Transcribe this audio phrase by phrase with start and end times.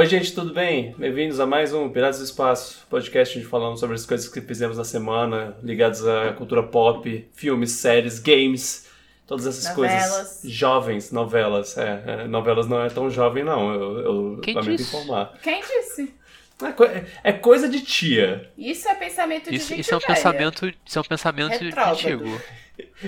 [0.00, 0.94] Oi, gente, tudo bem?
[0.96, 4.78] Bem-vindos a mais um Piratas do Espaço, podcast onde falamos sobre as coisas que fizemos
[4.78, 8.88] na semana, ligadas à cultura pop, filmes, séries, games,
[9.26, 10.08] todas essas Novelas.
[10.10, 11.76] coisas jovens, novelas.
[11.76, 14.96] É, é, novelas não é tão jovem, não, eu, eu Quem lamento disse?
[14.96, 15.34] informar.
[15.42, 16.14] Quem disse?
[16.62, 16.88] É, co-
[17.22, 18.50] é coisa de tia.
[18.56, 20.14] Isso é pensamento de Isso, gente isso é um velha.
[20.14, 21.90] pensamento, isso é um pensamento Retrógrado.
[21.92, 22.40] antigo.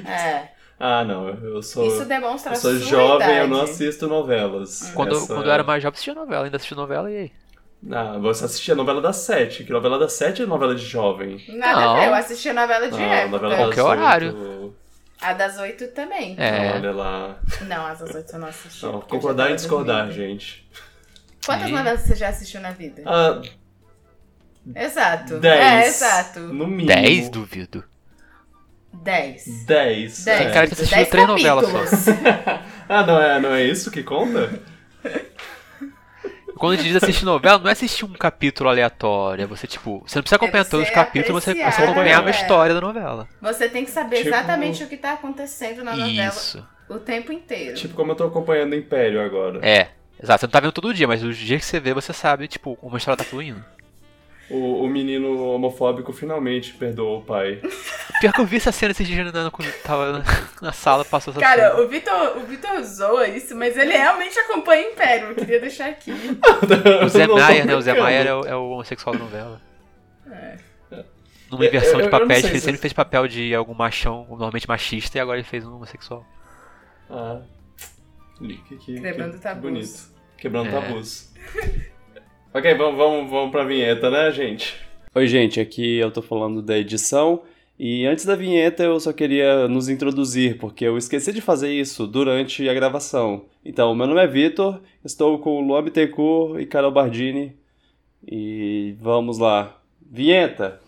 [0.07, 0.49] É.
[0.85, 3.39] Ah, não, eu sou, Isso demonstra eu a sou sua jovem, idade.
[3.39, 4.91] eu não assisto novelas.
[4.97, 7.33] Quando, Essa- quando eu era mais jovem, assistia novela, ainda assistia novela e aí?
[7.91, 11.41] Ah, você assistia a novela das sete, que novela das sete é novela de jovem.
[11.49, 11.97] Nada Não.
[11.97, 13.39] a ver, eu assisti a novela de Ah, época.
[13.39, 14.29] novela Qualquer horário.
[14.37, 14.77] oito.
[15.21, 16.35] A das oito também.
[16.39, 16.73] É.
[16.75, 17.37] Olha lá.
[17.69, 18.85] Não, as das oito eu não assisti.
[18.85, 20.15] Não, concordar e discordar, dormindo.
[20.17, 20.69] gente.
[21.47, 21.73] Quantas Sim.
[21.77, 23.03] novelas você já assistiu na vida?
[23.07, 23.41] Ah,
[24.75, 25.39] Exato.
[25.39, 25.61] dez.
[25.61, 26.41] É, exato.
[26.41, 26.87] No mínimo.
[26.87, 27.85] 10, duvido.
[28.93, 29.65] Dez.
[29.65, 30.25] Dez.
[30.25, 30.27] Dez.
[30.27, 30.39] é.
[30.39, 31.73] Tem cara que assistiu Dez três novelas só.
[31.79, 32.63] capítulos.
[32.89, 34.61] Ah, não é, não é isso que conta?
[36.57, 39.45] Quando a gente diz assistir novela, não é assistir um capítulo aleatório.
[39.45, 42.27] É você, tipo, você não precisa acompanhar você todos os capítulos, você, apreciar, você acompanhava
[42.29, 42.35] a é.
[42.35, 43.29] história da novela.
[43.41, 46.65] Você tem que saber Tipo- exatamente o que tá acontecendo na novela Isso.
[46.89, 47.75] o tempo inteiro.
[47.77, 49.59] Tipo como eu tô acompanhando o Império agora.
[49.67, 49.89] É.
[50.23, 52.47] Exato, você não tá vendo todo dia, mas o dia que você vê, você sabe,
[52.47, 53.65] tipo, como a história tá fluindo.
[54.53, 57.61] O, o menino homofóbico finalmente perdoou o pai.
[58.21, 60.25] Pior que eu vi essa cena esse dia quando eu tava na,
[60.61, 61.83] na sala, passou essa Cara, cena.
[61.83, 65.29] o Vitor, o Vitor zoa isso, mas ele realmente acompanha o Império.
[65.31, 66.13] Eu queria deixar aqui.
[67.03, 67.75] O Zé Maier, né?
[67.75, 67.95] O Zé.
[67.99, 69.61] Maier é o, é o homossexual da novela.
[70.31, 70.57] É.
[71.51, 75.17] Numa inversão eu- de papéis, ele se- sempre fez papel de algum machão, normalmente machista,
[75.19, 76.25] e agora ele fez um homossexual.
[77.11, 77.41] Ah.
[78.39, 79.63] Que, que, Quebrando que tabus.
[79.63, 80.13] bonito.
[80.37, 80.73] Quebrando É.
[80.81, 81.33] tabus.
[82.55, 84.77] ok, vamos, vamos, vamos pra vinheta, né, gente?
[85.15, 87.43] Oi, gente, aqui eu tô falando da edição.
[87.79, 92.07] E antes da vinheta eu só queria nos introduzir, porque eu esqueci de fazer isso
[92.07, 93.47] durante a gravação.
[93.65, 97.57] Então, meu nome é Vitor, estou com o Luan Bittencourt e Carol Bardini.
[98.27, 99.81] E vamos lá.
[100.01, 100.81] Vinheta!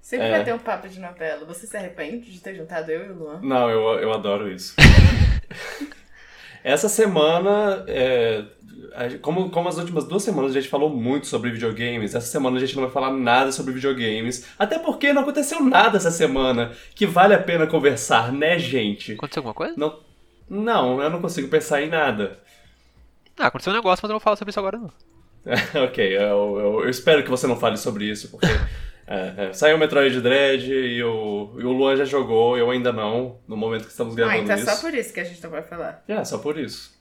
[0.00, 0.30] Sempre É.
[0.30, 1.44] vai ter um papo de novela.
[1.46, 3.40] Você se arrepende de ter juntado eu e o Luan?
[3.42, 4.74] Não, eu, eu adoro isso.
[6.62, 8.44] Essa semana, é,
[9.20, 12.60] como, como as últimas duas semanas a gente falou muito sobre videogames, essa semana a
[12.60, 14.48] gente não vai falar nada sobre videogames.
[14.58, 19.12] Até porque não aconteceu nada essa semana que vale a pena conversar, né, gente?
[19.12, 19.74] Aconteceu alguma coisa?
[19.76, 20.00] Não,
[20.48, 22.38] não eu não consigo pensar em nada.
[23.38, 24.90] Ah, aconteceu um negócio, mas eu não vou falar sobre isso agora, não.
[25.84, 28.46] ok, eu, eu- eu espero que você não fale sobre isso, porque
[29.06, 32.92] é, é, saiu o Metroid Dread e o, e o Luan já jogou, eu ainda
[32.92, 34.70] não, no momento que estamos Ah, gravando então é isso.
[34.70, 36.02] só por isso que a gente não vai falar.
[36.08, 36.94] É, só por isso.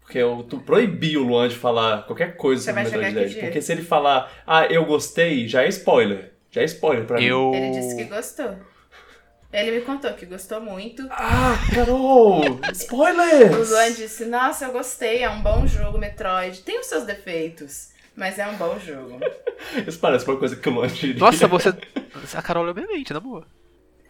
[0.00, 3.40] Porque eu tu proibi o Luan de falar qualquer coisa Você sobre Metroid Dread.
[3.40, 6.32] Porque se ele falar, ah, eu gostei, já é spoiler.
[6.50, 7.24] Já é spoiler pra mim.
[7.24, 7.50] Eu.
[7.52, 8.54] Ele disse que gostou.
[9.52, 11.06] Ele me contou que gostou muito.
[11.10, 12.42] Ah, Carol!
[12.68, 13.70] O Spoilers!
[13.70, 16.62] Luan disse, nossa, eu gostei, é um bom jogo, Metroid.
[16.62, 19.18] Tem os seus defeitos, mas é um bom jogo.
[19.86, 21.18] Isso parece uma coisa que o Luan diria.
[21.18, 21.70] Nossa, você.
[22.34, 23.46] A Carol leu minha mente, na boa.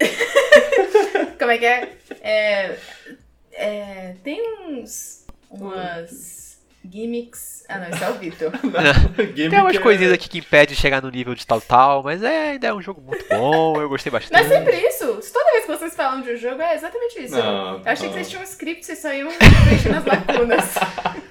[1.39, 1.97] Como é que é?
[2.21, 2.79] É,
[3.53, 5.27] é, tem uns.
[5.51, 6.46] umas
[6.91, 7.65] gimmicks.
[7.69, 8.53] Ah, não, esse é o Vitor.
[9.35, 12.03] Game Tem umas é- coisinhas aqui que impedem de chegar no nível de tal tal,
[12.03, 14.49] mas é, ainda é um jogo muito bom, eu gostei Não é bastante.
[14.49, 15.05] sempre isso.
[15.33, 17.37] Toda vez que vocês falam de um jogo, é exatamente isso.
[17.37, 18.13] Não, eu achei que não.
[18.15, 19.29] vocês tinham um script, vocês só iam
[19.65, 20.75] preenchendo as lacunas.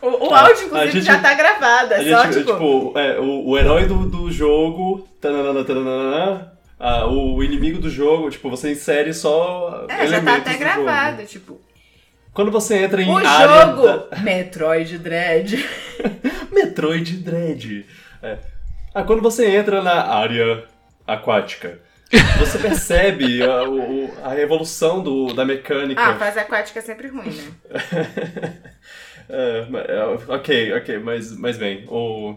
[0.00, 1.94] O, o áudio, inclusive, gente- já tá gravado.
[1.94, 2.92] É gente, só, tipo, tipo...
[2.96, 8.48] é, o, o herói do, do jogo, tananana, tananana, ah, o inimigo do jogo, tipo,
[8.48, 11.16] você insere só É, já tá até do gravado.
[11.16, 11.28] jogo.
[11.28, 11.60] Tipo,
[12.38, 15.68] Quando você entra em o área jogo da- Metroid Dread.
[16.54, 17.84] Metroid Dread.
[18.22, 18.38] É.
[18.94, 20.62] Ah, quando você entra na área
[21.04, 21.80] aquática,
[22.38, 26.00] você percebe a, o- a evolução do, da mecânica.
[26.00, 27.52] Ah, fase aquática é sempre ruim, né?
[29.30, 32.34] É, é, ok, ok, mas, mas bem, o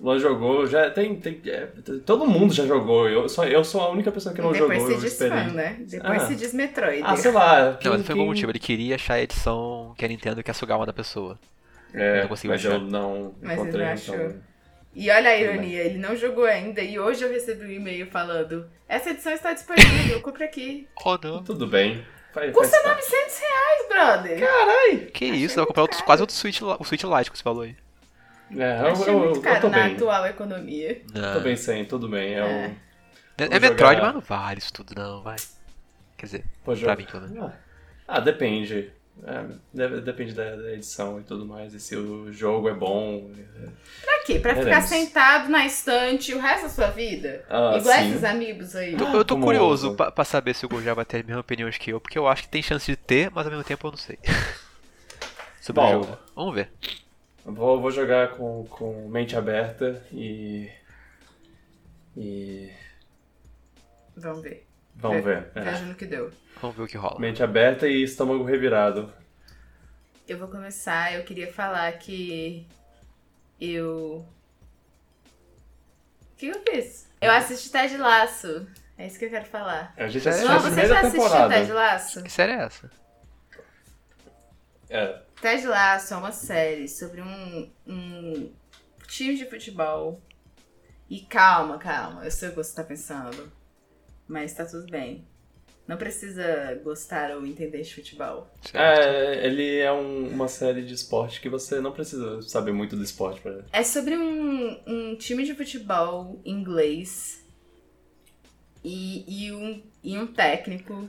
[0.00, 1.66] Luan jogou, já tem, tem é,
[2.06, 4.86] todo mundo já jogou, eu sou, eu sou a única pessoa que não Depois jogou,
[4.86, 5.76] se eu diz fã, né?
[5.80, 6.26] Depois Ah.
[6.26, 7.02] se diz Metroid.
[7.04, 7.78] Ah, sei lá.
[7.84, 8.52] Não, mas foi um bom quem- motivo.
[8.52, 11.36] Ele queria achar a edição que a Nintendo quer sugar uma da pessoa.
[11.92, 12.74] É, não conseguiu mas achar.
[12.74, 13.92] eu não Mas ele não então...
[13.92, 14.34] achou.
[14.94, 18.66] E olha a ironia, ele não jogou ainda e hoje eu recebi um e-mail falando
[18.88, 20.86] essa edição está disponível, compre aqui.
[21.04, 21.42] Oh, não.
[21.42, 22.04] Tudo bem.
[22.32, 23.10] Faz, Custa faz parte.
[23.10, 24.40] 900 reais, brother.
[24.40, 24.96] Carai!
[25.12, 27.62] Que Achei isso, vai muito comprar quase outro Switch, o Switch Lite que você falou
[27.62, 27.74] aí.
[28.56, 29.94] É, eu, Achei eu, muito eu caro tô na bem.
[29.94, 31.02] atual economia.
[31.14, 31.34] Não.
[31.34, 32.34] Tô bem sem, tudo bem.
[32.34, 32.68] É, É.
[32.68, 35.36] o É, é Metroid, jogar- mas não vale isso tudo, não, vai.
[36.16, 37.44] Quer dizer, Pô, pra mim, pelo menos.
[37.50, 37.52] Ah,
[38.08, 38.90] ah, depende.
[39.24, 39.42] É,
[40.00, 41.74] depende da, da edição e tudo mais.
[41.74, 43.30] E se o jogo é bom.
[44.04, 44.38] Pra quê?
[44.38, 47.44] Pra ficar sentado na estante o resto da sua vida?
[47.50, 48.10] Ah, Igual sim.
[48.10, 48.92] esses amigos aí.
[48.94, 51.24] Eu, eu tô Como curioso pra, pra saber se o Gol já vai ter as
[51.24, 53.64] mesmas opiniões que eu, porque eu acho que tem chance de ter, mas ao mesmo
[53.64, 54.18] tempo eu não sei.
[55.60, 55.88] Sobre Bom.
[55.88, 56.18] o jogo.
[56.36, 56.70] Vamos ver.
[57.50, 60.70] Vou, vou jogar com, com mente aberta e.
[62.16, 62.70] E.
[64.14, 64.66] Vamos ver.
[64.94, 65.50] Vamos ver.
[65.54, 65.60] é.
[65.62, 66.30] Veja no que deu.
[66.60, 67.18] Vamos ver o que rola.
[67.18, 69.10] Mente aberta e estômago revirado.
[70.26, 71.14] Eu vou começar.
[71.14, 72.66] Eu queria falar que
[73.58, 74.26] eu.
[76.20, 77.08] O que eu fiz?
[77.20, 78.66] Eu assisti Ted Laço.
[78.98, 79.94] É isso que eu quero falar.
[79.96, 81.48] A gente assistiu Não, a você primeira já assistiu.
[81.48, 82.22] Ted Laço?
[82.22, 82.90] Que série é essa?
[84.90, 85.20] É.
[85.40, 88.52] Ted Laço é uma série sobre um, um
[89.06, 90.20] time de futebol.
[91.10, 92.24] E calma, calma.
[92.24, 93.50] Eu sei o que você tá pensando.
[94.26, 95.26] Mas tá tudo bem.
[95.86, 98.46] Não precisa gostar ou entender de futebol.
[98.60, 98.76] Certo.
[98.76, 103.02] É, ele é um- uma série de esporte que você não precisa saber muito do
[103.02, 103.60] esporte pra.
[103.72, 107.42] É sobre um, um time de futebol inglês
[108.84, 111.08] e, e, um, e um técnico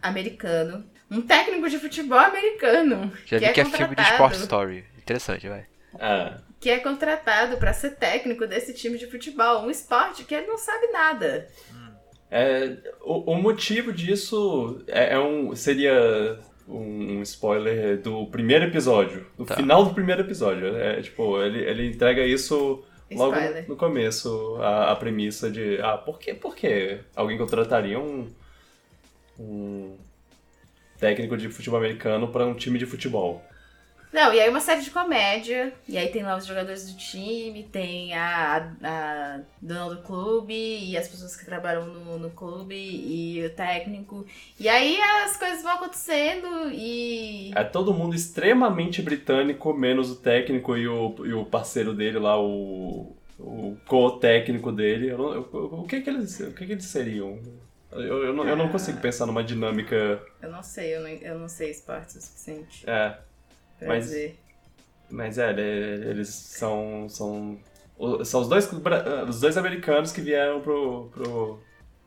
[0.00, 0.84] americano.
[1.10, 3.10] Um técnico de futebol americano.
[3.26, 4.84] Já vi que é filme de contratado- Sport Story.
[4.98, 5.66] Interessante, vai.
[5.98, 6.34] É.
[6.60, 9.62] Que é contratado pra ser técnico desse time de futebol.
[9.62, 11.48] Um esporte que ele não sabe nada.
[12.30, 16.38] É, o, o motivo disso é, é um, seria
[16.68, 19.56] um spoiler do primeiro episódio, do Tá.
[19.56, 20.76] final do primeiro episódio.
[20.76, 23.66] É, tipo, ele, ele entrega isso logo Spoiler.
[23.66, 28.28] no começo, a, a premissa de, ah, por que, por que alguém contrataria um,
[29.38, 29.96] um
[30.98, 33.42] técnico de futebol americano para um time de futebol?
[34.10, 35.72] Não, e aí uma série de comédia.
[35.86, 40.96] E aí tem lá os jogadores do time, tem a, a, dona do clube e
[40.96, 44.24] as pessoas que trabalham no, no clube e o técnico.
[44.58, 47.52] E aí as coisas vão acontecendo e.
[47.54, 52.40] É todo mundo extremamente britânico, menos o técnico e o, e o parceiro dele lá,
[52.40, 55.10] o, o co-técnico dele.
[55.10, 57.38] Eu não- eu- o, que que eles, o que que eles seriam?
[57.90, 60.20] Eu, eu, não, eu não consigo pensar numa dinâmica.
[60.42, 63.16] Eu não sei, eu não, eu não sei esporte o suficiente É,
[63.78, 64.38] pra Mas- dizer.
[65.10, 67.08] mas é, ele- eles são.
[67.08, 67.58] São,
[68.24, 71.60] são os, dois, bra- os dois americanos que vieram pro, pro,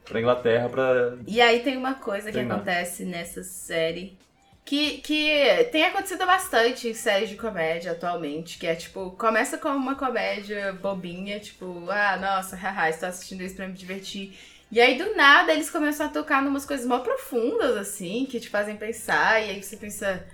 [0.05, 1.17] pra Inglaterra pra.
[1.27, 2.57] E aí tem uma coisa que Tem não.
[2.57, 4.17] acontece nessa série
[4.63, 9.75] que, que tem acontecido bastante em séries de comédia atualmente, que é tipo, começa como
[9.75, 14.37] uma comédia bobinha, tipo, ah, nossa, haha, estou assistindo isso pra me divertir.
[14.71, 18.49] E aí, do nada, eles começam a tocar numas coisas mó profundas, assim, que te
[18.49, 20.25] fazem pensar, e aí você pensa,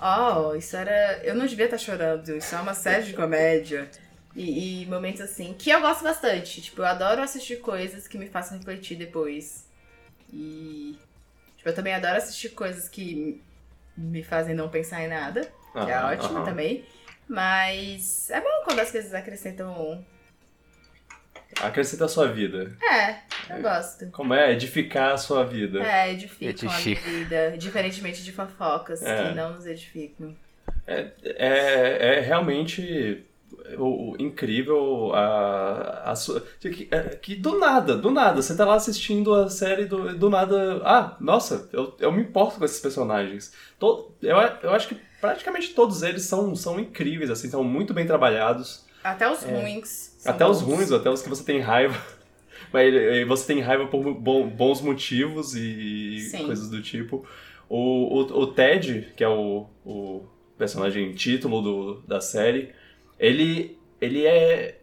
[0.00, 1.20] oh, isso era.
[1.24, 3.90] Eu não devia estar chorando, isso é uma série de comédia.
[4.34, 6.62] E, e momentos assim, que eu gosto bastante.
[6.62, 9.66] Tipo, eu adoro assistir coisas que me façam refletir depois.
[10.32, 10.96] E.
[11.56, 13.42] Tipo, eu também adoro assistir coisas que
[13.96, 16.84] me fazem não pensar em nada, que é ótimo também.
[17.28, 20.04] Mas é bom quando as coisas acrescentam.
[21.60, 22.72] Acrescenta a sua vida.
[22.82, 23.16] É,
[23.54, 24.06] eu gosto.
[24.12, 24.52] Como é?
[24.52, 25.80] Edificar a sua vida.
[25.82, 27.10] É, edificam a Edifica.
[27.10, 27.54] vida.
[27.58, 29.28] Diferentemente de fofocas É.
[29.28, 30.34] que não nos edificam.
[30.86, 33.24] É, é realmente
[33.76, 38.64] o, o incrível a, a sua, que, é, que do nada, do nada, você tá
[38.64, 40.80] lá assistindo a série do, do nada.
[40.84, 43.52] Ah, nossa, eu, eu me importo com esses personagens.
[43.80, 44.14] Eu,
[44.62, 48.84] eu acho que praticamente todos eles são, são incríveis, assim, são muito bem trabalhados.
[49.02, 50.09] Até os ruins.
[50.22, 50.32] São.
[50.34, 50.74] Até os bons.
[50.76, 51.96] ruins, até os que você tem raiva.
[52.72, 52.94] Mas
[53.26, 56.46] você tem raiva por bons motivos e Sim.
[56.46, 57.26] coisas do tipo.
[57.68, 60.24] O, o, o Ted, que é o, o
[60.58, 62.70] personagem título do, da série,
[63.18, 64.78] ele, ele é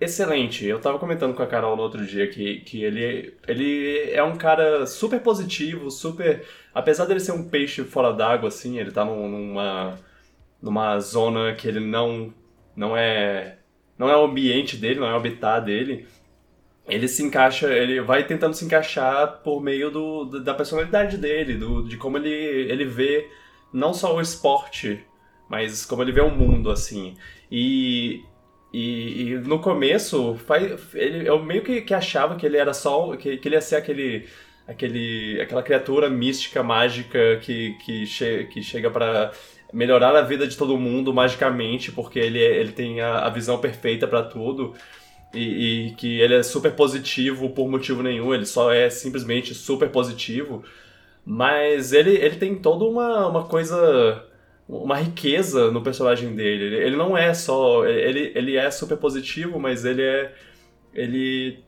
[0.00, 0.64] excelente.
[0.66, 4.36] Eu tava comentando com a Carol no outro dia que, que ele, ele é um
[4.36, 6.44] cara super positivo, super.
[6.74, 9.98] Apesar dele ser um peixe fora d'água, assim, ele tá num- numa,
[10.60, 12.32] numa zona que ele não,
[12.76, 13.58] não é.
[14.02, 16.08] Não é o ambiente dele, não é o habitat dele.
[16.88, 21.84] Ele se encaixa, ele vai tentando se encaixar por meio do, da personalidade dele, do,
[21.84, 23.28] de como ele, ele vê
[23.72, 25.04] não só o esporte,
[25.48, 27.16] mas como ele vê o mundo, assim.
[27.48, 28.24] E,
[28.72, 33.14] e, e no começo, faz, ele, eu meio que, que achava que ele era só.
[33.16, 34.26] que, que ele ia ser aquele.
[34.66, 39.32] Aquele, aquela criatura mística, mágica que, que, che, que chega pra
[39.72, 43.58] melhorar a vida de todo mundo magicamente, porque ele, é- ele tem a, a visão
[43.58, 44.74] perfeita pra tudo.
[45.34, 49.90] E, e que ele é super positivo por motivo nenhum, ele só é simplesmente super
[49.90, 50.62] positivo.
[51.24, 54.24] Mas ele, ele tem toda uma, uma coisa
[54.68, 56.64] uma riqueza no personagem dele.
[56.64, 57.86] Ele, ele não é só.
[57.86, 60.34] Ele, ele é super positivo, mas ele é.
[60.94, 61.58] Ele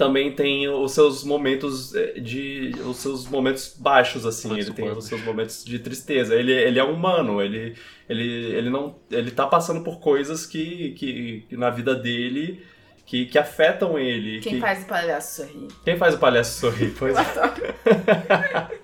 [0.00, 2.72] também tem os seus momentos eh, de.
[2.86, 4.48] os seus momentos baixos, assim.
[4.48, 6.34] Momentos ele tem os seus momentos de tristeza.
[6.34, 7.76] Ele, ele é humano, ele,
[8.08, 8.24] ele,
[8.56, 8.96] ele não.
[9.10, 12.64] ele tá passando por coisas que, que, que na vida dele.
[13.04, 14.40] Que, que afetam ele.
[14.40, 15.68] Quem que- faz o palhaço sorrir?
[15.84, 16.94] quem faz o palhaço sorrir?
[16.98, 17.24] Pois é.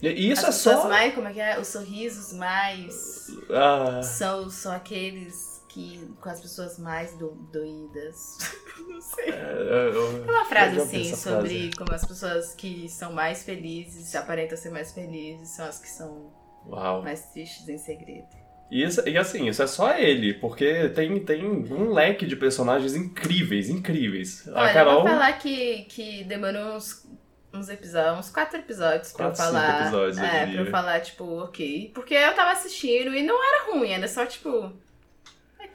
[0.00, 0.88] E isso As é só.
[0.88, 1.58] mais, como é que é?
[1.58, 8.38] Os sorrisos mais Ah, são, são aqueles que com as pessoas mais do, doídas.
[8.88, 9.30] Não sei.
[9.30, 11.70] é, eu- É uma frase eu assim sobre frase.
[11.76, 16.32] como as pessoas que são mais felizes, aparentam ser mais felizes, são as que são
[16.66, 17.02] Uau.
[17.02, 18.26] mais tristes em segredo.
[18.70, 22.94] E, isso- e assim, isso é só ele, porque tem, tem um leque de personagens
[22.94, 24.46] incríveis, incríveis.
[24.48, 24.92] A Olha, Carol.
[24.94, 27.06] eu vou falar que, que demorou uns,
[27.54, 29.80] uns episódios, uns quatro episódios pra Quatro, eu cinco falar.
[29.82, 31.90] episódios, eu é, pra eu falar, tipo, ok.
[31.94, 34.72] Porque eu tava assistindo e não era ruim, era só tipo.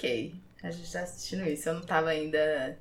[0.04, 0.36] Ok.
[0.62, 1.70] A gente tá assistindo isso.
[1.70, 2.78] Eu não tava ainda.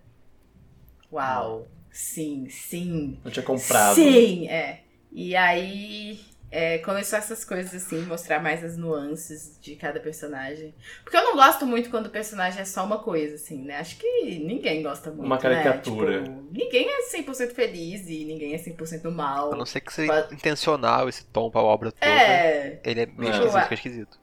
[1.12, 1.66] Uau.
[1.90, 3.18] Sim, sim.
[3.24, 3.94] Eu tinha comprado.
[3.94, 4.80] Sim, é.
[5.12, 6.18] E aí
[6.50, 10.74] é, começou essas coisas assim, mostrar mais as nuances de cada personagem.
[11.04, 13.76] Porque eu não gosto muito quando o personagem é só uma coisa, assim, né?
[13.76, 15.24] Acho que ninguém gosta muito.
[15.26, 16.22] Uma caricatura.
[16.22, 16.26] Né?
[16.28, 19.52] Tipo, ninguém é 100% feliz e ninguém é 100% mal.
[19.52, 22.06] A não ser que seja Pode- intencional esse tom pra obra toda.
[22.10, 22.80] É.
[22.84, 23.34] Ele é meio É.
[23.34, 23.62] esquisito, Ué.
[23.62, 24.21] fica esquisito.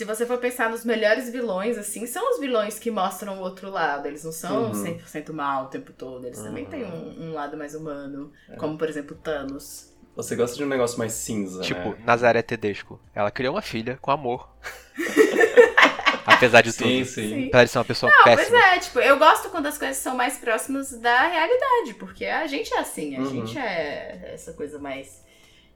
[0.00, 3.68] Se você for pensar nos melhores vilões, assim, são os vilões que mostram o outro
[3.68, 4.06] lado.
[4.08, 4.72] Eles não são Uhum.
[4.72, 6.26] 100% mal o tempo todo.
[6.26, 6.70] Eles também Uhum.
[6.70, 8.32] têm um, um lado mais humano.
[8.48, 8.56] É.
[8.56, 9.92] Como, por exemplo, Thanos.
[10.16, 11.98] Você gosta de um negócio mais cinza, Tipo, né?
[12.06, 12.98] Nazaré Tedesco.
[13.14, 14.48] Ela criou uma filha com amor.
[16.24, 17.04] Apesar de Sim, tudo.
[17.04, 17.28] sim.
[17.28, 17.46] Sim.
[17.48, 18.58] Apesar de ser uma pessoa Não, péssima.
[18.58, 22.46] pois é, tipo, eu gosto quando as coisas são mais próximas da realidade, porque a
[22.46, 23.26] gente é assim, a Uhum.
[23.26, 25.28] gente é essa coisa mais.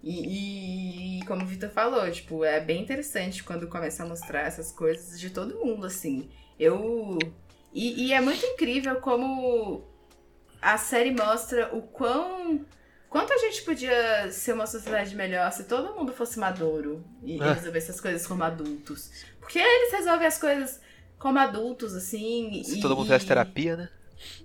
[0.05, 4.71] E, e- como o Vitor falou, tipo, é bem interessante quando começa a mostrar essas
[4.71, 6.29] coisas de todo mundo, assim.
[6.59, 7.19] Eu.
[7.73, 9.83] E, e é muito incrível como
[10.61, 12.65] a série mostra o quão.
[13.09, 17.91] Quanto a gente podia ser uma sociedade melhor se todo mundo fosse maduro e resolvesse
[17.93, 19.11] as coisas como adultos.
[19.41, 20.81] Porque eles resolvem as coisas
[21.19, 22.63] como adultos, assim.
[22.65, 23.89] Se todo mundo tivesse terapia, né?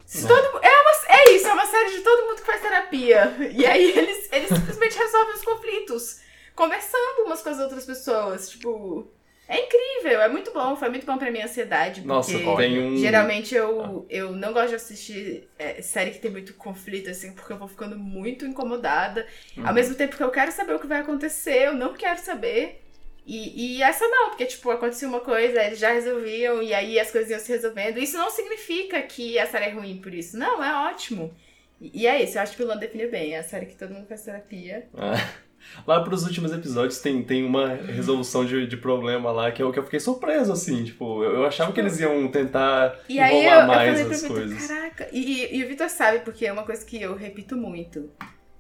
[0.06, 0.79] Se todo mu- é,
[1.10, 3.36] é isso, é uma série de todo mundo que faz terapia.
[3.52, 6.22] E aí eles, eles simplesmente resolvem os conflitos.
[6.56, 8.50] Conversando umas com as outras pessoas.
[8.50, 9.12] Tipo.
[9.48, 10.76] É incrível, é muito bom.
[10.76, 12.06] Foi muito bom pra minha ansiedade.
[12.06, 12.98] Nossa, tem um.
[12.98, 17.52] Geralmente eu, eu não gosto de assistir é, série que tem muito conflito, assim, porque
[17.52, 19.26] eu vou ficando muito incomodada.
[19.58, 19.68] Uhum.
[19.68, 22.84] Ao mesmo tempo que eu quero saber o que vai acontecer, eu não quero saber.
[23.32, 27.12] E, e essa não, porque, tipo, acontecia uma coisa, eles já resolviam, e aí as
[27.12, 28.00] coisas iam se resolvendo.
[28.00, 30.36] Isso não significa que a série é ruim por isso.
[30.36, 31.32] Não, é ótimo.
[31.80, 33.34] E, e é isso, eu acho que o Luan definiu bem.
[33.34, 34.88] É a série que todo mundo faz terapia.
[34.98, 35.14] Ah.
[35.86, 39.78] Lá pros últimos episódios tem, tem uma resolução de, de problema lá que eu, que
[39.78, 40.84] eu fiquei surpreso, assim.
[40.86, 44.06] Tipo, eu, eu achava que eles iam tentar E aí eu, enrolar eu mais falei
[44.06, 44.68] pro as Vitor, coisas.
[44.68, 45.10] caraca.
[45.12, 48.10] E, e- e o Vitor sabe, porque é uma coisa que eu repito muito.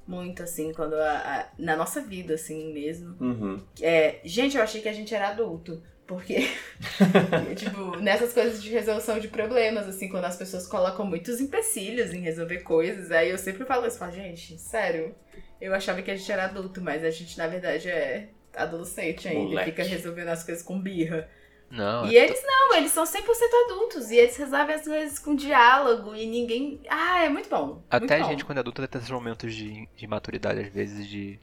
[0.09, 3.15] Muito, assim, quando a- a- na nossa vida, assim mesmo.
[3.19, 3.61] Uhum.
[3.79, 5.81] É, gente, eu achei que a gente era adulto.
[6.07, 6.49] Porque,
[7.55, 12.21] tipo, nessas coisas de resolução de problemas, assim, quando as pessoas colocam muitos empecilhos em
[12.21, 15.13] resolver coisas, aí eu sempre falo isso, falo, gente, sério,
[15.61, 19.49] eu achava que a gente era adulto, mas a gente, na verdade, é adolescente ainda,
[19.49, 19.69] Moleque.
[19.69, 21.29] fica resolvendo as coisas com birra.
[21.71, 23.19] Não, E eles não, eles são 100%
[23.65, 26.81] adultos, e eles resolvem as coisas com diálogo, e ninguém...
[26.89, 27.81] Ah, é muito bom.
[27.89, 28.29] até muito a bom.
[28.31, 31.39] gente quando é adulta tem esses momentos de, de maturidade, às vezes, de.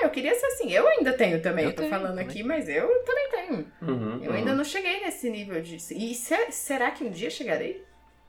[0.00, 2.26] É, eu queria ser assim, eu ainda tenho também, Eu eu tô tenho falando também.
[2.26, 3.72] aqui, mas eu também tenho.
[3.82, 4.36] Uhum, Eu uhum.
[4.36, 5.74] ainda não cheguei nesse nível de.
[5.76, 7.84] E se- será que um dia chegarei?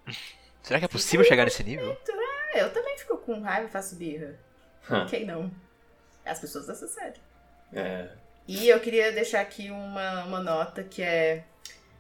[0.64, 1.96] Será que é possível chegar nesse nível?
[2.54, 4.38] Ah, eu também fico com raiva e faço birra.
[4.90, 5.06] Hã.
[5.06, 5.50] Quem não?
[6.26, 7.20] As pessoas dessa série.
[7.74, 8.10] É.
[8.52, 11.44] E eu queria deixar aqui uma, uma nota que é.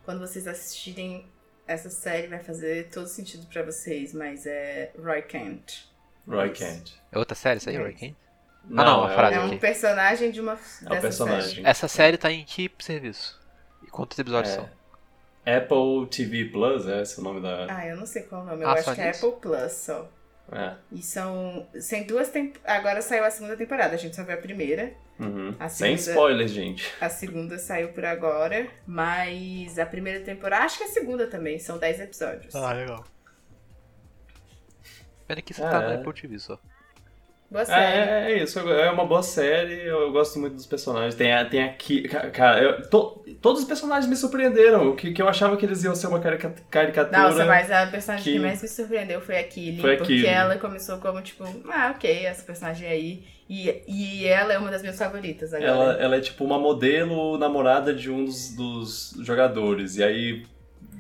[0.04, 1.26] Quando vocês assistirem
[1.68, 5.84] essa série, vai fazer todo sentido pra vocês, mas é Roy Kent.
[6.28, 6.94] Roy Kent.
[7.12, 7.80] É outra série isso aí, É.
[7.80, 8.16] Roy Kent?
[8.72, 9.58] Ah, não, a é, frase É um aqui.
[9.58, 10.54] personagem de uma.
[10.54, 11.56] É dessa personagem.
[11.58, 11.68] série.
[11.68, 13.40] Essa série tá em que serviço?
[13.84, 14.56] E quantos episódios É.
[14.58, 14.70] são?
[15.46, 17.68] Apple TV Plus, é esse o nome da.
[17.70, 18.64] Ah, eu não sei qual é o nome.
[18.64, 19.10] Eu Ah, acho que é?
[19.12, 20.10] Apple Plus só.
[20.52, 20.74] É.
[20.92, 21.68] E são.
[21.90, 22.56] Tem duas temp...
[22.66, 24.92] Agora saiu a segunda temporada, a gente só viu a primeira.
[25.20, 25.54] Uhum.
[25.60, 26.94] A Sem segunda- spoilers, gente.
[27.02, 31.78] A segunda saiu por agora, mas a primeira temporada, acho que a segunda também, são
[31.78, 32.54] 10 episódios.
[32.54, 33.04] legal.
[35.28, 35.96] Pena que isso Ah, tá no é.
[35.96, 36.58] Apple TV só.
[37.52, 37.82] Boa série.
[37.82, 41.16] É, é isso, é uma boa série, eu gosto muito dos personagens.
[41.16, 42.08] Tem, a- tem aqui.
[42.08, 44.96] ca- Cara, eu- to- todos os personagens me surpreenderam.
[44.96, 47.18] Que, que eu achava que eles iam ser uma carica- caricatura.
[47.24, 48.34] Nossa, mas a personagem que...
[48.34, 49.82] que- mais me surpreendeu foi a Killy.
[49.82, 50.28] Foi a porque Killy.
[50.28, 53.24] ela começou como, tipo, ah, ok, essa personagem aí.
[53.50, 55.72] E, e ela é uma das minhas favoritas agora.
[55.72, 59.98] Ela, ela é tipo uma modelo namorada de um dos, dos jogadores.
[59.98, 60.46] E aí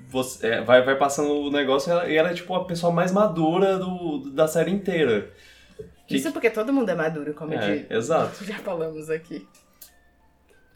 [0.10, 2.92] você, é, vai, vai passando o negócio e ela, e ela é tipo a pessoa
[2.92, 5.30] mais madura do, da série inteira.
[6.08, 8.42] Que- Isso porque todo mundo é maduro, como É, de- exato.
[8.44, 9.48] já falamos aqui.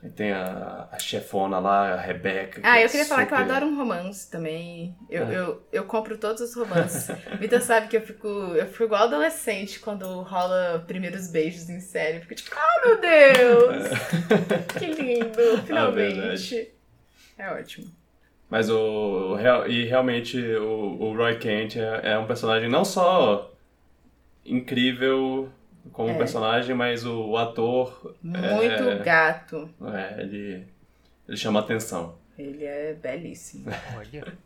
[0.04, 2.60] E tem a, a chefona lá, a Rebeca.
[2.62, 4.94] Ah, é eu queria falar que eu adoro um romance também.
[5.10, 5.36] Eu, É.
[5.38, 7.08] eu, eu compro todos os romances.
[7.40, 12.18] Vitor sabe que eu fico, eu fico igual adolescente quando rola primeiros beijos em série.
[12.18, 13.88] Eu fico tipo, ah, meu Deus!
[14.78, 15.64] Que lindo!
[15.66, 16.74] Finalmente!
[17.38, 17.90] é ótimo.
[18.50, 23.52] Mas o, o e realmente o, o Roy Kent é, é um personagem não só
[24.46, 25.50] incrível
[25.92, 26.18] como É.
[26.18, 28.44] personagem, mas o, o ator Muito
[28.90, 29.00] É.
[29.00, 29.70] gato.
[29.94, 30.68] é, ele
[31.28, 32.18] ele chama atenção.
[32.38, 33.66] Ele é belíssimo.
[33.98, 34.38] Olha.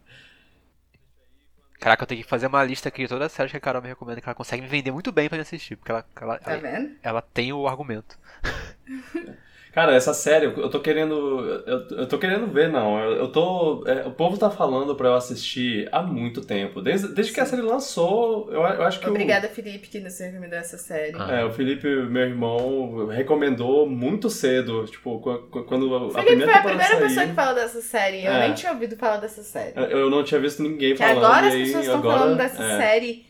[1.79, 3.82] Caraca, eu tenho que fazer uma lista aqui de todas as séries que a Carol
[3.82, 6.39] me recomenda, que ela consegue me vender muito bem pra me assistir, porque ela, ela,
[6.39, 6.96] Tá ela, vendo?
[7.03, 8.17] ela tem o argumento.
[9.78, 11.62] Cara, essa série, eu tô querendo.
[11.68, 12.98] Eu, eu tô querendo ver, não.
[13.00, 13.84] Eu, eu tô.
[13.86, 16.82] é, o povo tá falando pra eu assistir há muito tempo.
[16.82, 20.18] Desde, desde que a série lançou, eu, eu acho que o- Obrigada, Felipe, que nos
[20.20, 21.16] recomendou essa série.
[21.16, 21.32] Ah.
[21.42, 26.52] É, o Felipe, meu irmão, recomendou muito cedo, tipo, qu- qu- quando a Felipe primeira
[26.54, 28.26] foi a primeira saiu, pessoa que falou dessa série.
[28.26, 28.40] Eu É.
[28.48, 29.74] nem tinha ouvido falar dessa série.
[29.92, 31.24] eu não tinha visto ninguém Que falando.
[31.24, 32.78] agora as e aí, pessoas estão agora, falando dessa é.
[32.80, 33.26] série,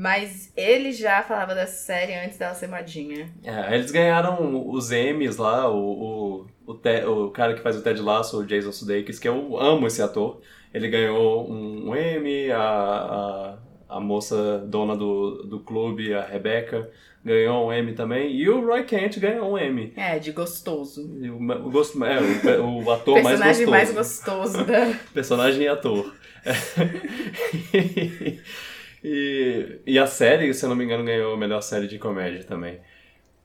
[0.00, 3.28] mas ele já falava dessa série antes dela ser modinha.
[3.42, 7.82] É, eles ganharam os Emmys lá, o, o, o, Te- o cara que faz o
[7.82, 10.40] Ted Lasso, o Jason Sudeikis, que eu amo esse ator.
[10.72, 13.58] Ele ganhou um, um Emmy, a, a,
[13.96, 16.88] a moça dona do, do clube, a Rebecca,
[17.24, 18.30] ganhou um Emmy também.
[18.36, 19.92] E o Roy Kent ganhou um Emmy.
[19.96, 21.02] É, de gostoso.
[21.10, 22.20] O, o, gosto- é,
[22.60, 23.70] o, o ator mais Personagem gostoso.
[23.70, 24.94] mais gostoso da.
[25.12, 26.14] Personagem e ator.
[29.02, 32.42] e, e a série, se eu não me engano, ganhou a melhor série de comédia
[32.44, 32.78] também.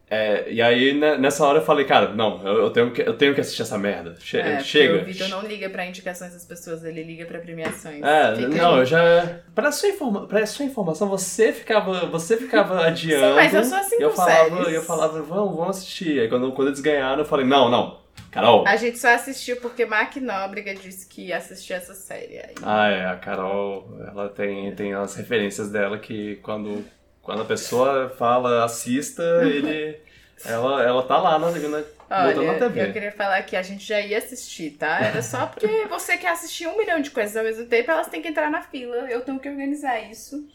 [0.09, 3.13] É, e aí, né, nessa hora eu falei, cara, não, eu, eu tenho, que, eu
[3.17, 4.15] tenho que assistir essa merda.
[4.19, 5.01] Che- É, chega.
[5.01, 8.03] O Vitor não liga pra indicações das pessoas, ele liga pra premiações.
[8.03, 8.79] É, Fica não, aí.
[8.81, 9.39] eu já.
[9.55, 13.25] Pra sua, informa, pra sua informação, você ficava, você ficava adiando.
[13.29, 14.73] Sim, mas eu sou assim e eu falava, séries.
[14.75, 16.19] eu falava, vamos, vamos assistir.
[16.19, 18.02] Aí quando, quando eles ganharam, eu falei, não, não.
[18.33, 18.67] Carol.
[18.67, 22.39] A gente só assistiu porque Mark Nóbrega disse que ia assistir essa série.
[22.39, 22.55] Aí...
[22.63, 26.83] Ah, é, a Carol, ela tem, tem as referências dela que quando,
[27.21, 29.99] quando a pessoa fala assista, ele,
[30.45, 32.89] ela, ela tá lá na, na, Olha, TV.
[32.89, 34.99] eu queria falar que a gente já ia assistir, tá?
[34.99, 38.21] Era só porque você quer assistir um milhão de coisas ao mesmo tempo, elas têm
[38.21, 38.95] que entrar na fila.
[39.09, 40.47] Eu tenho que organizar isso.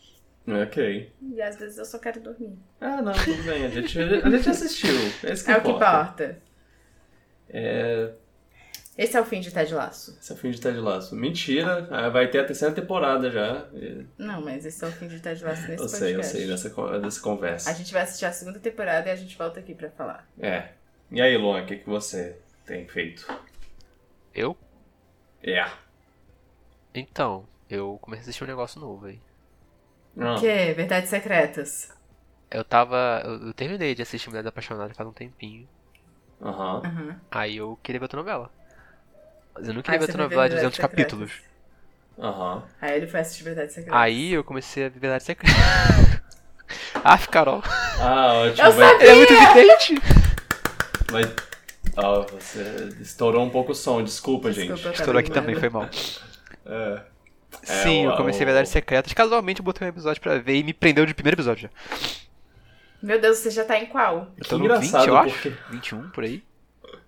[0.47, 1.13] Ok.
[1.21, 2.59] E às vezes eu só quero dormir.
[2.81, 4.95] Ah, não, tudo bem, a gente, a gente assistiu,
[5.25, 6.39] é isso que é o que importa.
[7.51, 8.13] É,
[8.97, 10.17] Esse é o fim de Ted Laço.
[10.21, 11.15] esse é o fim de Ted Laço.
[11.15, 13.67] Mentira, ah, vai ter a terceira temporada já.
[14.19, 16.37] Não, mas esse é o fim de Ted Laço nesse Eu sei, eu podcast.
[16.39, 17.71] sei dessa, con- dessa conversa.
[17.71, 20.29] A gente vai assistir a segunda temporada e a gente volta aqui pra falar.
[20.41, 20.71] É.
[21.11, 23.27] E aí, Luan, o que, que você tem feito?
[24.35, 24.57] Eu?
[25.43, 25.65] É.
[26.95, 29.21] Então, eu comecei a assistir um negócio novo aí.
[30.15, 30.35] Não.
[30.37, 30.73] O quê?
[30.75, 31.91] Verdades Secretas.
[32.51, 33.23] Eu tava.
[33.25, 35.69] Eu, eu terminei de assistir Mulheres Apaixonadas faz um tempinho.
[36.43, 36.83] Aham.
[36.85, 37.17] Aham.
[37.31, 38.51] Aí eu queria ver outra novela.
[39.55, 41.33] Mas eu não Aí queria ver você outra ver novela de Verdades 200 capítulos.
[42.19, 42.63] Aham.
[42.81, 44.01] Aí ele foi assistir Verdades Secretas.
[44.01, 45.57] Aí eu comecei a ver Verdade Secreta.
[47.03, 47.63] ah, Carol.
[48.01, 48.67] Ah, ótimo.
[48.69, 49.95] Eu vai, Ele é muito evidente.
[51.11, 51.23] vai...
[51.97, 54.95] Ah, você estourou um pouco o som, desculpa, Desculpa, gente.
[54.95, 55.89] Estourou aqui também, foi mal.
[56.65, 57.03] É.
[57.65, 59.13] Sim, o- eu comecei o- a Verdades Secretas.
[59.13, 61.71] Casualmente eu botei um episódio pra ver e me prendeu de primeiro episódio já.
[63.03, 64.29] Meu Deus, você já tá em qual?
[64.37, 65.33] Eu Que tô no engraçado, 20, eu acho.
[65.35, 66.43] porque- 21, por aí.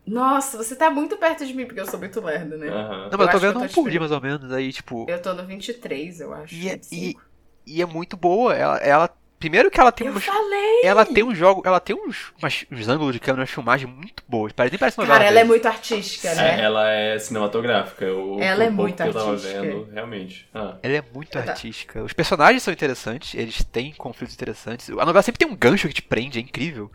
[0.06, 2.68] Nossa, você tá muito perto de mim, porque eu sou muito lerda, né?
[2.68, 3.08] Aham.
[3.10, 4.52] Não, mas eu acho tô que eu vendo tô um por dia mais ou menos.
[4.52, 5.06] Aí, tipo.
[5.08, 6.54] Eu tô no 23, eu acho.
[6.54, 7.22] E é, e, 25.
[7.66, 8.54] e é muito boa.
[8.54, 9.19] Ela, ela.
[9.40, 10.22] Primeiro que ela tem Eu umas.
[10.22, 10.82] falei!
[10.84, 11.62] Ela tem um jogo.
[11.64, 14.52] Ela tem uns, umas, uns ângulos de câmera, umas filmagens muito boas.
[14.52, 15.18] Parece, nem parece novela.
[15.18, 16.60] Cara, ela é muito artística, né?
[16.60, 18.04] É, ela é cinematográfica.
[18.04, 19.60] Eu, Ela é o pouco muito que eu tava artística.
[19.62, 20.46] vendo, realmente.
[20.54, 20.76] Ah.
[20.82, 21.38] Ela é muito Tá.
[21.40, 22.02] artística.
[22.02, 24.90] Os personagens são interessantes, eles têm conflitos interessantes.
[24.90, 26.92] A novela sempre tem um gancho que te prende, é incrível.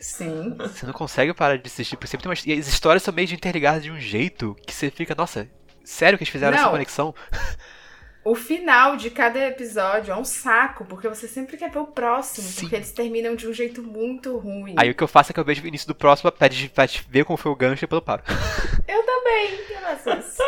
[0.00, 0.56] Sim.
[0.58, 2.46] Você não consegue parar de assistir, porque sempre tem umas...
[2.46, 5.48] E as histórias são meio de interligadas de um jeito que você fica, nossa,
[5.84, 6.72] sério que eles fizeram essa Não.
[6.72, 7.14] conexão?
[8.24, 12.46] O final de cada episódio é um saco, porque você sempre quer ver o próximo,
[12.48, 12.60] Sim.
[12.62, 14.74] porque eles terminam de um jeito muito ruim.
[14.78, 16.70] Aí o que eu faço é que eu vejo o início do próximo pra, te-
[16.70, 18.22] pra te ver como foi o gancho e depois eu paro.
[18.88, 20.42] Eu também, eu assisto.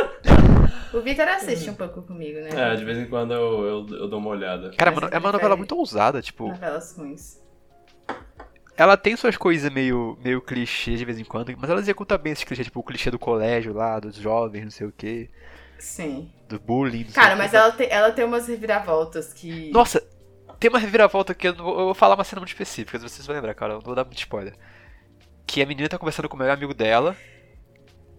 [0.94, 2.50] O Vitor assiste um pouco comigo, né?
[2.54, 4.70] É, de vez em quando eu, eu, eu dou uma olhada.
[4.76, 7.40] Cara, Mas é uma- é uma novela prefere- muito ousada, tipo, Novelas ruins.
[8.76, 12.32] ela tem suas coisas meio, meio clichê de vez em quando, mas ela executa bem
[12.32, 15.30] esses clichês, tipo o clichê do colégio lá, dos jovens, não sei o que,
[15.78, 16.30] Sim.
[16.48, 17.04] do bullying.
[17.04, 19.70] sei Cara, mas ela tem, ela tem umas reviravoltas que.
[19.70, 20.02] Nossa,
[20.58, 23.26] tem uma reviravolta que eu, não vou, eu vou falar uma cena muito específica, vocês
[23.26, 24.54] vão lembrar, cara, eu não vou dar muito spoiler.
[25.46, 27.16] Que a menina tá conversando com o melhor amigo dela,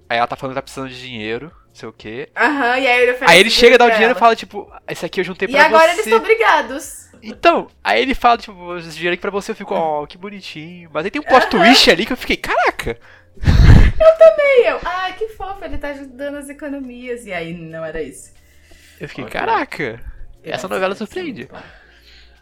[0.09, 2.29] Aí ela tá falando que tá precisando de dinheiro, não sei o quê.
[2.35, 5.05] Aham, e aí ele oferece Aí ele chega, dá o dinheiro e fala, tipo, esse
[5.05, 5.93] aqui eu juntei E pra agora você.
[5.93, 7.07] eles estão brigados.
[7.21, 10.89] Então, aí ele fala, tipo, esse dinheiro aqui pra você, eu fico, ó, que bonitinho.
[10.93, 12.97] Mas aí tem um plot twist ali que eu fiquei, caraca!
[13.43, 17.25] E eu, ah, que fofo, ele tá ajudando as economias.
[17.25, 18.33] E aí não era isso.
[18.99, 19.39] Eu fiquei, Ok.
[19.39, 19.99] caraca!
[20.43, 21.41] Essa novela Isso é surpreende.
[21.41, 21.61] muito bom.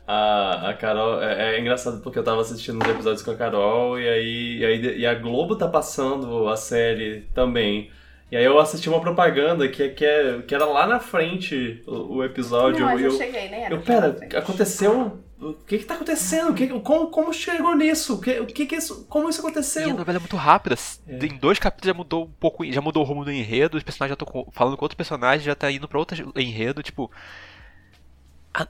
[0.07, 1.21] A, a Carol.
[1.21, 4.65] É, é engraçado porque eu tava assistindo os episódios com a Carol e aí, e
[4.65, 4.99] aí.
[4.99, 7.91] E a Globo tá passando a série também.
[8.31, 12.17] E aí eu assisti uma propaganda que, que, é, que era lá na frente o,
[12.17, 12.85] o episódio.
[12.85, 13.73] Não, mas eu, eu, cheguei, era.
[13.73, 14.35] eu, pera, frente.
[14.35, 15.23] aconteceu.
[15.39, 16.51] O que que tá acontecendo?
[16.51, 18.15] O que, como, como chegou nisso?
[18.15, 19.93] O que, o que que isso, como isso E a aconteceu?
[19.93, 20.75] novela é muito rápida.
[21.07, 21.25] É.
[21.25, 24.17] Em dois capítulos já mudou um pouco, já mudou o rumo do enredo, os personagens
[24.17, 27.11] já estão falando com outros personagens, já tá indo pra outro enredo, tipo.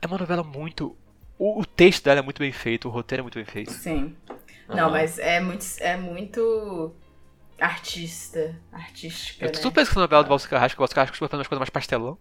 [0.01, 0.95] É uma novela muito.
[1.37, 3.71] O, o texto dela é muito bem feito, o roteiro é muito bem feito.
[3.71, 4.15] Sim.
[4.67, 4.91] Não, Aham.
[4.91, 6.91] mas é muito, é muito
[7.59, 9.53] artista, artística, Eu né?
[9.53, 11.69] super penso que a novela do Valso Carrasco, o Carrasco costuma fazer umas coisas mais
[11.69, 12.17] pastelão.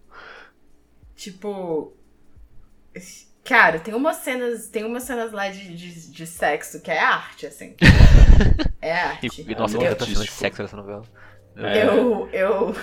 [1.15, 1.93] Tipo.
[3.45, 4.67] Cara, tem umas cenas.
[4.67, 7.75] Tem umas cenas lá de, de, de sexo que é arte, assim.
[8.81, 9.45] É E, arte.
[9.47, 11.03] e nossa, É tem tanta cena de sexo nessa novela.
[11.57, 11.85] É.
[11.87, 12.75] Eu, eu,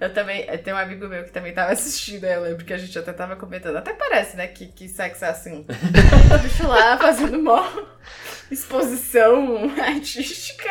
[0.00, 2.96] eu também, tem um amigo meu que também tava assistindo, eu lembro que a gente
[2.96, 5.66] até tava comentando, até parece, né, que, que sexo é assim,
[6.32, 7.68] o bicho lá fazendo uma
[8.48, 10.70] exposição artística,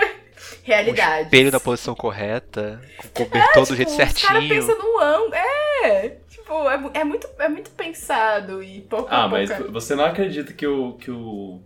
[0.64, 1.24] realidade.
[1.24, 2.82] Um espelho da posição correta,
[3.14, 4.48] com o cobertor do jeito Os caras certinho.
[4.48, 6.18] pensam no ângulo, é,
[6.52, 10.68] tipo, é, é muito, é muito pensado e pouco Ah, mas você não acredita que
[10.68, 10.94] o.
[10.94, 11.62] que o.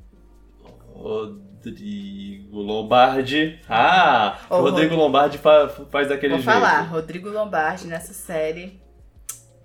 [0.94, 3.60] Rodrigo Lombardi.
[3.68, 4.40] Ah!
[4.50, 6.54] O Rodrigo Lombardi fa- faz daquele Vou jeito.
[6.60, 8.80] falar, Rodrigo Lombardi nessa série,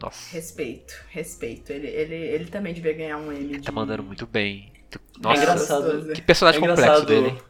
[0.03, 3.63] Nossa, respeito, respeito, ele, ele, ele também devia ganhar um M de...
[3.63, 4.73] tá mandando muito bem.
[4.93, 5.83] É Nossa, engraçado.
[5.85, 6.13] gostoso.
[6.15, 7.07] que personagem É complexo engraçado.
[7.07, 7.43] dele.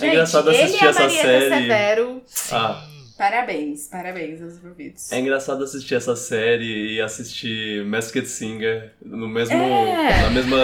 [0.00, 1.48] É engraçado ele assistir e a essa Marieta série.
[1.62, 2.86] Severo, Ah,
[3.22, 5.12] parabéns, parabéns aos envolvidos.
[5.12, 9.54] é engraçado assistir essa série e assistir Masked Singer no mesmo.
[9.54, 10.22] É.
[10.22, 10.56] Na mesma.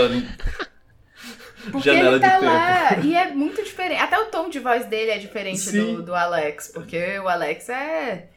[1.71, 4.01] Porque janela ele tá de lá e é muito diferente.
[4.01, 5.97] Até o tom de voz dele é diferente Sim.
[5.97, 8.29] do, do Alex, porque o Alex é...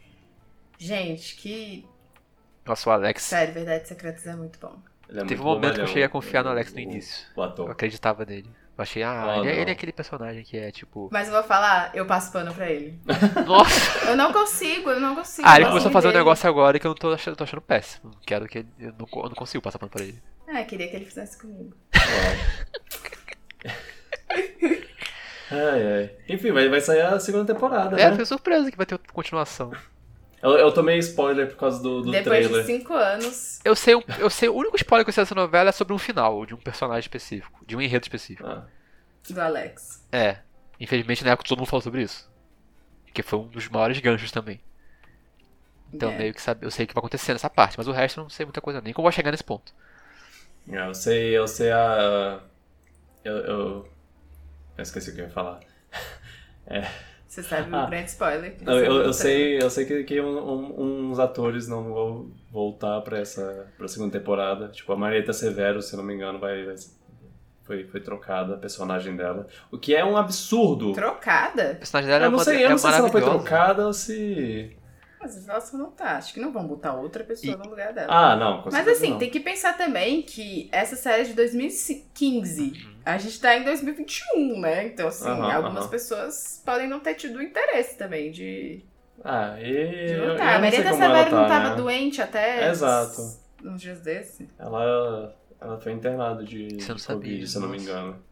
[0.78, 1.86] Gente, que...
[2.66, 3.24] Nossa, o Alex.
[3.24, 4.76] Sério, Verdades Secretas é muito bom.
[5.10, 7.26] É Teve muito um momento que eu bobalhão, cheguei a confiar no Alex no início.
[7.36, 7.72] O Eu ator.
[7.72, 8.50] acreditava nele.
[8.82, 11.08] Eu achei, ah, Ah, ele, é- ele é aquele personagem que é tipo.
[11.12, 13.00] Mas eu vou falar, eu passo pano pra ele.
[13.46, 14.10] Nossa!
[14.10, 15.48] Eu não consigo, eu não consigo.
[15.48, 16.24] Ah, ele começou a fazer um dele.
[16.24, 18.12] negócio agora que eu não tô achando, tô achando péssimo.
[18.26, 18.68] Quero que ele.
[18.80, 20.20] Eu não, eu não consigo passar pano pra ele.
[20.48, 21.74] Ah, queria que ele fizesse comigo.
[25.54, 26.10] Ai, ai.
[26.30, 28.16] Enfim, vai, vai sair a segunda temporada, É, né?
[28.16, 29.72] foi surpresa que vai ter continuação.
[30.42, 32.62] Eu, eu tomei spoiler por causa do, do Depois trailer.
[32.62, 33.60] de cinco anos.
[33.64, 36.00] Eu sei, eu sei, o único spoiler que eu sei dessa novela é sobre um
[36.00, 38.48] final, de um personagem específico, de um enredo específico.
[38.48, 38.66] Ah,
[39.30, 40.08] Do Alex.
[40.12, 40.38] É.
[40.80, 42.30] Infelizmente na época todo mundo falou sobre isso.
[43.14, 44.60] Que foi um dos maiores ganchos também.
[45.94, 46.18] Então É.
[46.18, 48.24] meio que sabe, eu sei o que vai acontecer nessa parte, mas o resto eu
[48.24, 49.74] não sei muita coisa nem como eu vou chegar nesse ponto.
[50.72, 52.40] é, eu sei, eu sei a.
[53.24, 53.90] Eu, eu.
[54.78, 55.60] Eu esqueci o que eu ia falar.
[57.32, 57.86] Você sabe o Ah.
[57.86, 58.58] grande spoiler.
[58.68, 63.00] eu, eu não sei, eu sei que, que um- um- uns atores não vão voltar
[63.00, 64.68] pra essa pra segunda temporada.
[64.68, 66.76] Tipo, a Marieta Severo, se eu não me engano, vai, vai-
[67.64, 69.48] foi, foi trocada a personagem dela.
[69.72, 70.92] O que é um absurdo.
[70.92, 71.72] Trocada?
[71.72, 73.22] O personagem dela Eu é, não uma, sei, eu é não sei se ela foi
[73.22, 74.76] trocada ou se.
[75.22, 76.18] Mas elas não tá.
[76.18, 78.08] Acho que não vão botar outra pessoa E- no lugar dela.
[78.12, 79.20] Ah, não, Mas assim, não.
[79.20, 82.74] tem que pensar também que essa série é de 2015.
[83.06, 84.86] A gente tá em 2021, né?
[84.88, 85.90] Então, assim, Aham, algumas aham.
[85.90, 88.84] pessoas podem não ter tido interesse também de,
[89.24, 89.64] Ah, e.
[90.08, 90.38] de eu, a
[90.90, 91.76] como ela Severo não tá, tava né?
[91.76, 93.22] doente até Exato.
[93.64, 94.50] uns dias desse.
[94.58, 98.24] Ela, ela foi internada de, de sabia, Covid, se eu não me engano.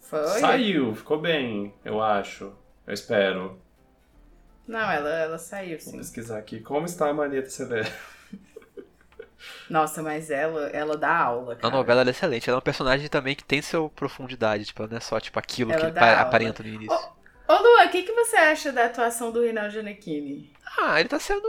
[0.00, 0.40] Foi?
[0.40, 2.52] Saiu, ficou bem, eu acho.
[2.86, 3.58] Eu espero.
[4.66, 5.98] Não, ela, ela saiu, Vou sim.
[5.98, 6.60] pesquisar aqui.
[6.60, 7.90] Como está a Marieta Severo?
[9.68, 11.74] Nossa, mas ela, ela dá aula, Na cara.
[11.74, 14.90] novela ela é excelente, ela é um personagem também que tem sua profundidade, tipo, ela
[14.90, 16.94] não é só tipo aquilo Ela que aparenta no início.
[17.46, 20.50] Ô, Luan, o que, que você acha da atuação do Reinaldo Giannichini?
[20.78, 21.46] Ah, ele tá sendo.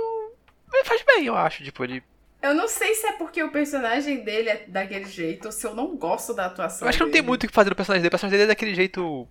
[0.73, 2.03] Ele faz bem, eu acho, tipo, ele.
[2.41, 5.73] Eu não sei se é porque o personagem dele é daquele jeito ou se eu
[5.73, 7.27] não gosto da atuação Eu acho que não tem dele.
[7.29, 9.27] muito o que fazer no personagem dele, o personagem dele é daquele jeito.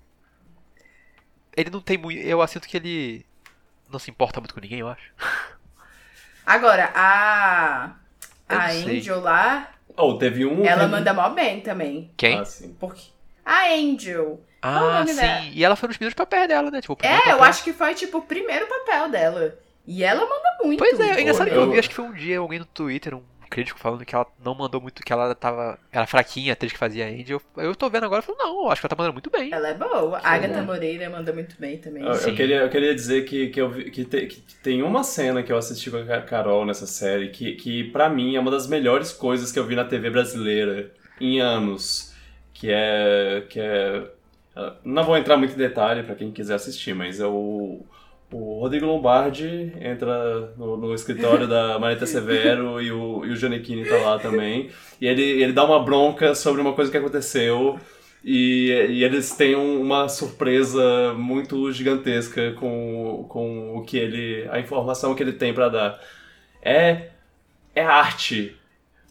[1.56, 2.18] Ele não tem muito.
[2.20, 3.26] Eu sinto que ele
[3.94, 5.12] não se importa muito com ninguém, eu acho.
[6.44, 7.92] Agora, a.
[8.48, 8.98] Eu A sei.
[8.98, 10.64] Angel lá, Oh, teve um.
[10.64, 12.10] ela teve- manda mó bem também.
[12.16, 12.38] Quem?
[12.40, 12.76] Ah, sim.
[12.78, 13.10] Porque.
[13.44, 14.42] A Angel.
[14.60, 15.16] Ah, sim.
[15.16, 15.40] dela?
[15.52, 16.80] E ela foi nos primeiros papéis dela, né?
[16.80, 17.44] Tipo, o primeiro É, eu papel.
[17.50, 19.58] acho que foi tipo o primeiro papel dela.
[19.86, 20.78] E ela manda muito.
[20.78, 22.64] Pois é, é engraçado que eu Eu- vi, acho que foi um dia alguém no
[22.64, 25.78] Twitter, um crítico falando que ela não mandou muito, que ela tava.
[25.92, 27.32] Era fraquinha, a atriz que fazia a Andy.
[27.32, 29.52] Eu, eu tô vendo agora e falo, não, acho que ela tá mandando muito bem.
[29.52, 30.18] Ela é boa.
[30.18, 32.02] A Agatha Moreira manda muito bem também.
[32.02, 35.04] Eu, eu queria, eu queria dizer que, que, eu vi, que, te, que tem uma
[35.04, 38.50] cena que eu assisti com a Carol nessa série que, que para mim é uma
[38.50, 42.14] das melhores coisas que eu vi na TV brasileira em anos.
[42.52, 43.44] Que é.
[43.48, 44.04] Que é
[44.84, 47.80] não vou entrar muito em detalhe para quem quiser assistir, mas é o
[48.32, 53.84] o Rodrigo Lombardi entra no, no escritório da Marita Severo e o, e o Giannichini
[53.84, 54.70] tá lá também.
[55.00, 57.78] E ele, ele dá uma bronca sobre uma coisa que aconteceu.
[58.24, 64.48] E, e eles têm uma surpresa muito gigantesca com, com o que ele.
[64.50, 66.00] a informação que ele tem para dar.
[66.62, 67.10] É.
[67.74, 68.56] É arte.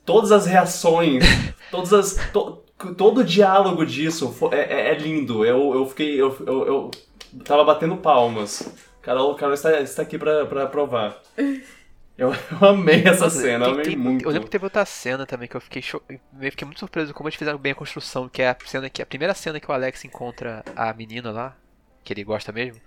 [0.06, 1.23] Todas as reações,
[1.69, 2.32] todas as.
[2.32, 2.63] To,
[2.97, 5.45] todo o diálogo disso é, é, é, lindo.
[5.45, 6.19] Eu, eu fiquei.
[6.19, 6.91] Eu, eu, eu
[7.43, 8.73] tava batendo palmas.
[9.04, 11.22] Carol, Carol está, está aqui pra, pra provar.
[12.18, 14.26] Eu, eu amei essa Nossa, cena, tem, amei tem, muito.
[14.26, 16.02] Eu lembro que teve outra cena também que eu fiquei, cho...
[16.08, 19.02] eu fiquei muito surpreso como eles fizeram bem a construção, que é a cena que
[19.02, 21.56] a primeira cena que o Alex encontra a menina lá,
[22.02, 22.82] que ele gosta mesmo.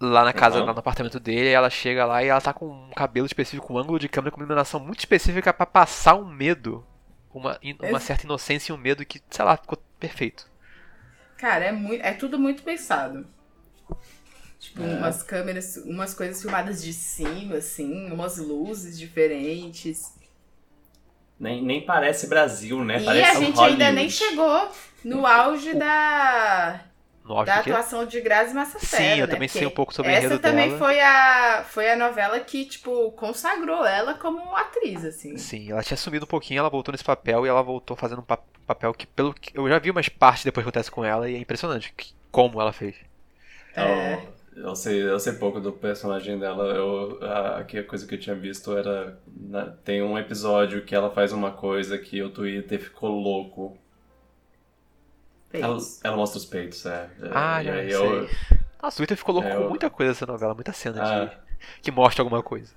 [0.00, 0.64] Lá na casa, uhum.
[0.64, 3.78] lá no apartamento dele, ela chega lá e ela tá com um cabelo específico, um
[3.78, 6.86] ângulo de câmera com uma iluminação muito específica para passar um medo,
[7.34, 10.48] uma, uma certa inocência e um medo que, sei lá, ficou perfeito.
[11.36, 13.26] Cara, é, muito, é tudo muito pensado.
[14.58, 14.96] Tipo, é.
[14.96, 20.14] umas câmeras, umas coisas filmadas de cima, assim, umas luzes diferentes.
[21.38, 23.00] Nem, nem parece Brasil, né?
[23.00, 23.82] E parece a gente Hollywood.
[23.82, 24.68] ainda nem chegou
[25.04, 26.80] no auge da,
[27.24, 29.32] no da atuação de Grazi Massafera, Sim, eu né?
[29.32, 30.78] também sei um pouco sobre Essa a também dela.
[30.78, 35.36] foi a, foi a novela que, tipo, consagrou ela como atriz, assim.
[35.38, 38.36] Sim, ela tinha sumido um pouquinho, ela voltou nesse papel e ela voltou fazendo um
[38.66, 41.36] papel que, pelo que eu já vi umas partes depois que acontece com ela e
[41.36, 41.94] é impressionante
[42.32, 42.96] como ela fez.
[43.76, 44.38] É.
[44.56, 46.64] Eu sei, eu sei pouco do personagem dela.
[46.74, 49.18] Eu, a, a coisa que eu tinha visto era.
[49.26, 53.78] Na, tem um episódio que ela faz uma coisa que o Twitter ficou louco.
[55.52, 57.08] Ela, ela, mostra os peitos, é.
[57.32, 57.94] Ah, já sei.
[57.94, 58.28] Eu,
[58.82, 61.24] Nossa, o Twitter ficou louco é, com muita coisa essa novela, muita cena ah.
[61.24, 61.36] de,
[61.80, 62.74] que mostra alguma coisa.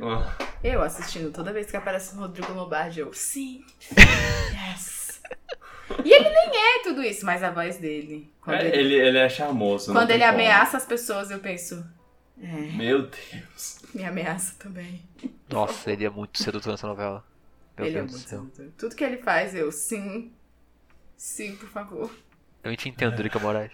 [0.00, 0.36] Ah.
[0.62, 3.12] Eu assistindo, toda vez que aparece o Rodrigo Lombardi, eu.
[3.14, 3.64] Sim!
[4.52, 5.01] yes!
[6.04, 8.32] E ele nem é tudo isso, mas a voz dele.
[8.46, 9.92] É, ele, ele, ele, é charmoso.
[9.92, 11.84] Quando ele ameaça as pessoas, eu penso.
[12.42, 13.82] É, Meu Deus.
[13.94, 15.02] Me ameaça também.
[15.48, 17.24] Nossa, ele é muito sedutor nessa novela.
[17.76, 18.72] Meu ele Deus é muito sedutor.
[18.76, 20.32] Tudo que ele faz, eu sim.
[21.16, 22.10] Sim, por favor.
[22.64, 23.72] Eu te entendo, Drica Moraes.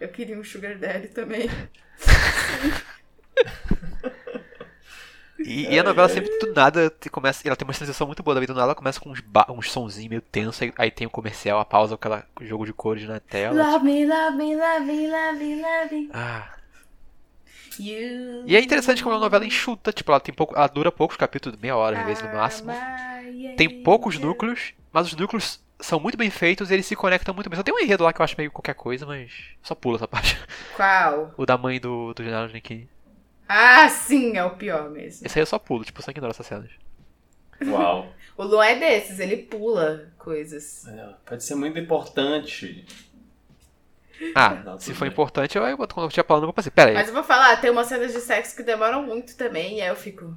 [0.00, 1.48] Eu queria um Sugar Daddy também.
[1.98, 2.72] sim.
[5.44, 7.46] E, e, a novela sempre do nada começa.
[7.46, 8.68] Ela tem uma sensação muito boa da vida do nada.
[8.68, 10.62] Ela começa com uns, uns sonzinhos meio tenso.
[10.62, 13.72] Aí, aí, tem o comercial, a pausa, aquela jogo de cores na tela.
[13.72, 16.10] Love me, love me, love me, love me, love me.
[16.12, 16.54] Ah.
[17.78, 19.92] You e é interessante como é uma novela enxuta.
[19.92, 20.54] Tipo, ela tem pouco.
[20.54, 22.72] Ela dura poucos capítulos, meia hora às vezes no máximo.
[23.56, 27.50] Tem poucos núcleos, mas os núcleos são muito bem feitos e eles se conectam muito
[27.50, 27.56] bem.
[27.56, 30.06] Só tem um enredo lá que eu acho meio qualquer coisa, mas só pula essa
[30.08, 30.38] parte.
[30.76, 31.34] Qual?
[31.36, 32.88] O da mãe do, do General Nick.
[33.54, 35.26] Ah, sim, é o pior mesmo.
[35.26, 36.70] Esse aí eu só pulo, tipo, eu só ignoro essas cenas.
[37.66, 38.10] Uau.
[38.34, 40.86] o Luan é desses, ele pula coisas.
[40.88, 42.86] É, pode ser muito importante.
[44.34, 45.12] Ah, Não, se for bem.
[45.12, 46.94] importante, eu, quando eu tinha falando, eu vou pensar, pera aí.
[46.94, 49.88] Mas eu vou falar, tem umas cenas de sexo que demoram muito também, e aí
[49.88, 50.34] eu fico...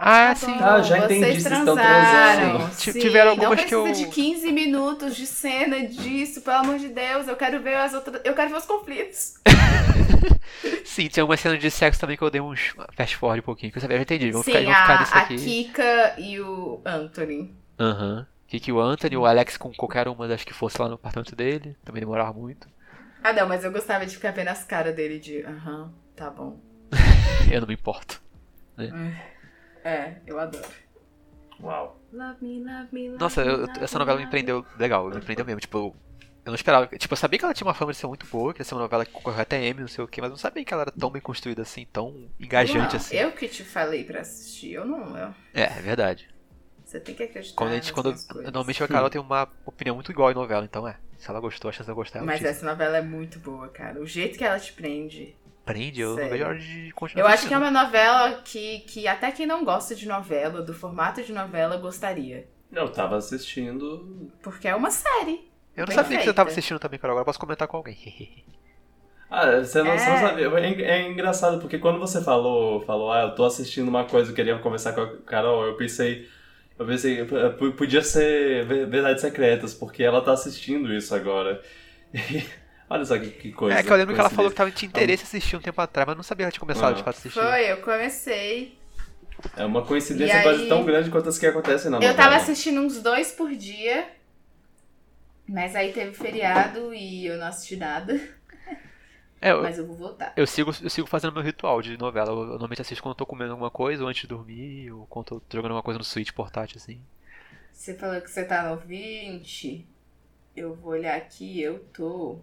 [0.00, 0.56] Ah, tá sim.
[0.60, 2.74] Ah, já entendi, vocês estão transando.
[2.74, 3.78] Sim, Tiveram algumas que eu...
[3.78, 7.26] Não precisa de 15 minutos de cena disso, pelo amor de Deus.
[7.26, 8.20] Eu quero ver as outras...
[8.24, 9.34] Eu quero ver os conflitos.
[10.84, 13.72] sim, tem algumas cenas de sexo também que eu dei uns fast forward um pouquinho,
[13.72, 14.30] que eu sabia, já entendi.
[14.30, 15.34] Vamos sim, ficar, vamos ficar nisso a, aqui.
[15.34, 17.54] a Kika e o Anthony.
[17.78, 18.18] Aham.
[18.18, 18.26] Uhum.
[18.46, 21.36] Kika e o Anthony, o Alex com qualquer uma das que fosse lá no apartamento
[21.36, 21.76] dele.
[21.84, 22.66] Também demorava muito.
[23.22, 26.30] Ah, não, mas eu gostava de ficar vendo as caras dele de, aham, uhum, tá
[26.30, 26.58] bom.
[27.52, 28.22] eu não me importo.
[28.76, 28.90] Né?
[29.88, 30.68] É, eu adoro.
[31.62, 31.98] Uau.
[32.12, 35.46] Love me, love me, love Nossa, eu, me, essa novela me prendeu legal, me prendeu
[35.46, 35.60] mesmo.
[35.60, 35.96] Tipo,
[36.44, 36.86] eu não esperava.
[36.86, 38.74] Tipo, eu sabia que ela tinha uma fama de ser muito boa, que ia ser
[38.74, 40.72] uma novela que concorreu até M, não sei o que, mas eu não sabia que
[40.72, 43.16] ela era tão bem construída assim, tão engajante não, assim.
[43.16, 45.16] Eu que te falei pra assistir, eu não.
[45.16, 45.34] Eu...
[45.54, 46.28] É, é verdade.
[46.84, 47.56] Você tem que acreditar.
[47.56, 50.86] Quando a gente, quando, normalmente a Carol tem uma opinião muito igual em novela, então
[50.86, 50.96] é.
[51.18, 53.68] Se ela gostou, a chance de eu gostar é Mas essa novela é muito boa,
[53.68, 54.00] cara.
[54.00, 55.36] O jeito que ela te prende
[55.68, 56.24] prende, eu Sério.
[56.24, 57.24] não vejo a hora de continuar.
[57.24, 60.72] Eu acho que é uma novela que, que até quem não gosta de novela, do
[60.72, 62.48] formato de novela, gostaria.
[62.72, 64.30] Eu tava assistindo.
[64.42, 65.46] Porque é uma série.
[65.76, 66.22] Eu não sabia feita.
[66.22, 67.12] que você tava assistindo também, Carol.
[67.12, 67.96] Agora eu posso comentar com alguém.
[69.30, 69.98] ah, você não, é.
[69.98, 70.46] você não sabia.
[70.46, 74.34] É, é, engraçado, porque quando você falou, falou, ah, eu tô assistindo uma coisa, eu
[74.34, 76.26] queria conversar com a Carol, eu pensei.
[76.78, 77.26] Eu pensei,
[77.76, 81.60] podia ser Verdades Secretas, porque ela tá assistindo isso agora.
[82.90, 83.78] Olha só que, que coisa.
[83.78, 85.80] É que eu lembro que ela falou que tava, tinha interesse em assistir um tempo
[85.80, 86.96] atrás, mas não sabia que ela tinha começado ah.
[86.96, 87.38] de fato assistir.
[87.38, 88.78] Foi, eu comecei.
[89.56, 92.16] É uma coincidência E quase aí- tão grande quanto as que acontecem na Eu novela.
[92.16, 94.08] tava assistindo uns dois por dia,
[95.46, 98.18] mas aí teve feriado e eu não assisti nada.
[99.40, 100.32] É, eu, Mas eu vou voltar.
[100.36, 102.30] eu sigo, eu sigo fazendo meu ritual de novela.
[102.30, 105.06] Eu, eu normalmente assisto quando eu tô comendo alguma coisa, ou antes de dormir, ou
[105.06, 107.00] quando eu tô jogando alguma coisa no Switch portátil, assim.
[107.72, 109.86] Você falou que você tá no 20.
[110.56, 112.40] Eu vou olhar aqui, eu tô.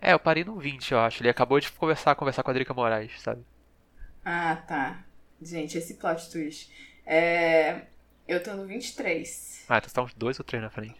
[0.00, 1.22] É, eu parei no 20, eu acho.
[1.22, 3.44] Ele acabou de conversar, conversar com a Drica Moraes, sabe?
[4.24, 5.04] Ah, tá.
[5.40, 6.70] Gente, esse plot twist.
[7.04, 7.82] É.
[8.26, 9.64] Eu tô no 23.
[9.68, 10.96] Ah, então você tá uns dois ou três na frente.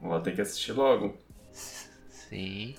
[0.00, 1.16] Vou ter que assistir logo.
[1.52, 2.76] Sim.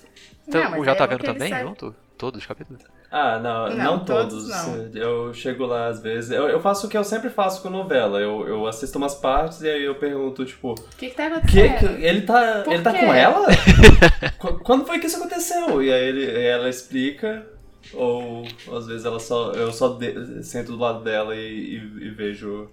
[0.48, 1.96] Então, Não, o já tá é vendo também sabe- junto?
[2.17, 2.84] Todos os capítulos?
[3.10, 4.93] Ah, não, Não, não, todos todos.
[4.93, 5.02] não.
[5.02, 6.30] Eu chego lá às vezes.
[6.30, 8.20] Eu, eu faço o que eu sempre faço com novela.
[8.20, 11.62] Eu, eu assisto umas partes e aí eu pergunto, tipo, O que que tá que,
[11.62, 11.96] acontecendo?
[11.98, 12.62] que ele tá.
[12.65, 13.48] Por ele tá com ela?
[14.38, 15.82] Qu- Quando foi que isso aconteceu?
[15.82, 17.48] E aí ele, ela explica,
[17.93, 18.43] ou
[18.76, 19.52] às vezes ela só.
[19.54, 22.70] Eu só de- sento do lado dela e, e- e vejo.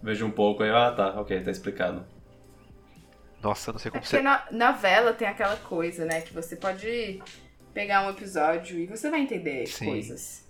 [0.00, 2.04] Vejo um pouco, aí eu, ah tá, ok, tá explicado.
[3.42, 4.22] Nossa, não sei É como porque você.
[4.22, 6.20] no- novela tem aquela coisa, né?
[6.20, 7.20] Que você pode
[7.76, 9.84] pegar um episódio e você vai entender Sim.
[9.84, 10.42] coisas.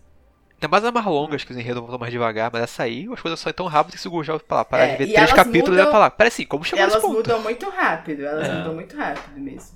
[0.54, 3.20] Ainda mais as mais longas, que os enredos vão mais devagar, mas essa aí, as
[3.20, 5.32] coisas são tão rápidas que se o Gurgel falar, parar É, de ver e três
[5.32, 8.54] capítulos e mudam- vai falar, pera assim, como chegou Elas mudam muito rápido, elas É.
[8.58, 9.75] mudam muito rápido mesmo.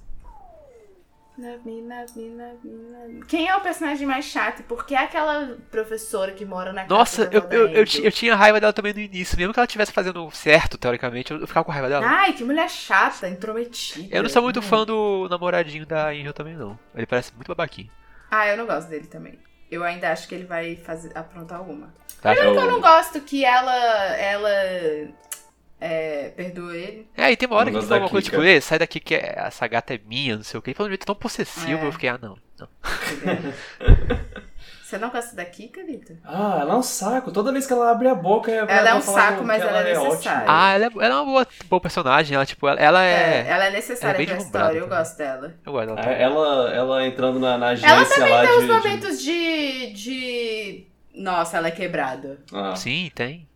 [1.41, 3.25] Love me, love me, love me, love me.
[3.27, 4.63] Quem é o personagem mais chato?
[4.65, 8.37] Por que aquela professora que mora na casa Nossa, da eu, eu, eu, eu tinha
[8.37, 11.73] raiva dela também no início, mesmo que ela estivesse fazendo certo, teoricamente, eu ficava com
[11.73, 12.07] raiva dela.
[12.07, 14.15] Ai, que mulher chata, intrometida.
[14.15, 16.79] Eu não sou muito fã do namoradinho da Angel também, não.
[16.95, 17.91] Ele parece muito babaquinho.
[18.31, 19.39] Ah, eu não gosto dele também.
[19.71, 21.95] Eu ainda acho que ele vai fazer, aprontar alguma.
[22.21, 22.35] Tá?
[22.35, 23.73] Eu- Eu não gosto que ela,
[24.17, 24.51] ela
[25.81, 27.09] é, perdoa ele.
[27.17, 29.15] É, e tem uma hora que ele fala uma coisa tipo, "Ei, sai daqui que
[29.15, 30.71] é- essa gata é minha, não sei o que.
[30.71, 31.87] Ele falou de um jeito tão possessivo, É.
[31.87, 32.37] eu fiquei, ah, não.
[32.59, 32.69] não.
[34.85, 36.17] Você não gosta da Kika, Vitor?
[36.25, 37.31] Ah, ela é um saco.
[37.31, 39.79] Toda vez que ela abre a boca é pra- Ela é um saco, mas ela
[39.89, 40.45] é necessária.
[40.49, 43.47] Ah, ela é, ela é uma boa, boa personagem, ela, tipo, ela, ela É, é...
[43.51, 45.55] ela é necessária é bem pra história, eu gosto dela.
[45.65, 45.93] Eu gosto dela.
[46.01, 46.03] ótima.
[46.03, 46.19] também.
[46.19, 49.23] É, Ela, ela entrando na, na agência Ela também lá tem de, uns de- momentos
[49.23, 50.87] de, de.
[51.15, 52.41] Nossa, ela é quebrada.
[52.53, 53.47] Ah, Sim, tem.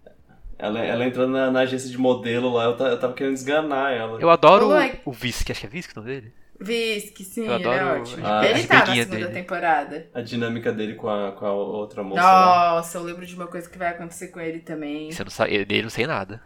[0.58, 4.20] Ela, ela entrando na, na agência de modelo lá, eu, eu tava querendo esganar ela.
[4.20, 4.90] Eu adoro Ô, Luan.
[5.04, 6.32] o, o Visc, acho que é Visc o nome dele?
[6.60, 8.26] Visque, sim, Eu ele é adoro ótimo.
[8.26, 9.28] as ele tá na segunda dele.
[9.32, 10.06] temporada.
[10.14, 12.74] A dinâmica dele com a, com a outra moça lá.
[12.76, 15.10] Nossa, eu lembro de uma coisa que vai acontecer com ele também.
[15.10, 16.40] Você não sabe, dele não sei nada.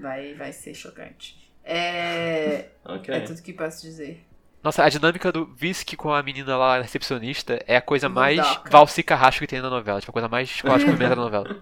[0.00, 1.36] Vai, vai ser chocante.
[1.64, 2.66] É.
[2.88, 3.14] Ok.
[3.14, 4.24] É tudo que posso dizer.
[4.62, 8.38] Nossa, a dinâmica do Visc com a menina lá, a recepcionista, é a coisa mais
[8.38, 8.70] Mudoca.
[8.70, 10.00] valsi carrasco que tem na novela.
[10.00, 11.54] Tipo, a coisa mais pimenta da novela.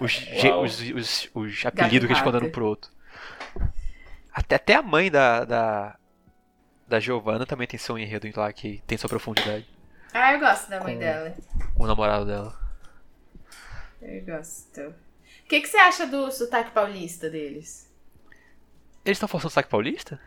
[0.00, 2.32] Os, ge- os, os, os apelidos que eles ficam rato.
[2.32, 2.90] dando um pro outro.
[4.32, 5.98] Até, até a mãe da, da,
[6.86, 9.66] da Giovanna também tem seu enredo lá que tem sua profundidade.
[10.12, 11.36] Ah, eu gosto da mãe Com- dela.
[11.76, 12.56] O namorado dela.
[14.00, 14.80] Eu gosto.
[14.80, 17.90] O que, que você acha do sotaque paulista deles?
[19.04, 20.20] Eles estão forçando o saque paulista?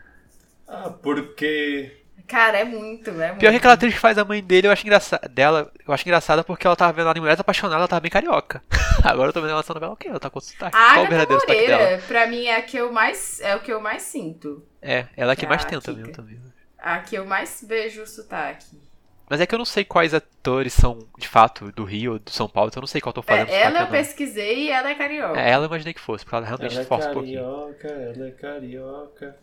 [0.67, 2.00] Ah, porque.
[2.27, 3.39] Cara, é muito, é muito.
[3.39, 5.27] Pior que aquela atriz que faz a mãe dele, eu acho engraçada.
[5.29, 8.11] Dela, eu acho engraçada porque ela tava vendo ela em Mulheres Apaixonadas, ela tava bem
[8.11, 8.63] carioca.
[9.03, 10.75] Agora eu tô vendo ela nessa novela, ok, ela tá com sotaque.
[10.77, 11.81] A Qual o Agatha verdadeiro sotaque dela?
[11.83, 14.65] Moreira, pra mim, é a que eu mais, é o que eu mais sinto.
[14.81, 16.39] É, ela é que Ah, mais tenta mesmo também.
[16.77, 18.79] A que eu mais vejo o sotaque.
[19.29, 22.29] Mas é que eu não sei quais atores são, de fato, do Rio ou do
[22.31, 23.91] São Paulo, então eu não sei qual eu tô fazendo É, ela eu não.
[23.91, 25.39] pesquisei e ela é carioca.
[25.39, 27.41] É, ela eu imaginei que fosse, porque ela realmente Ela é esforça um pouquinho.
[27.41, 29.37] carioca, ela é carioca.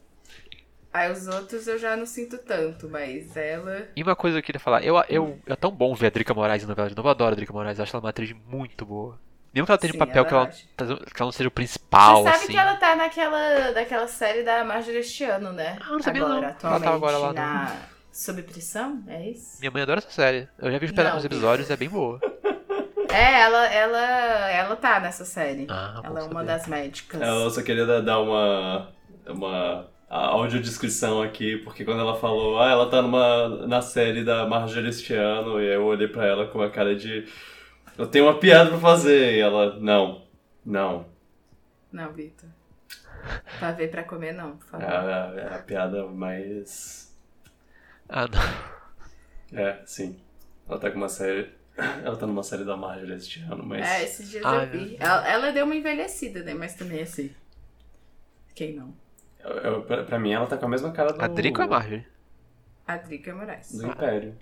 [0.93, 3.89] Aí os outros eu já não sinto tanto, mas ela.
[3.95, 6.33] E uma coisa que eu queria falar, eu, eu, é tão bom ver a Drica
[6.35, 8.33] Moraes em novela de novo, eu adoro a Drica Moraes, eu acho ela uma atriz
[8.47, 9.19] muito boa.
[9.55, 10.69] Mesmo que ela tenha um Sim, papel ela que ela, ótima.
[10.77, 10.83] que
[11.23, 12.53] ela não seja o principal, Você sabe assim.
[12.53, 15.79] que ela tá naquela daquela série da Marjorie este ano, né?
[15.81, 16.71] Ah, não sabia agora, não.
[16.71, 17.77] Ela tá agora lá no- na
[18.13, 19.59] Sob Pressão, é isso?
[19.61, 20.49] Minha mãe adora essa série.
[20.59, 22.21] Eu já vi os Não, episódios, é bem boa.
[23.11, 25.67] É, ela, ela, ela tá nessa série.
[25.71, 26.47] Ah, ela é uma saber.
[26.47, 27.21] das médicas.
[27.23, 28.93] Eu só queria dar uma.
[29.27, 34.47] uma a audiodescrição aqui, porque quando ela falou, ah, ela tá numa, na série da
[34.47, 37.27] Marjorie este ano, e aí eu olhei pra ela com uma cara de.
[37.97, 40.23] Eu tenho uma piada pra fazer, e ela, não,
[40.65, 41.07] não.
[41.93, 42.49] Não, Vitor.
[43.59, 44.87] Pra ver pra comer, não, por É favor.
[44.89, 47.15] a, é a piada mais.
[48.09, 49.59] Ah, não.
[49.59, 50.19] É, sim.
[50.69, 51.51] Ela tá com uma série.
[52.05, 53.87] Ela tá numa série da Marjorie este ano, mas.
[53.87, 54.97] É, esses dias Ah, eu vi.
[54.99, 56.55] Ela, ela deu uma envelhecida, né?
[56.55, 57.35] Mas também assim.
[58.55, 58.95] Quem não?
[59.45, 61.23] Eu, eu- pra, pra mim ela tá com a mesma cara do.
[61.23, 62.07] A Drica ou a Marjorie?
[62.87, 63.73] A Drica Moraes.
[63.73, 64.37] Do Império.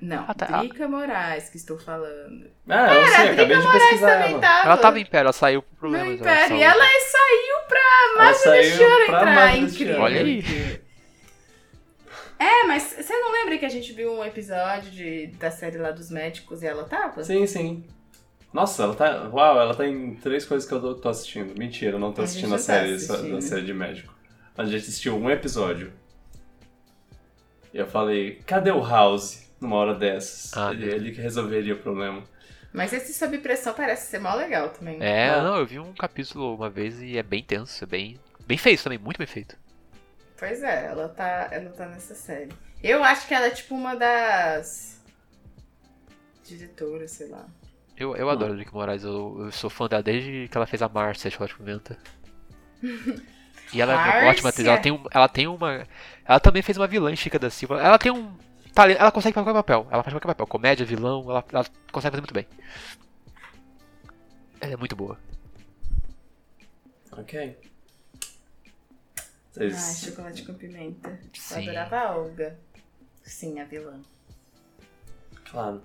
[0.00, 0.58] Não, Ah, tá.
[0.58, 2.50] Drica Moraes que estou falando.
[2.68, 4.40] Ah, eu sei, acabei Drica de Moraes pesquisar também ela.
[4.40, 4.66] tava.
[4.66, 6.12] Ela tava em Império, ela saiu pro no problema.
[6.14, 6.56] Império.
[6.56, 9.56] E ela saiu pra Marjorie pra entrar.
[9.58, 10.00] Incrível.
[10.00, 10.82] Olha aí.
[12.38, 15.92] É, mas você não lembra que a gente viu um episódio de, da série lá
[15.92, 17.22] dos médicos e ela tava?
[17.22, 17.84] Sim, sim.
[18.52, 19.28] Nossa, ela tá.
[19.32, 21.56] Uau, ela tá em três coisas que eu tô, assistindo.
[21.58, 23.34] Mentira, eu não tô A assistindo a tá série, só- assistindo.
[23.34, 24.14] da série de médico.
[24.56, 25.92] A gente assistiu um episódio.
[27.72, 30.52] E eu falei, cadê o House numa hora dessas?
[30.54, 32.22] Ah, ele, ele que resolveria o problema.
[32.72, 34.98] Mas esse sob pressão parece ser mó legal também.
[35.02, 35.42] É, Ah.
[35.42, 38.18] não, eu vi um capítulo uma vez e é bem tenso, é bem.
[38.46, 39.56] Bem feito também, muito bem feito.
[40.38, 42.50] Pois é, ela tá, ela tá nessa série.
[42.82, 45.00] Eu acho que ela é tipo uma das
[46.44, 47.46] diretoras, sei lá.
[48.02, 50.82] Eu, eu adoro a Rick Moraes, eu, eu sou fã dela desde que ela fez
[50.82, 51.96] a Márcia, de Chocolate com Pimenta.
[53.74, 55.86] E ela é uma ótima atriz, ela tem, um, ela tem uma.
[56.26, 57.80] Ela também fez uma vilã em Chica da Silva.
[57.80, 58.36] Ela tem um.
[58.74, 59.88] talento, Ela consegue fazer qualquer papel.
[59.90, 60.46] Ela faz qualquer papel.
[60.46, 62.46] Comédia, vilão, ela, ela consegue fazer muito bem.
[64.60, 65.18] Ela é muito boa.
[67.12, 67.58] Ok.
[69.58, 70.04] Ai, Vocês.
[70.04, 71.08] chocolate com pimenta.
[71.08, 71.62] Eu Sim.
[71.62, 72.58] adorava a Olga.
[73.22, 74.02] Sim, a vilã.
[75.50, 75.80] Claro.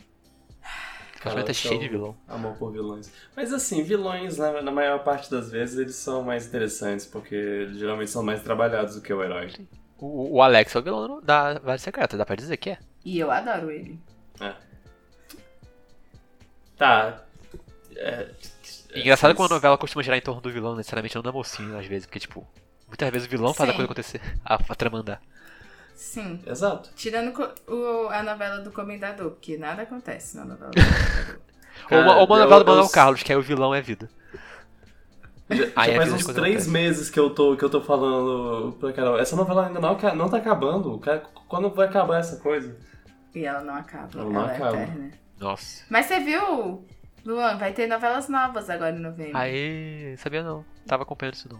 [1.26, 2.15] É seu cheio de vilão.
[2.28, 3.11] Amor por vilões.
[3.36, 8.11] Mas assim, vilões, na, na maior parte das vezes, eles são mais interessantes, porque geralmente
[8.11, 9.51] são mais trabalhados do que o herói.
[9.99, 12.78] O, o Alex é o vilão da Vale Secreta, dá pra dizer que é?
[13.03, 13.99] E eu adoro ele.
[16.78, 17.24] Tá.
[17.95, 18.28] É,
[18.93, 21.32] E engraçado que uma mas- novela costuma girar em torno do vilão, necessariamente não da
[21.32, 22.47] mocinha, às vezes, porque, tipo,
[22.88, 23.78] muitas vezes o vilão faz a Sim.
[23.78, 25.22] coisa acontecer, a, a trama andar.
[25.97, 26.39] Sim.
[26.45, 26.91] Exato.
[26.95, 27.33] Tirando
[27.67, 31.41] o- a novela do Comendador, porque nada acontece na novela do Comendador.
[31.91, 33.73] Ou uma, Cara, ou uma eu- novela do eu- Manuel Carlos, que aí o vilão
[33.73, 34.09] é vida.
[35.49, 38.91] Já, já a faz uns três meses que eu tô, que eu tô falando pra
[38.93, 39.17] Carol.
[39.17, 40.97] Essa novela ainda não, não tá acabando.
[40.99, 42.75] Cara, Quando vai acabar essa coisa?
[43.33, 44.09] E ela não acaba.
[44.13, 44.77] Ela Ela, não é acaba.
[44.77, 45.11] eterna.
[45.39, 45.83] Nossa.
[45.89, 46.85] Mas você viu,
[47.25, 49.37] Luan, vai ter novelas novas agora em novembro.
[49.37, 50.65] Aí, sabia não.
[50.85, 51.59] Tava acompanhando isso não.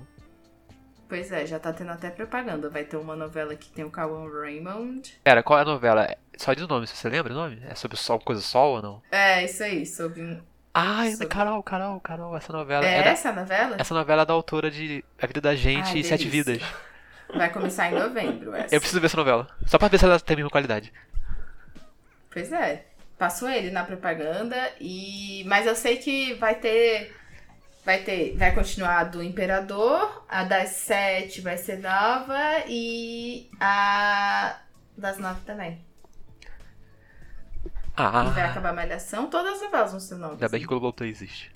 [1.10, 2.70] Pois é, já tá tendo até propaganda.
[2.70, 5.20] Vai ter uma novela que tem o Cauã Raymond.
[5.24, 6.04] Pera, qual é a novela?
[6.04, 7.62] É- Só diz o nome, você lembra o nome?
[7.70, 9.02] É sobre sol, coisa sol ou não?
[9.12, 10.42] É, isso aí, sobre um...
[10.74, 12.86] Ah, Sobre- Carol, Carol, Carol, essa novela.
[12.86, 13.76] É é da- essa novela?
[13.80, 16.28] essa novela é da autora de A Vida da Gente Ai, e Sete.
[16.28, 16.60] Vidas.
[17.34, 18.76] Vai começar em novembro essa.
[18.76, 19.48] Eu preciso ver essa novela.
[19.66, 20.94] Só pra ver se ela tem a mesma qualidade.
[22.32, 22.86] Pois é.
[23.18, 25.44] Passou ele na propaganda e.
[25.48, 27.16] Mas eu sei que vai ter.
[27.88, 28.36] Vai ter.
[28.36, 34.60] Vai continuar a do Imperador, a das sete vai ser nova e a
[34.98, 35.80] das nove também.
[37.66, 40.34] E vai Ah, acabar a malhação, todas as novelas vão ser novas.
[40.34, 41.50] ainda bem que o Globoplay existe.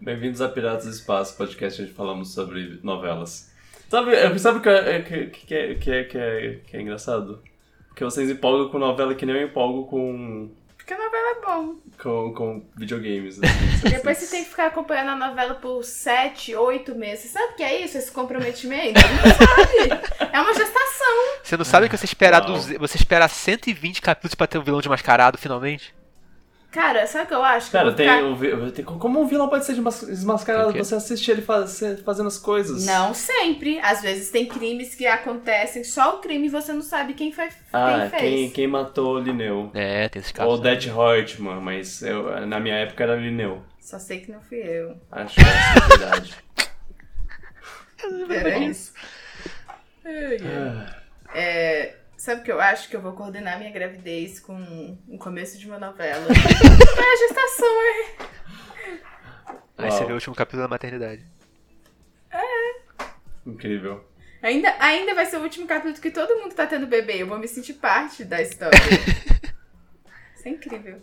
[0.00, 3.52] Bem-vindos a Piratas do Espaço, podcast onde falamos sobre novelas.
[3.90, 7.42] Sabe, sabe o que, é, que, que, é, que, é, que, é, que é engraçado?
[7.88, 10.50] Porque vocês empolgam com novela que nem eu empolgo com,
[10.84, 11.76] Porque a novela é bom.
[11.98, 13.38] com, com videogames.
[13.42, 13.88] assim.
[13.88, 17.24] Depois você tem que ficar acompanhando a novela por sete, oito meses.
[17.24, 17.96] Você sabe o que é isso?
[17.96, 19.00] Esse comprometimento?
[19.00, 20.28] Não sabe.
[20.30, 21.14] É uma gestação.
[21.42, 22.46] Você não sabe que você espera Uau.
[22.52, 25.94] duze- você espera 120 capítulos pra ter o vilão de mascarado finalmente?
[26.74, 27.70] Cara, sabe o que eu acho?
[27.70, 30.06] Que eu Cara, vou tem, ficar- o, tem- como um vilão pode ser desmas- O
[30.06, 30.72] desmascarado?
[30.76, 32.84] Você assiste ele faz- fazendo as coisas.
[32.84, 33.78] Não sempre.
[33.78, 38.08] Às vezes tem crimes que acontecem, só o crime você não sabe quem foi Ah,
[38.10, 38.52] quem quem, fez.
[38.54, 39.70] quem matou Linneu.
[39.72, 40.62] É, tem esse Ou caso.
[40.64, 40.74] né?
[40.74, 43.62] Det Hortman, mas eu, na minha época era Linneu.
[43.80, 44.96] Só sei que não fui eu.
[45.12, 46.34] Acho que é verdade.
[48.30, 48.92] Era isso.
[51.34, 51.94] É,
[52.24, 52.88] sabe o que eu acho?
[52.88, 56.26] Que eu vou coordenar minha gravidez com o começo de uma novela.
[56.26, 58.34] é a gestação, é.
[59.76, 60.06] Aí você Uau.
[60.06, 61.24] vê o último capítulo da maternidade.
[63.46, 64.02] Incrível.
[64.42, 67.22] Ainda, ainda vai ser o último capítulo que todo mundo tá tendo bebê.
[67.22, 68.78] Eu vou me sentir parte da história.
[70.34, 71.00] Isso é incrível.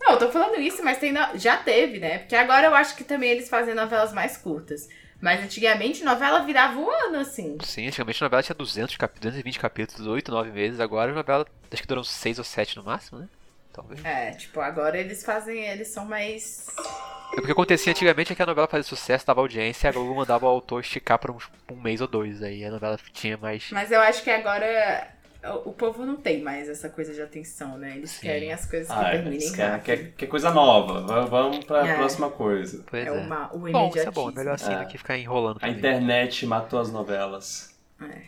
[0.00, 2.18] Não, eu tô falando isso, mas tem no- já teve, né?
[2.20, 4.88] Porque agora eu acho que também eles fazem novelas mais curtas.
[5.20, 7.58] Mas antigamente novela virava um ano, assim.
[7.62, 10.80] Sim, antigamente a novela tinha 200 capítulos, 220 capítulos, 8, 9 meses.
[10.80, 13.28] Agora a novela acho que duram 6 ou 7 no máximo, né?
[13.72, 14.04] Talvez.
[14.04, 16.66] É, tipo, agora eles fazem, eles são mais.
[17.32, 20.14] É porque acontecia antigamente é que a novela fazia sucesso, dava audiência, e a Globo
[20.16, 22.42] mandava o autor esticar por uns- um mês ou dois.
[22.42, 23.68] Aí a novela tinha mais.
[23.70, 25.06] Mas eu acho que agora
[25.64, 27.96] o, povo não tem mais essa coisa de atenção, né?
[27.96, 28.20] Eles Sim.
[28.26, 29.84] querem as coisas que Ah, terminem eles querem, rápido.
[29.84, 31.00] quer, quer coisa nova.
[31.02, 31.94] Va- Vamos pra É.
[31.96, 32.84] próxima coisa.
[32.88, 33.12] Pois É é.
[33.12, 34.78] uma, o Bom, isso é bom, é melhor assim É.
[34.80, 35.58] do que ficar enrolando.
[35.62, 37.74] A internet matou as novelas.
[38.02, 38.22] É.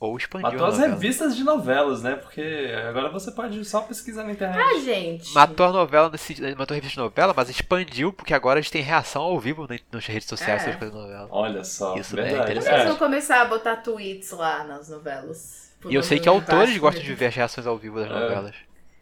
[0.00, 2.14] Ou expandiu Matou as revistas de novelas, né?
[2.14, 4.60] Porque agora você pode só pesquisar na internet.
[4.62, 5.34] Ah, gente.
[5.34, 8.70] Matou a novela, nesse, matou a revista de novela, mas expandiu, porque agora a gente
[8.70, 10.64] tem reação ao vivo na- nas redes sociais É.
[10.66, 11.26] sobre coisas de novela.
[11.32, 12.42] Olha só, Isso é verdade.
[12.44, 12.74] interessante.
[12.74, 15.67] Eles vão começar a botar tweets lá nas novelas.
[15.88, 18.14] E eu sei que Pulando autores gostam de ver as reações ao vivo das É.
[18.14, 18.54] novelas.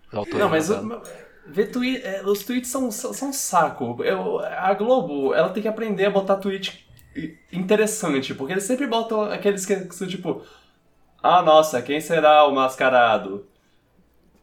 [0.08, 0.68] Os autores Não, mas
[1.46, 3.96] ver twi- é, os tweets são, são, são um saco.
[4.04, 6.86] Eu, a Globo, ela tem que aprender a botar tweet
[7.52, 10.42] interessante, porque eles sempre botam aqueles que são tipo.
[11.22, 13.46] Ah, nossa, quem será o mascarado?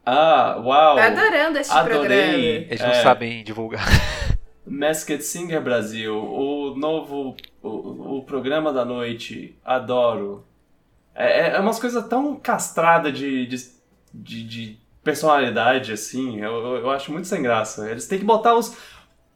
[0.06, 0.98] Ah, uau!
[0.98, 1.98] Adorando este Adorei.
[2.00, 2.34] programa.
[2.34, 3.04] Eles não É.
[3.04, 3.86] sabem divulgar.
[4.66, 10.46] Masked Singer Brasil, o novo o, o programa da noite, adoro.
[11.16, 13.58] É, é umas coisas tão castradas de, de,
[14.14, 17.90] de, de personalidade, assim, eu, eu- eu acho muito sem graça.
[17.90, 18.76] Eles têm que botar os.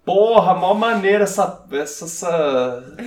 [0.05, 1.65] Porra, mó maneira essa.
[1.71, 2.97] essa, essa...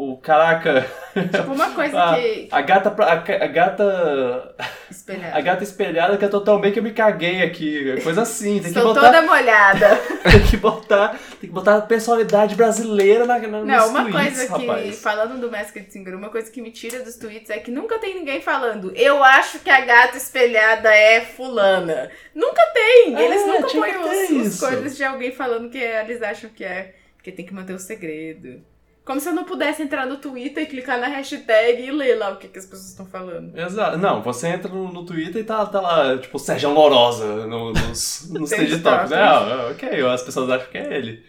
[0.00, 0.86] Tipo, caraca.
[1.12, 2.48] Tipo, uma coisa a, que.
[2.50, 2.94] a gata.
[3.02, 4.54] A, a gata.
[4.90, 5.36] Espelhada.
[5.36, 8.00] A gata espelhada que eu tô tão bem que eu me caguei aqui.
[8.02, 9.00] Coisa assim, tem que botar.
[9.02, 9.96] toda molhada.
[10.30, 11.08] Tem que botar,
[11.40, 15.00] tem que botar a personalidade brasileira na, na, Não, uma tweets, coisa que, rapaz.
[15.00, 18.14] falando do Masked Singer, uma coisa que me tira dos tweets é que nunca tem
[18.14, 22.10] ninguém falando, eu acho que a gata espelhada é fulana.
[22.34, 23.16] Nunca tem!
[23.16, 26.50] É, Eles nunca tinha põem os, os coisas de alguém falando que é- eles acham
[26.50, 26.94] que é.
[27.16, 28.62] Porque tem que manter o segredo.
[29.10, 32.30] Como se eu não pudesse entrar no Twitter e clicar na hashtag e ler lá
[32.30, 33.58] o que, que as pessoas estão falando.
[33.58, 33.98] Exato.
[33.98, 38.30] Não, você entra no, no Twitter e tá, tá lá, tipo, Sérgio Lorosa no, nos,
[38.30, 39.10] nos Tem trade topics.
[39.10, 39.10] topics.
[39.10, 41.24] Não, ok, as pessoas acham que é ele.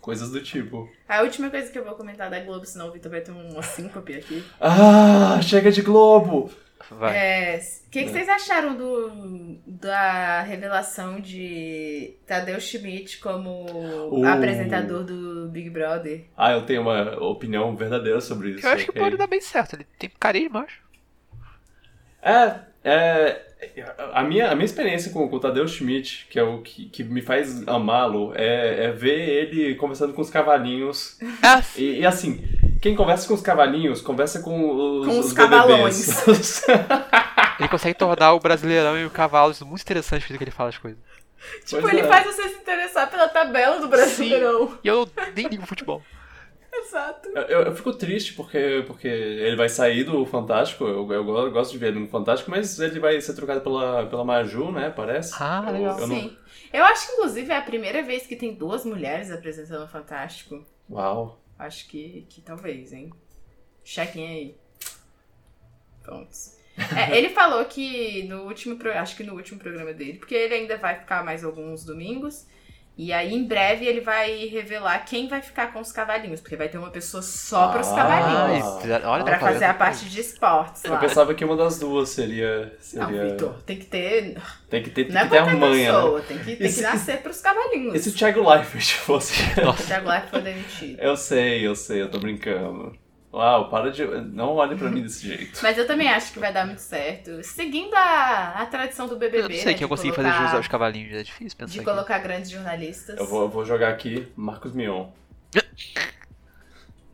[0.00, 0.90] Coisas do tipo.
[1.08, 3.62] A última coisa que eu vou comentar da Globo, senão o Vitor vai ter uma
[3.62, 4.42] síncope aqui.
[4.60, 6.50] Ah, chega de Globo!
[6.90, 7.16] Vai.
[7.16, 13.66] É, o que, que vocês acharam do, da revelação de Tadeu Schmidt como
[14.10, 14.26] Uh.
[14.26, 16.24] apresentador do Big Brother?
[16.36, 18.66] Ah, eu tenho uma opinião verdadeira sobre isso.
[18.66, 19.02] Eu acho que ok?
[19.02, 19.74] pode dar bem certo.
[19.74, 20.80] Ele tem carisma, acho.
[22.22, 23.48] É, é.
[24.12, 27.02] A minha, a minha experiência com, com o Tadeu Schmidt, que é o que, que
[27.02, 31.18] me faz amá-lo, é, é ver ele conversando com os cavalinhos.
[31.76, 32.44] E, e assim,
[32.80, 36.08] quem conversa com os cavalinhos, conversa com os, Com os os cavalões.
[37.58, 40.68] Ele consegue tornar o Brasileirão e o Cavalo isso muito interessante do que ele fala
[40.68, 40.98] as coisas.
[41.64, 42.08] Tipo, Pois ele é.
[42.08, 44.78] faz você se interessar pela tabela do Brasileirão.
[44.82, 46.02] E eu nem ligo futebol.
[46.72, 47.28] Exato.
[47.30, 51.72] Eu, eu fico triste porque, porque ele vai sair do Fantástico, eu, eu go- gosto
[51.72, 55.34] de ver ele no Fantástico, mas ele vai ser trocado pela, pela Maju, né, parece.
[55.40, 55.98] Ah, Eu- legal.
[55.98, 56.36] eu não- Sim.
[56.72, 60.64] Eu acho que, inclusive, é a primeira vez que tem duas mulheres apresentando o Fantástico.
[60.88, 61.40] Uau.
[61.58, 63.12] Acho que, que talvez, hein?
[63.82, 64.56] Chequem aí.
[66.04, 66.56] Pontos.
[66.96, 70.76] É, ele falou que no último, acho que no último programa dele, porque ele ainda
[70.76, 72.46] vai ficar mais alguns domingos.
[72.98, 76.68] E aí, em breve, ele vai revelar quem vai ficar com os cavalinhos, porque vai
[76.68, 78.66] ter uma pessoa só para os Ah, cavalinhos.
[79.04, 80.96] olha, Pra tá fazer a parte de esportes lá.
[80.96, 82.72] Eu pensava que uma das duas seria.
[82.94, 83.24] Não, seria...
[83.26, 84.36] Vitor, tem que ter.
[84.68, 85.96] Tem que ter, tem Não é que ter a manha, né?
[85.98, 87.94] pessoa, tem que, tem E que nascer pros cavalinhos.
[87.94, 89.32] E se o Thiago Leifert fosse.
[89.64, 90.98] O Thiago Leifert foi demitido.
[91.00, 92.98] Eu sei, eu sei, eu tô brincando.
[93.38, 94.04] Uau, para de.
[94.04, 95.60] Não olhe pra mim desse jeito.
[95.62, 97.40] Mas eu também acho que vai dar muito certo.
[97.44, 100.32] Seguindo a, a tradição do BBB, Eu não sei né, quem eu de consegui colocar-
[100.34, 101.12] fazer jus aos cavalinhos.
[101.14, 101.84] É difícil pensar De aqui.
[101.88, 103.16] colocar grandes jornalistas.
[103.18, 105.06] Eu vou, eu vou jogar aqui Marcos Mion.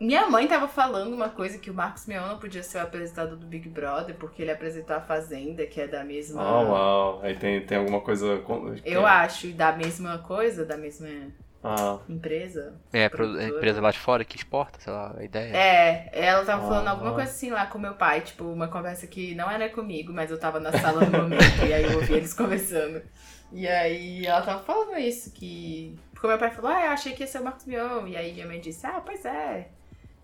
[0.00, 3.36] Minha mãe tava falando uma coisa que o Marcos Mion não podia ser o apresentador
[3.36, 6.42] do Big Brother, porque ele apresentou a Fazenda, que é da mesma.
[6.42, 7.20] Oh, uau.
[7.22, 8.38] Aí tem, tem alguma coisa.
[8.38, 11.08] com- Eu acho, da mesma coisa, da mesma
[11.66, 12.74] Ah, empresa.
[12.92, 13.44] É, pro- Produtora.
[13.44, 15.56] a empresa lá de fora que exporta, sei lá, a ideia.
[15.56, 16.90] É, ela tava falando Ah.
[16.90, 20.30] alguma coisa assim lá com meu pai, tipo, uma conversa que não era comigo, mas
[20.30, 23.00] eu tava na sala no momento, e aí eu ouvi eles conversando.
[23.50, 25.98] E aí ela tava falando isso, que.
[26.12, 28.06] Porque meu pai falou, ah, eu achei que ia ser o Marcos Mion.
[28.08, 29.68] E aí minha mãe disse, ah, pois é.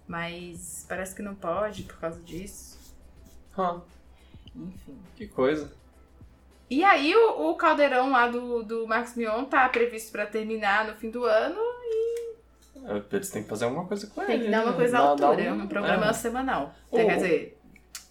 [0.06, 2.78] Mas parece que não pode por causa disso.
[3.56, 3.80] ah,
[4.54, 4.98] Enfim.
[5.16, 5.70] que coisa.
[6.70, 10.94] E aí o, o caldeirão lá do, do Marcos Mion tá previsto pra terminar no
[10.94, 11.58] fim do ano.
[12.86, 14.44] É, Eles têm que fazer alguma coisa com Tem ele.
[14.46, 14.76] que dar uma né?
[14.76, 15.42] coisa à altura.
[15.42, 16.12] É um- um programa é.
[16.12, 16.72] semanal.
[16.90, 17.58] O- Quer dizer,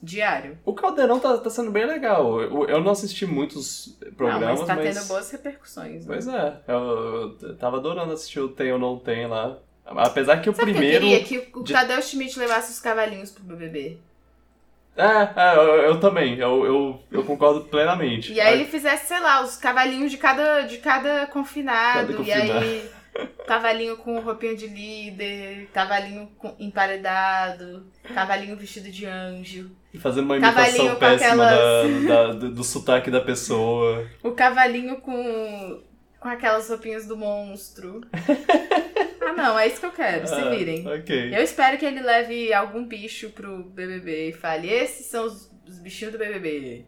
[0.01, 0.57] diário.
[0.65, 2.39] O Caldeirão tá, tá sendo bem legal.
[2.41, 4.95] Eu, eu não assisti muitos programas, não, mas tá mas...
[4.95, 6.05] tendo boas repercussões.
[6.05, 6.13] Né?
[6.13, 9.57] Pois é, eu, eu tava adorando assistir o Tem ou Não Tem lá.
[9.85, 10.99] Apesar que o Sabe primeiro.
[11.07, 13.97] que eu queria que o de- Tadeu Schmidt levasse os cavalinhos pro BBB?
[14.97, 15.03] É,
[15.35, 18.33] é eu, eu também, eu, eu, eu concordo plenamente.
[18.33, 22.13] E aí ele fizesse, sei lá, os cavalinhos de cada, de cada confinado.
[22.13, 22.89] Cada E aí,
[23.47, 30.37] cavalinho com roupinha de líder, cavalinho com, emparedado, cavalinho vestido de anjo, E fazendo uma
[30.37, 34.05] imitação péssima aquelas- da, da- do, do sotaque da pessoa.
[34.23, 35.81] o cavalinho com,
[36.19, 38.01] com aquelas roupinhas do monstro.
[39.41, 40.87] não, é isso que eu quero, se Ah, virem.
[40.87, 41.35] Ok.
[41.35, 45.79] Eu espero que ele leve algum bicho pro BBB e fale: esses são os, os
[45.79, 46.85] bichinhos do BBB.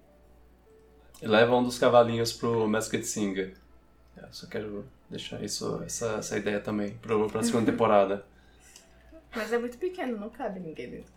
[1.22, 3.54] Leva um dos cavalinhos pro Masked Singer.
[4.18, 8.26] Eu só quero deixar isso, essa, essa ideia também pro, pra segunda temporada.
[9.36, 11.14] Mas é muito pequeno, não cabe ninguém dentro.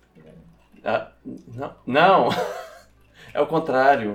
[0.85, 1.11] Ah,
[1.55, 2.29] não, não!
[3.33, 4.13] É o contrário.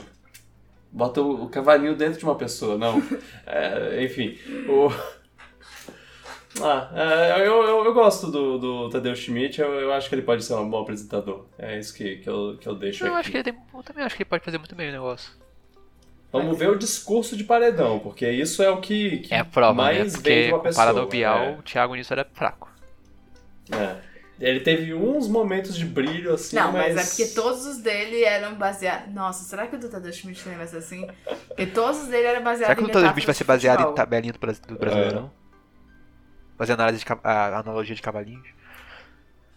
[0.91, 3.01] Bota o, o cavalinho dentro de uma pessoa, não.
[3.45, 4.38] É, enfim,
[4.70, 4.89] o...
[6.62, 10.24] Ah, é, eu, eu, eu gosto do, do Tadeu Schmidt, eu, eu acho que ele
[10.24, 11.45] pode ser um bom apresentador.
[11.58, 13.20] É isso que, que, eu, que eu deixo Eu aqui.
[13.20, 13.58] acho que ele tem.
[13.74, 15.32] Eu também acho que ele pode fazer muito bem o negócio.
[16.32, 19.74] Vamos ver o discurso de paredão, porque isso é o que, que É a prova,
[19.74, 20.00] né?
[20.00, 20.86] mais vem Porque de uma pessoa.
[20.88, 22.70] comparado ao Bial, o Thiago nisso era fraco.
[23.72, 23.76] É.
[23.76, 24.10] É.
[24.39, 26.95] Ele teve uns momentos de brilho, assim, Não, mas...
[26.95, 27.06] mas...
[27.06, 29.14] é porque todos os dele eram baseados.
[29.14, 31.06] Nossa, será que o do Tadeu Schmidt também vai ser assim?
[31.47, 33.91] Porque todos os dele eram baseados Será que em o Tadeu Schmidt vai ser baseado
[33.91, 35.32] em tabelinha do, Bras- do Brasileirão?
[36.60, 38.45] Fazendo análise de, a analogia de cavalinhos?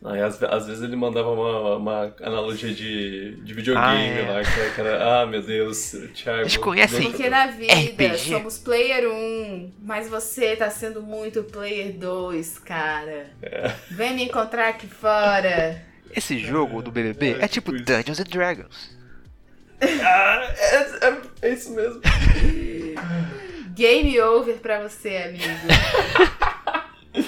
[0.04, 4.32] Aí, às, às vezes ele mandava uma, uma analogia de, de videogame Ah, é.
[4.32, 6.40] lá, que, que era, ah, meu Deus, Thiago...
[6.40, 8.18] Eles conhecem- Porque na vida RPG.
[8.30, 13.30] somos player 1, mas você tá sendo muito player 2, cara.
[13.42, 13.72] É.
[13.90, 15.80] Vem me encontrar aqui fora.
[16.14, 17.84] Esse jogo do BBB é é tipo tipo isso.
[17.84, 18.96] Dungeons and Dragons.
[19.80, 20.76] Ah, é,
[21.06, 22.00] é, é isso mesmo.
[23.74, 25.44] Game over pra você, amigo.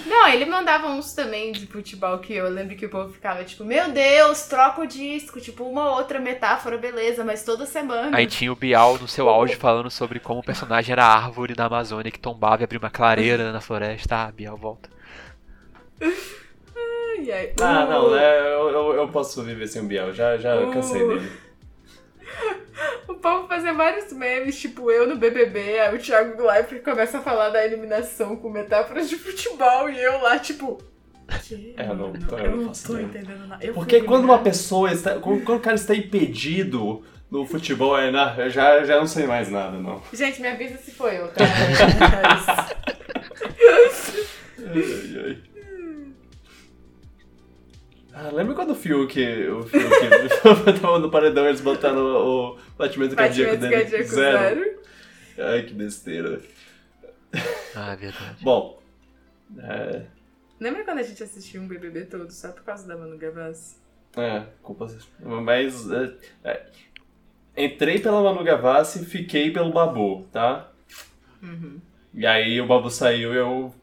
[0.07, 3.64] Não, ele mandava uns também de futebol que eu lembro que o povo ficava tipo,
[3.64, 8.16] meu Deus, troca o disco, tipo uma outra metáfora, beleza, mas toda semana.
[8.16, 11.55] Aí tinha o Bial no seu auge falando sobre como o personagem era a árvore
[11.55, 14.16] da Amazônia que tombava e abria uma clareira na floresta.
[14.16, 14.89] Ah, Bial, volta.
[16.01, 17.53] Ai, ai.
[17.61, 20.70] Ah, Uh, não, é, eu, eu, eu posso viver sem o Biel, já, já Uh.
[20.72, 21.30] cansei dele.
[23.09, 27.22] O povo fazia vários memes, tipo eu no BBB, aí o Thiago Leifert começa a
[27.22, 30.82] falar da eliminação com metáforas de futebol e eu lá, tipo.
[31.43, 31.74] Que?
[31.76, 33.07] É, não, então eu eu não não tô ideia.
[33.07, 33.64] entendendo nada.
[33.64, 35.18] Eu Porque quando uma pessoa está.
[35.20, 39.26] Quando, quando o cara está impedido no futebol, é, na, eu já, já não sei
[39.26, 40.03] mais nada, não.
[40.12, 41.45] Gente, me avisa se foi eu, tá?
[44.66, 45.53] Ai, ai.
[48.25, 49.85] Ah, lembra quando o Fiuk, o Fiuk
[50.81, 54.39] tava no paredão eles botaram o batimento cardíaco Batimento dele cardíaco zero.
[54.39, 54.81] zero.
[55.39, 56.41] Ai, que besteira.
[57.77, 58.43] Ah, é verdade.
[58.43, 58.81] Bom,
[59.59, 60.07] é,
[60.61, 63.77] Lembra quando a gente assistiu um BBB todo só por causa da Manu Gavassi?
[64.16, 64.87] é culpa...
[65.20, 65.91] Mas...
[65.91, 66.14] é,
[66.45, 66.66] é,
[67.57, 70.70] entrei pela Manu Gavassi, fiquei pelo Babu, tá?
[71.43, 71.81] Uhum.
[72.14, 73.75] E aí o Babu saiu e eu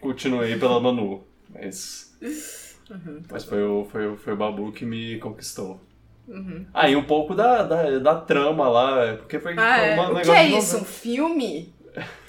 [0.00, 1.24] continuei pela Manu.
[1.50, 2.16] Mas,
[2.90, 3.22] Uhum.
[3.30, 5.80] mas foi, o, foi, o- foi o Babu que me conquisou.
[6.28, 6.64] Uhum.
[6.72, 9.94] Ah, e um pouco da, da, da trama lá, porque foi Ah, é.
[9.94, 10.76] uma- um O que negócio é de isso?
[10.78, 11.72] Um filme?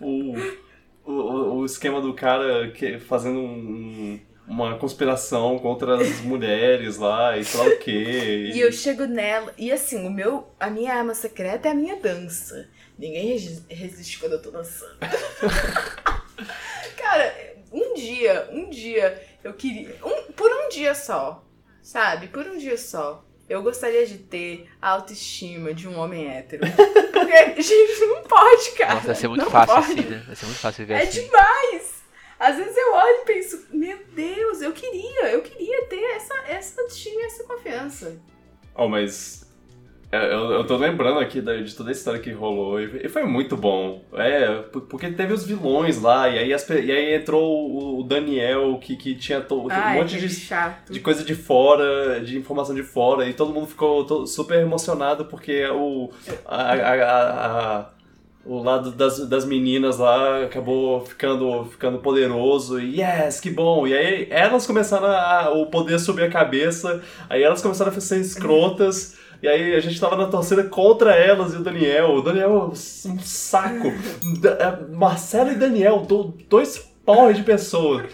[0.00, 0.32] O,
[1.04, 1.12] o,
[1.58, 7.60] o esquema do cara que, fazendo um- uma conspiração contra as mulheres lá e sei
[7.60, 8.52] lá o quê.
[8.54, 9.52] E eu chego nela.
[9.58, 12.68] E assim, o meu, a minha arma secreta é a minha dança.
[12.96, 14.96] Ninguém resi- resiste quando eu tô dançando.
[16.96, 17.34] Cara,
[17.72, 19.96] um dia, um dia, eu queria.
[20.04, 21.44] um- por um dia só,
[21.82, 22.28] sabe?
[22.28, 23.24] Por um dia só.
[23.48, 26.62] Eu gostaria de ter a autoestima de um homem hétero.
[27.12, 28.94] Porque, gente, não pode, cara.
[28.96, 29.92] Nossa, vai ser muito Não fácil pode.
[30.00, 30.22] assim, né?
[30.26, 31.22] Vai ser muito fácil viver É assim.
[31.24, 31.98] demais!
[32.38, 36.80] Às vezes eu olho e penso, meu Deus, eu queria, eu queria ter essa, essa
[36.82, 38.20] autoestima e essa confiança.
[38.74, 39.47] Oh, mas.
[40.10, 43.56] É, Eu, eu tô lembrando aqui de toda a história que rolou e foi muito
[43.56, 44.02] bom.
[44.14, 48.78] É, por- porque teve os vilões lá, e aí, as e aí entrou o- Daniel,
[48.80, 50.90] que, que tinha to- um Ai, monte que de, chato.
[50.92, 55.66] de coisa de fora, de informação de fora, e todo mundo ficou super emocionado porque
[55.66, 56.10] o,
[56.46, 57.90] a, a- a- a-
[58.46, 63.86] o lado das, das meninas lá acabou ficando, ficando poderoso, e yes, que bom!
[63.86, 68.20] E aí elas começaram a, o poder subir a cabeça, aí elas começaram a ser
[68.20, 69.17] escrotas.
[69.42, 72.10] E aí a gente tava na torcida contra elas e o Daniel.
[72.16, 73.92] O Daniel, um saco.
[74.40, 78.04] Da- é, Marcelo e Daniel, do- dois porres de pessoa.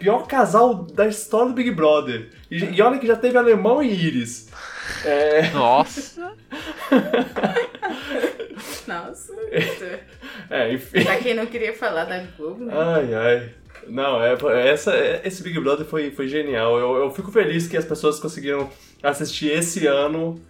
[0.00, 2.30] Pior casal da história do Big Brother.
[2.50, 4.48] E, e olha que já teve Alemão e Iris.
[5.04, 6.32] É, Nossa!
[8.86, 9.32] Nossa.
[10.50, 11.02] é, enfim.
[11.04, 12.72] pra quem não queria falar da Globo, né?
[12.76, 13.50] Ai, ai.
[13.88, 14.36] Não, é,
[14.68, 14.92] essa,
[15.24, 16.78] esse Big Brother foi, foi genial.
[16.78, 18.68] Eu, eu fico feliz que as pessoas conseguiram
[19.02, 20.40] assistir esse ano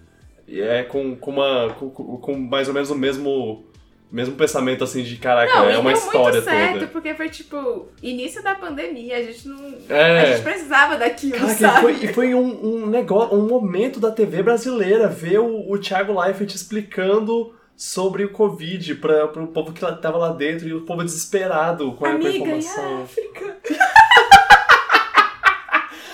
[0.48, 3.64] é, com, com, uma, com, com mais ou menos o mesmo,
[4.10, 6.86] mesmo pensamento assim de caraca, Não, é e uma história muito certo, toda.
[6.88, 9.74] porque foi tipo, início da pandemia, a gente não.
[9.88, 10.20] É.
[10.20, 11.80] A gente precisava daquilo, Caraca, e sabe?
[11.80, 16.18] foi, e foi um, um negócio, um momento da TV brasileira ver o, o Thiago
[16.18, 21.04] Leifert explicando sobre o Covid para o povo que tava lá dentro e o povo
[21.04, 23.02] desesperado com a, com a Amiga, e a informação.
[23.02, 23.56] África?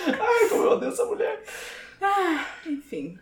[0.05, 1.41] Ai, como eu odeio essa mulher.
[2.65, 3.17] Enfim.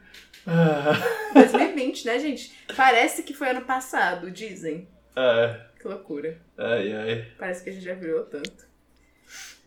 [0.47, 0.93] Ah,
[1.33, 2.51] 2020, né, gente?
[2.75, 4.87] Parece que foi ano passado, dizem.
[5.15, 6.37] é, Que loucura.
[6.57, 7.27] ai, ai.
[7.37, 8.65] Parece que a gente já virou tanto.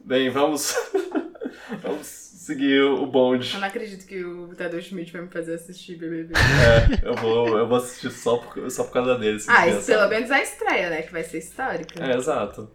[0.01, 0.75] Bem, vamos.
[1.81, 3.55] vamos seguir o bonde.
[3.55, 6.35] Eu não acredito que o Tadeu Schmidt vai me fazer assistir BBB.
[6.35, 9.43] É, eu vou, eu vou assistir só por, só por causa dele.
[9.49, 11.03] Ah, isso pelo menos a estreia, né?
[11.03, 12.05] Que vai ser histórica.
[12.05, 12.71] É, exato.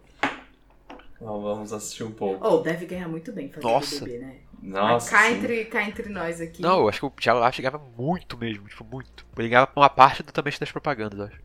[1.20, 2.44] Vamos assistir um pouco.
[2.44, 4.04] Ou oh, deve ganhar muito bem fazer Nossa.
[4.04, 4.36] BBB, né?
[4.62, 5.10] Nossa.
[5.10, 6.62] cá, entre, cá entre nós aqui.
[6.62, 9.26] Não, eu acho que o Thiago Life ganhava muito mesmo, tipo, muito.
[9.38, 11.40] Ele ganhava uma parte do, também das propagandas, eu acho.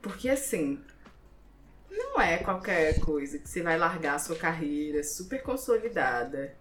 [0.00, 0.80] Porque assim,
[1.90, 6.56] não é qualquer coisa que você vai largar a sua carreira super consolidada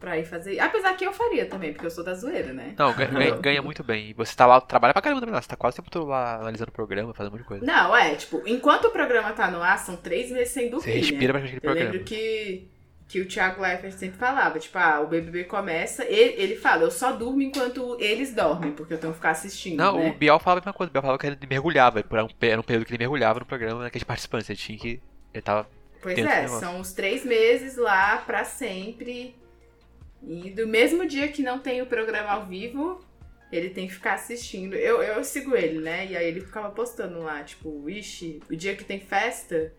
[0.00, 0.58] pra ir fazer.
[0.60, 2.74] Apesar que eu faria também, porque eu sou da zoeira, né?
[2.78, 4.10] Não, ganha, ganha muito bem.
[4.10, 5.42] E você tá lá, trabalha pra caramba também lá.
[5.42, 7.66] Você tá quase o tempo todo lá analisando o programa, fazendo um monte de coisa.
[7.66, 10.84] Não, é, tipo, enquanto o programa tá no ar, são três meses sem dormir.
[10.84, 11.38] Você respira né?
[11.38, 11.90] pra aquele Eu programa.
[11.90, 12.68] lembro que,
[13.08, 16.90] que o Thiago Leifert sempre falava, tipo, ah, o BBB começa, ele, ele fala, eu
[16.90, 20.10] só durmo enquanto eles dormem, porque eu tenho que ficar assistindo, Não, né?
[20.10, 20.90] o Biel falava a mesma coisa.
[20.90, 22.00] O Biel falava que ele mergulhava.
[22.00, 24.50] Era um, era um período que ele mergulhava no programa, naqueles participantes.
[24.50, 25.00] Ele tinha que.
[25.32, 25.66] Ele tava.
[26.02, 29.34] Pois é, são os três meses lá pra sempre.
[30.22, 33.00] E do mesmo dia que não tem o programa ao vivo,
[33.50, 34.74] ele tem que ficar assistindo.
[34.74, 36.06] Eu, eu sigo ele, né?
[36.06, 39.72] E aí ele ficava postando lá, tipo, ixi, o dia que tem festa,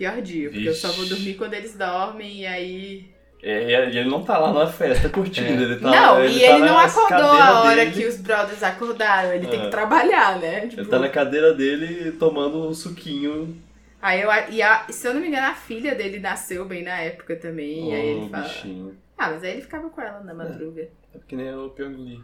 [0.00, 1.14] pior dia, porque eu só vou Vixe.
[1.14, 3.10] dormir quando eles dormem, e aí.
[3.42, 5.64] É, e ele não tá lá na festa curtindo, É.
[5.66, 8.62] ele tá não, ele e tá ele não acordou a hora dele, que os brothers
[8.62, 9.64] acordaram, ele tem É.
[9.64, 10.66] que trabalhar, né?
[10.68, 13.56] Tipo, Ele tá na cadeira dele tomando um suquinho.
[14.00, 16.98] Aí eu, e a, se eu não me engano, a filha dele nasceu bem na
[17.00, 18.42] época também, e aí ele fala.
[18.44, 18.96] bichinho.
[19.18, 20.88] Ah, mas aí ele ficava com ela na madruga.
[21.14, 22.20] É que nem o Pyong Lee.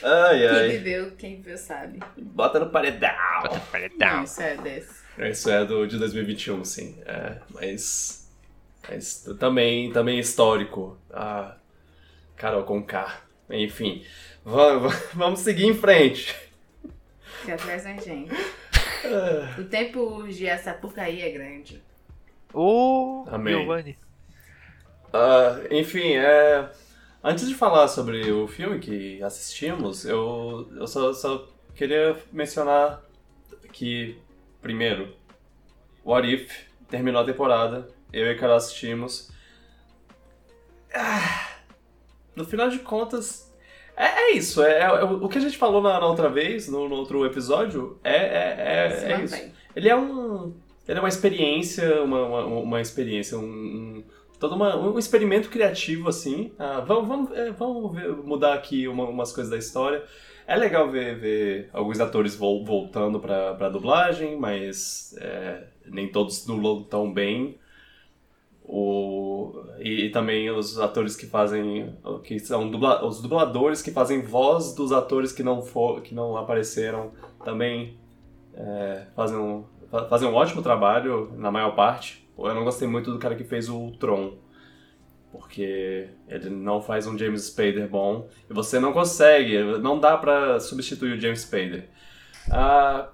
[0.08, 0.68] Ai, Quem ai.
[0.68, 2.00] viveu, quem viveu sabe.
[2.16, 3.10] Bota no paredão.
[3.42, 4.22] Bota Não, paredão.
[4.24, 5.04] isso é desse.
[5.18, 6.96] Isso é do, de 2021, sim.
[7.06, 8.30] É, mas,
[8.88, 10.96] mas também, também histórico.
[11.10, 11.56] Ah,
[12.36, 13.20] Carol Conká.
[13.50, 14.04] Enfim,
[14.44, 16.34] vamos, vamos seguir em frente.
[17.44, 18.30] Que atrás vem gente.
[19.04, 21.82] Ah, O tempo de Sapucaí é grande.
[22.52, 23.54] Ô, Amém.
[23.58, 23.98] Giovanni.
[25.12, 26.68] ah, enfim, é,
[27.26, 33.02] antes de falar sobre o filme que assistimos, eu, eu só, só queria mencionar
[33.72, 34.16] que,
[34.62, 35.14] primeiro,
[36.04, 36.50] What If
[36.88, 39.30] terminou a temporada, eu e a Carol assistimos.
[40.94, 41.50] Ah,
[42.34, 43.52] no final de contas,
[43.96, 44.62] é, é isso.
[44.62, 47.98] É, é o que a gente falou na, na outra vez, no, no outro episódio,
[48.04, 49.50] é, é, é, é isso.
[49.74, 50.54] Ele é um.
[50.88, 54.04] Ele é uma experiência, uma, uma, uma experiência, um, um-
[54.38, 56.52] todo uma, um experimento criativo, assim.
[56.58, 60.04] Ah, vamos vamos, é, vamos ver- mudar aqui uma- umas coisas da história.
[60.46, 66.44] É legal ver, ver alguns atores vol- voltando pra, pra dublagem, mas é, nem todos
[66.46, 67.58] dublam tão bem.
[68.68, 71.94] O, e, e também os atores que fazem.
[72.24, 76.36] que são dubla, os dubladores que fazem voz dos atores que não, for, que não
[76.36, 77.12] apareceram
[77.44, 77.96] também
[78.54, 82.25] é, fazem, um, fa- fazem um ótimo trabalho, na maior parte.
[82.38, 84.38] Eu não gostei muito do cara que fez o Tron.
[85.32, 88.28] Porque ele não faz um James Spader bom.
[88.48, 91.88] E você não consegue, não dá pra substituir o James Spader.
[92.50, 93.08] Ah,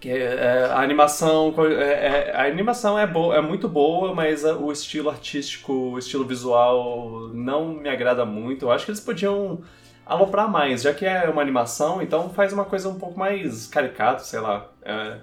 [0.00, 4.70] que, é, a animação é, é- a animação é, boa, é muito boa, mas o
[4.70, 8.66] estilo artístico, o estilo visual não me agrada muito.
[8.66, 9.62] Eu acho que eles podiam
[10.06, 14.22] aloprar mais, já que é uma animação, então faz uma coisa um pouco mais caricato,
[14.24, 14.70] sei lá.
[14.82, 15.18] É,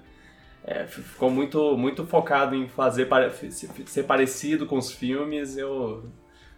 [0.67, 3.07] é, ficou muito, muito focado em fazer
[3.85, 5.55] ser parecido com os filmes.
[5.55, 6.09] Eu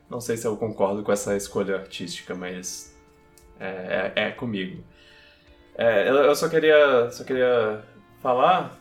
[0.10, 2.98] não sei se eu concordo com essa escolha artística, mas
[3.60, 4.82] é, é- é comigo.
[5.76, 7.84] É, eu, só queria, só queria
[8.22, 8.80] falar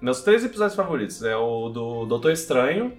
[0.00, 1.22] meus três episódios favoritos.
[1.24, 2.96] É o do Doutor Estranho,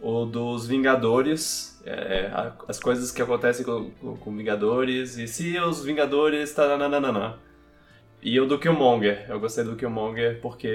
[0.00, 2.30] o dos Vingadores, é,
[2.68, 6.54] as coisas que acontecem com, com, com Vingadores, e se os Vingadores.
[6.54, 7.47] Taranana.
[8.20, 9.26] E o do Killmonger.
[9.28, 10.66] Eu gostei do Killmonger porque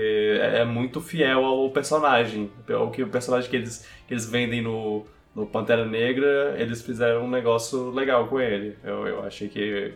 [0.41, 2.49] é, é muito fiel ao personagem.
[2.69, 7.25] O, que, o personagem que eles, que eles vendem no, no Pantera Negra, eles fizeram
[7.25, 8.77] um negócio legal com ele.
[8.83, 9.93] Eu, eu achei que.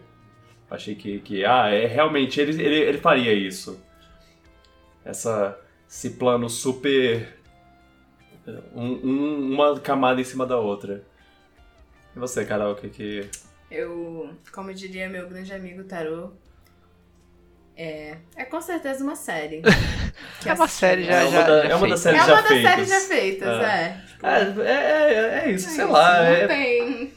[0.70, 1.46] Achei que, que.
[1.46, 3.82] Ah, é realmente ele, ele, ele faria isso.
[5.06, 5.58] Essa,
[5.90, 7.28] esse plano super.
[8.76, 11.02] um- um- uma camada em cima da outra.
[12.14, 13.30] E você, Carol, o que que.
[13.72, 16.32] Eu, como diria meu grande amigo Tarô,
[17.78, 19.62] é, é com certeza uma série.
[20.42, 22.42] que É uma série já- é, uma da- é uma das séries É já uma
[22.42, 22.70] das feitas.
[22.72, 23.64] séries já feitas, É.
[23.64, 24.08] é.
[24.24, 26.14] É, é, é, é isso, É sei isso, lá.
[26.18, 27.14] Não é- tem.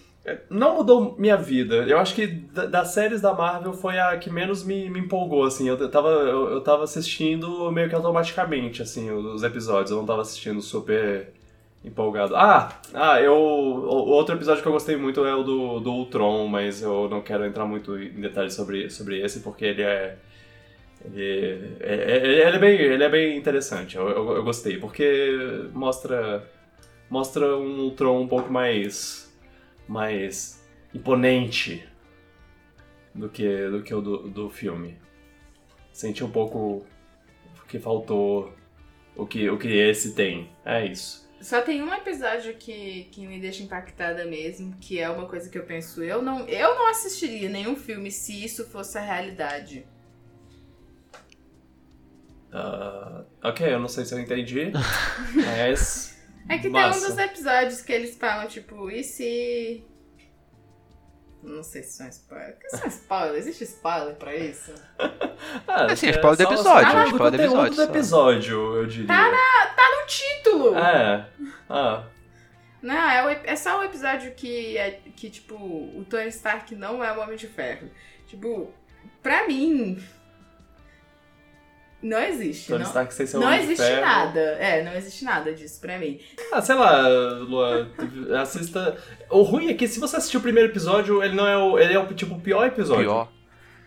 [0.50, 1.76] Não mudou minha vida.
[1.76, 5.44] Eu acho que da- das séries da Marvel foi a que menos me, me empolgou,
[5.44, 5.66] assim.
[5.66, 9.90] Eu, tava, eu, eu tava assistindo meio que automaticamente, assim, os episódios.
[9.90, 11.32] Eu não tava assistindo super
[11.82, 12.36] empolgado.
[12.36, 15.90] Ah, ah eu, o o outro episódio que eu gostei muito é o do, do
[15.90, 20.16] Ultron, mas eu não quero entrar muito em detalhes sobre, sobre esse, porque ele é...
[21.04, 25.68] Ele é, é- ele é, bem, ele é bem interessante, eu, eu, eu gostei, porque
[25.72, 26.46] mostra,
[27.08, 29.28] mostra um Ultron um pouco mais
[29.88, 30.62] mais
[30.94, 31.84] imponente
[33.14, 34.98] do que, do que o do, do filme.
[35.92, 36.86] senti um pouco
[37.68, 38.54] que faltou
[39.16, 40.50] o que, o que esse tem.
[40.64, 41.28] É isso.
[41.40, 45.56] Só tem um episódio que, que me deixa impactada mesmo, que é uma coisa que
[45.58, 49.86] eu penso, eu não, eu não assistiria nenhum filme se isso fosse a realidade.
[52.52, 54.72] Uh, ok, eu não sei se eu entendi,
[55.34, 56.18] mas.
[56.48, 56.98] É que massa.
[57.00, 59.84] tem um dos episódios que eles falam, tipo, e se.
[61.42, 62.54] Não sei se são spoiler.
[62.54, 63.36] O que são spoiler?
[63.38, 64.74] Existe spoiler pra isso?
[65.66, 67.82] Ah, Assim, é spoiler do só- episódio, só do spoiler do episódio, do só.
[67.84, 69.06] episódio, eu diria.
[69.06, 69.30] Tá
[69.74, 70.76] Tá no título!
[70.76, 71.28] É.
[71.68, 72.04] Ah,
[72.82, 77.02] Não, é, o é só o episódio que, é, que, tipo, o Tony Stark não
[77.02, 77.88] é o Homem de Ferro.
[78.26, 78.70] Tipo,
[79.22, 79.98] pra mim.
[82.02, 82.68] Não existe.
[82.68, 84.00] Tony não Stark sem ser não Homem de existe Ferro.
[84.00, 84.40] nada.
[84.40, 86.18] É, não existe nada disso pra mim.
[86.52, 87.88] Ah, sei lá, Lua,
[88.40, 88.96] assista.
[89.28, 91.78] O ruim é que se você assistir o primeiro episódio, ele não é o.
[91.78, 93.04] Ele é o tipo o pior episódio.
[93.04, 93.28] Pior.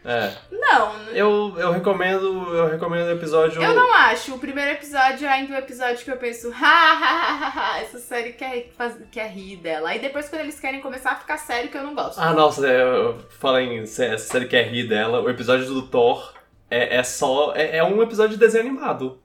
[0.05, 0.33] É.
[0.51, 2.53] Não, Eu, eu recomendo.
[2.53, 3.61] Eu recomendo o episódio.
[3.63, 4.35] eu não acho.
[4.35, 7.79] O primeiro episódio é ainda o episódio que eu penso, ha, ha, ha, ha, ha,
[7.79, 9.89] essa série quer, faz, quer rir dela.
[9.89, 12.19] Aí depois, quando eles querem começar a ficar sério, que eu não gosto.
[12.19, 15.21] Ah, nossa, eu falo em essa série quer rir dela.
[15.21, 16.33] O episódio do Thor
[16.77, 17.53] é, é só.
[17.55, 19.19] É, é um episódio de desenho animado.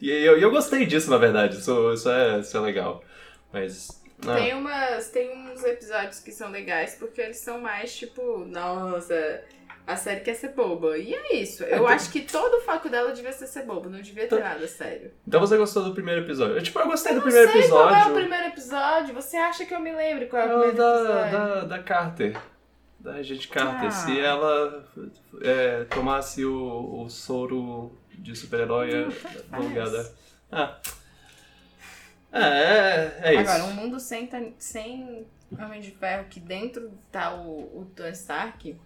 [0.00, 1.56] E eu, eu gostei disso, na verdade.
[1.58, 3.02] Isso, isso, é, isso é legal.
[3.52, 4.02] Mas.
[4.26, 5.08] ah, Tem umas.
[5.10, 9.42] Tem uns episódios que são legais porque eles são mais tipo, nossa,
[9.86, 10.98] a série quer ser boba.
[10.98, 11.64] E é isso.
[11.64, 14.36] Eu então- acho que todo o foco dela devia ser ser bobo, não devia ter
[14.36, 15.10] Então- nada sério.
[15.26, 16.56] Então você gostou do primeiro episódio?
[16.56, 17.88] Eu, tipo, eu gostei do Não primeiro sei episódio.
[17.96, 19.14] qual é o primeiro episódio.
[19.14, 21.32] Você acha que eu me lembro qual é o É o primeiro da, episódio?
[21.32, 22.36] da, da Carter.
[23.02, 23.88] Da agente Carter.
[23.88, 23.90] Ah.
[23.90, 24.88] Se ela
[25.40, 29.08] é, tomasse o, o soro de super-herói
[29.50, 30.08] no lugar da.
[30.52, 30.80] Ah.
[32.32, 33.50] É, é, é isso.
[33.50, 35.26] Agora, um mundo sem, sem
[35.58, 38.76] Homem de Ferro, que dentro tá o, o Tony Stark.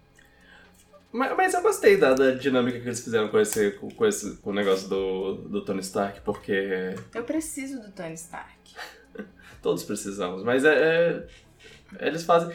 [1.12, 4.36] Mas, mas eu gostei da, da dinâmica que eles fizeram com esse, com, com esse
[4.38, 8.74] com o negócio do, do Tony Stark, porque Eu preciso do Tony Stark.
[9.62, 10.42] todos precisamos.
[10.42, 11.26] Mas é.
[12.00, 12.54] é- eles fazem.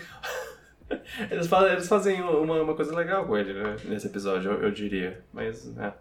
[1.29, 3.75] Eles fazem, eles fazem uma, uma coisa legal com ele, né?
[3.85, 5.23] Nesse episódio, eu, eu diria.
[5.33, 5.93] Mas, é.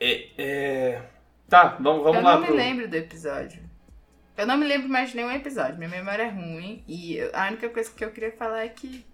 [0.00, 1.02] É, é...
[1.48, 2.52] Tá, vamos, vamos eu lá não pro...
[2.52, 3.62] me lembro do episódio.
[4.36, 5.76] Eu não me lembro mais de nenhum episódio.
[5.76, 6.82] Minha memória é ruim.
[6.88, 9.04] E eu- a única coisa que eu queria falar é que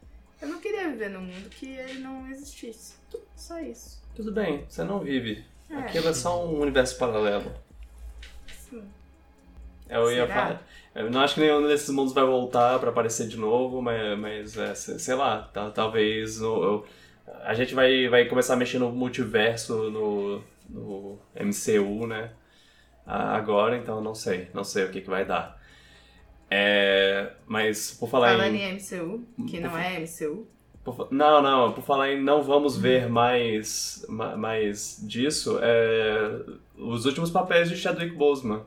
[0.41, 2.95] eu não queria viver num mundo que ele não existisse.
[3.35, 4.01] Só isso.
[4.15, 5.45] Tudo bem, você não vive.
[5.69, 5.77] É.
[5.77, 7.53] Aquilo é só um universo paralelo.
[8.47, 8.85] Sim.
[9.89, 10.35] Eu ia Será?
[10.35, 10.63] falar.
[10.95, 14.57] Eu não acho que nenhum desses mundos vai voltar pra aparecer de novo, mas, mas
[14.59, 16.85] é, se- sei lá, tá- talvez no-
[17.45, 22.31] a gente vai, vai começar a mexer no multiverso no, no MCU, né?
[23.07, 25.59] Agora, então não sei, não sei o que, que vai dar.
[26.51, 28.63] É, mas por falar Falando em.
[28.63, 30.47] em MCU, que não é MCU.
[30.83, 36.41] por não, não, por falar em não vamos ver mais, ma- mais disso, é,
[36.77, 38.63] os últimos papéis de Chadwick Boseman.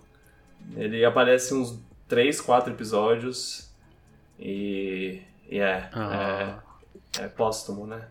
[0.77, 1.79] Ele aparece uns
[2.11, 3.73] 3, 4 episódios
[4.37, 6.61] e, e é, Ah.
[7.17, 8.07] é, é póstumo, né?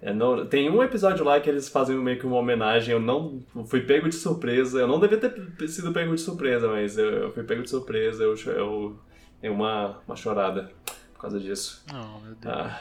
[0.00, 3.42] É, não- tem um episódio lá que eles fazem meio que uma homenagem, eu não
[3.54, 7.06] eu fui pego de surpresa, eu não devia ter sido pego de surpresa, mas eu,
[7.10, 8.98] eu fui pego de surpresa, eu, eu
[9.40, 10.70] dei uma, uma chorada
[11.14, 11.84] por causa disso.
[11.92, 12.54] Não, meu Deus.
[12.54, 12.80] Ah,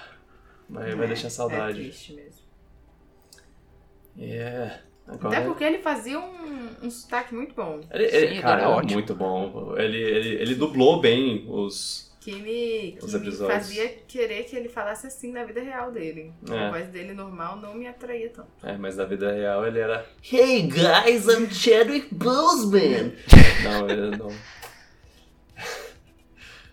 [0.70, 1.80] vai, vai É, deixar É saudade.
[1.84, 2.45] triste mesmo.
[4.18, 4.80] É.
[5.08, 5.38] Agora.
[5.38, 7.80] Até porque ele fazia um, um sotaque muito bom.
[7.91, 8.93] Ele, Sim, ele- ele cara, era é ótimo.
[8.93, 9.76] muito bom.
[9.78, 12.06] Ele, ele, ele dublou bem os.
[12.20, 13.53] Que me, Os que me episódios.
[13.56, 16.34] fazia querer que ele falasse assim na vida real dele.
[16.49, 16.58] É.
[16.58, 18.47] A voz dele normal não me atraía tanto.
[18.64, 20.03] É, mas na vida real ele era.
[20.24, 23.14] Hey guys, I'm Chadwick Boseman!
[23.64, 24.32] não, ele não.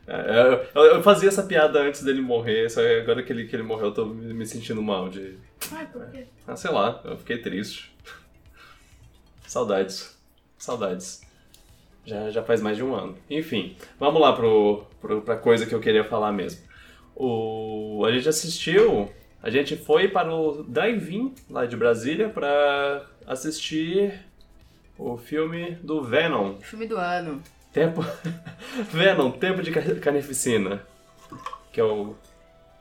[0.06, 3.54] É, eu, eu fazia essa piada antes dele morrer, só que agora que ele, que
[3.54, 5.36] ele morreu eu tô me me sentindo mal de.
[5.70, 6.24] Ai, por quê?
[6.46, 7.91] Ah, sei lá, eu fiquei triste.
[9.52, 10.16] Saudades.
[10.56, 11.20] Saudades.
[12.06, 13.18] Já, já faz mais de um ano.
[13.28, 16.62] Enfim, vamos lá pro, pro, pra coisa que eu queria falar mesmo.
[17.14, 24.18] O, a gente assistiu, a gente foi para o Drive-In, lá de Brasília, para assistir
[24.96, 26.54] o filme do Venom.
[26.60, 27.42] Filme do ano.
[27.74, 28.00] Tempo...
[28.90, 30.82] Venom, Tempo de Car- Carnificina.
[31.70, 32.16] Que é o...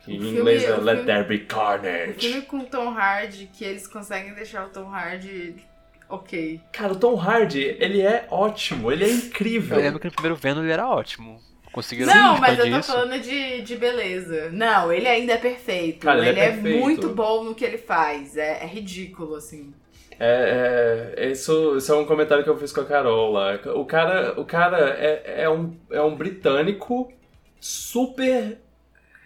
[0.05, 2.13] Que em O filme- inglês é o Let filme- There Be O Carnage.
[2.29, 5.55] filme com Tom Hardy, que eles conseguem deixar o Tom Hardy
[6.11, 6.59] ok.
[6.71, 9.77] Cara, o Tom Hardy, ele é ótimo, ele é incrível.
[9.77, 11.39] Eu lembro que no primeiro Venom ele era ótimo.
[11.71, 12.91] Conseguiram Não, mas eu tô isso.
[12.91, 14.49] falando de, de beleza.
[14.51, 16.05] Não, ele ainda é perfeito.
[16.05, 16.79] Cara, ele ele é é, perfeito.
[16.79, 18.35] muito bom no que ele faz.
[18.35, 19.73] É, é ridículo, assim.
[20.19, 23.55] É, é, isso, isso é um comentário que eu fiz com a Carol lá.
[23.73, 27.11] O cara, o cara é, é, um, é um britânico
[27.59, 28.57] super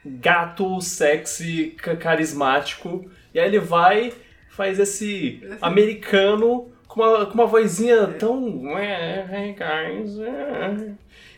[0.05, 3.09] gato, sexy, ca- carismático.
[3.33, 4.13] E aí ele vai,
[4.49, 8.63] faz esse americano com uma, com uma vozinha tão.
[8.79, 10.11] Hey guys.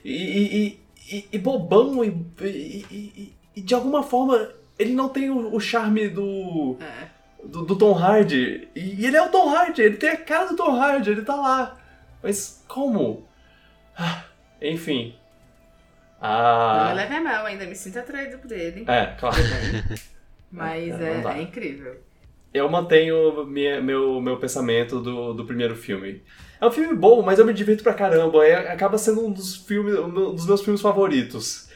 [0.05, 0.79] E, e,
[1.11, 2.09] e, e bobão, e,
[2.41, 7.07] e, e, de alguma forma ele não tem o, o charme do, É.
[7.43, 8.67] do, do Tom Hardy.
[8.75, 11.35] E ele é o Tom Hardy, ele tem a cara do Tom Hardy, ele tá
[11.35, 11.75] lá.
[12.21, 13.27] Mas como?
[13.97, 14.23] Ah,
[14.61, 15.15] Enfim.
[16.21, 16.85] Não Ah.
[16.89, 18.85] me leve a mal, ainda me sinto atraído por ele.
[18.87, 19.35] É, claro.
[20.51, 21.99] Mas É, não é, é incrível.
[22.53, 26.23] Eu mantenho minha- meu, meu pensamento do, do primeiro filme.
[26.59, 28.45] É um filme bom, mas eu me divirto pra caramba.
[28.45, 31.67] É, acaba sendo um dos, filmes, um dos meus filmes favoritos.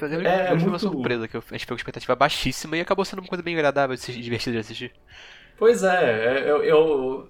[0.00, 2.80] Mas eu, É, tive uma muito- surpresa, que eu, a gente pegou expectativa baixíssima e
[2.80, 4.92] acabou sendo uma coisa bem agradável, de assistir- divertida de assistir.
[5.56, 6.62] Pois é, eu.
[6.64, 7.28] eu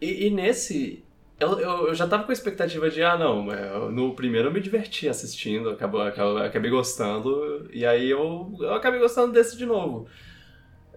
[0.00, 1.04] e, e nesse.
[1.40, 4.60] Eu, eu, já tava com a expectativa de, ah, não, é, no primeiro eu me
[4.60, 10.06] diverti assistindo, acabou, acabou- acabei gostando, e aí eu, eu acabei gostando desse de novo.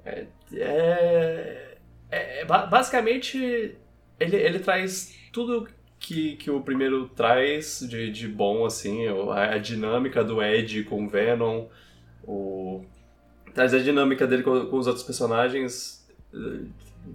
[0.06, 1.78] É, é-
[2.12, 3.76] é- ba- basicamente,
[4.20, 5.68] ele, ele traz tudo
[6.00, 11.06] que, que o primeiro traz de, de bom, assim, a, a dinâmica do Ed com
[11.06, 11.68] o Venom,
[12.24, 12.86] o,
[13.54, 16.66] traz a dinâmica dele com, com os outros personagens eh,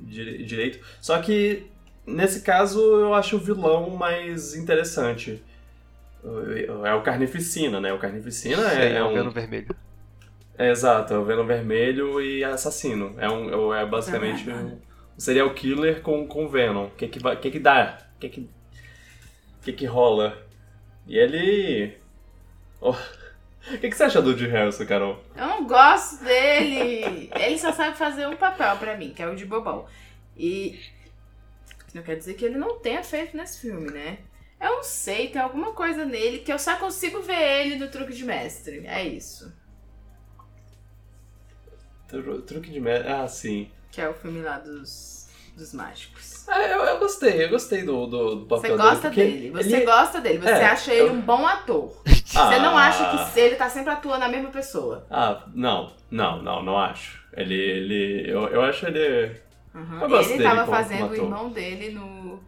[0.02, 0.80] dire- direito.
[1.00, 1.66] Só que
[2.06, 5.42] nesse caso eu acho o vilão mais interessante.
[6.84, 7.92] É o Carnificina, né?
[7.92, 9.30] O Carnificina Sei, é, é o um.
[9.30, 9.74] Vermelho.
[10.60, 13.14] É, exato, é o Venom Vermelho e assassino.
[13.18, 14.78] É, um, é basicamente um
[15.16, 16.84] serial killer com, com Venom.
[16.86, 17.98] O que que, vai- que que dá?
[18.16, 18.50] O que que,
[19.62, 20.36] que que rola?
[21.06, 21.96] E ele...
[22.78, 22.90] Oh.
[22.90, 22.96] O
[23.80, 25.24] que que você acha do Jim Harrison, Carol?
[25.34, 27.30] Eu não gosto dele.
[27.34, 29.86] Ele só sabe fazer um papel pra mim, que é o de bobão.
[30.36, 30.78] E
[31.94, 34.18] não quer dizer que ele não tenha feito nesse filme, né?
[34.60, 38.12] Eu não sei, tem alguma coisa nele que eu só consigo ver ele no truque
[38.12, 38.86] de mestre.
[38.86, 39.50] É isso.
[42.10, 43.22] Tru- Truque de merda...
[43.22, 43.70] Ah, sim.
[43.92, 46.48] Que é o filme lá dos, dos mágicos.
[46.48, 49.32] Ah, eu, eu gostei, eu gostei do, do, do Você papel gosta dele.
[49.32, 51.92] dele, você ele- gosta dele, você É, acha ele eu- um bom ator.
[52.34, 55.04] Ah, Você não acha que ele tá sempre atuando a mesma pessoa.
[55.10, 57.20] Ah, não, não, não, não acho.
[57.36, 59.36] Ele, ele, eu, eu acho ele...
[59.74, 60.00] Uhum.
[60.02, 62.39] Eu Ele tava fazendo o irmão dele no,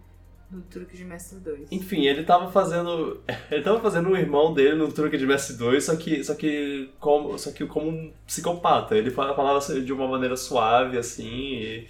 [0.52, 1.72] no truque de mestre 2.
[1.72, 3.22] Enfim, ele tava fazendo.
[3.50, 6.22] Ele tava fazendo o irmão dele no truque de Mestre 2, só que.
[6.22, 8.96] Só que como, só que como um psicopata.
[8.96, 11.28] Ele fala- falava de uma maneira suave, assim.
[11.28, 11.88] E,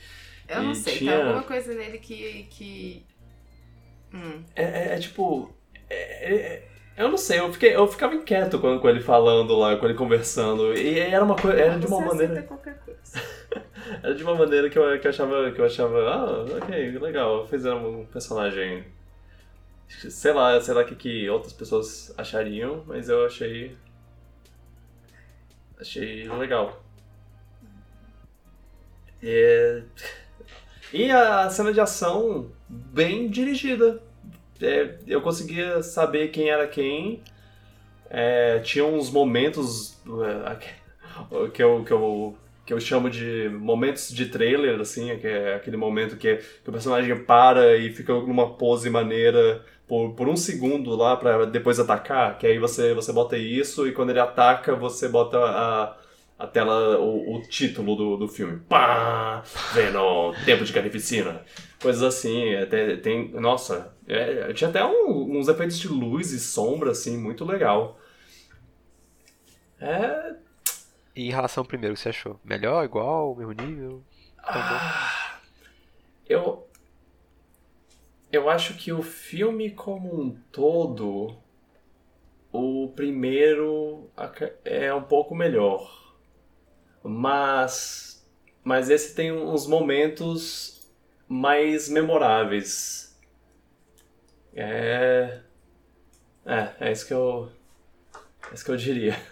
[0.49, 2.47] Eu não sei, tinha- tem alguma coisa nele que.
[2.51, 3.05] que...
[4.15, 4.43] Hum.
[4.55, 5.53] é, é- é tipo.
[5.91, 9.77] é- é- eu não sei, eu, fiquei, eu ficava inquieto com, com ele falando lá,
[9.77, 10.75] com ele conversando.
[10.77, 11.59] E era uma coisa.
[11.59, 12.43] Era de uma maneira.
[12.43, 13.01] qualquer coisa.
[14.03, 15.51] Era de uma maneira que eu, que eu achava.
[15.53, 15.99] Que eu achava.
[16.11, 17.47] Ah, ok, legal.
[17.47, 18.85] Fizeram um personagem.
[19.89, 23.77] Sei lá, sei lá o que, que outras pessoas achariam, mas eu achei.
[25.79, 26.83] Achei legal.
[29.23, 29.83] É,
[30.93, 34.03] E a cena de ação bem dirigida.
[34.61, 37.23] É, eu conseguia saber quem era quem.
[38.11, 40.55] É, tinha uns momentos é,
[41.49, 42.37] que eu, que, eu,
[42.73, 46.73] que eu chamo de momentos de trailer, assim, que é aquele momento que, que o
[46.73, 52.39] personagem para e fica numa pose maneira por, por um segundo lá pra depois atacar,
[52.39, 55.97] que aí você, você bota isso e quando ele ataca você bota a,
[56.39, 58.59] a tela, o, o título do, do filme.
[58.69, 59.43] Pá!
[59.75, 61.43] Venom, Tempo de Carnificina.
[61.81, 63.33] Coisas assim, até tem.
[63.33, 67.99] Nossa, é, tinha até um- uns efeitos de luz e sombra, assim, muito legal.
[69.81, 70.35] É.
[71.15, 72.41] E em relação ao primeiro, você achou?
[72.43, 74.03] Melhor, igual, mesmo nível?
[74.39, 75.41] Ah,
[76.27, 76.67] eu.
[78.31, 81.37] Eu acho que o filme como um todo.
[82.51, 84.11] O primeiro
[84.65, 86.15] é um pouco melhor.
[87.03, 88.27] Mas.
[88.65, 90.91] Mas esse tem uns momentos
[91.29, 93.19] mais memoráveis.
[94.55, 95.43] É.
[96.45, 97.51] É, é isso que eu.
[98.51, 99.32] É isso que eu diria.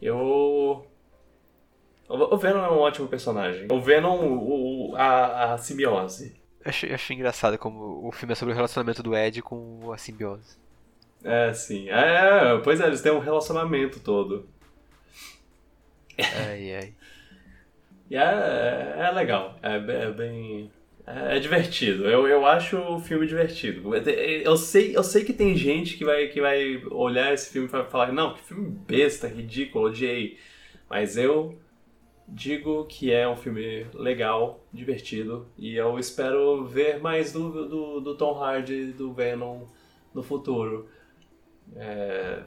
[0.00, 0.86] Eu.
[2.08, 3.66] O Venom é um ótimo personagem.
[3.70, 6.36] O Venom, o, o- a, a simbiose.
[6.64, 9.92] Eu achei, eu achei engraçado como o filme é sobre o relacionamento do Ed com
[9.92, 10.56] a simbiose.
[11.22, 11.88] É, sim.
[11.90, 14.48] É, pois é, eles têm um relacionamento todo.
[16.18, 16.94] Ai, ai.
[18.10, 19.56] E é, é legal.
[19.62, 20.70] É, é bem.
[21.10, 22.04] É, é divertido.
[22.08, 23.94] Eu, eu acho o filme divertido.
[23.96, 27.70] Eu sei, eu sei que tem gente que vai, que vai olhar esse filme e
[27.70, 30.38] vai falar: não, que filme besta, ridículo, odiei.
[30.90, 31.58] Mas eu
[32.26, 35.46] digo que é um filme legal, divertido.
[35.56, 39.62] E eu espero ver mais do, do, do Tom Hardy, do Venom
[40.14, 40.88] no futuro.
[41.76, 42.40] É,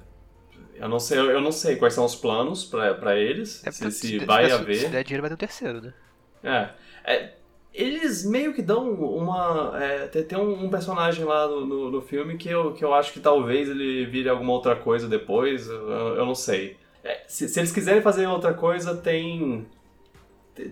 [0.76, 3.92] eu não sei, eu não sei quais são os planos pra pra eles, É se,
[3.92, 4.76] se der- vai der- haver.
[4.76, 5.94] Se der dinheiro, vai ter um terceiro, né?
[6.44, 6.70] É.
[7.14, 7.34] é
[7.74, 9.72] eles meio que dão uma.
[9.82, 12.94] É, tem, tem um, um, personagem lá no, no, no, filme que eu, que eu
[12.94, 16.78] acho que talvez ele vire alguma outra coisa depois, eu, eu não sei.
[17.04, 19.66] É, se, se, eles quiserem fazer outra coisa, tem.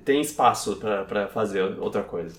[0.03, 2.37] Tem espaço para fazer outra coisa.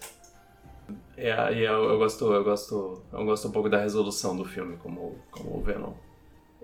[1.17, 3.03] É, e eu, eu, gosto, eu gosto.
[3.13, 5.93] Eu gosto um pouco da resolução do filme como, como o Venom.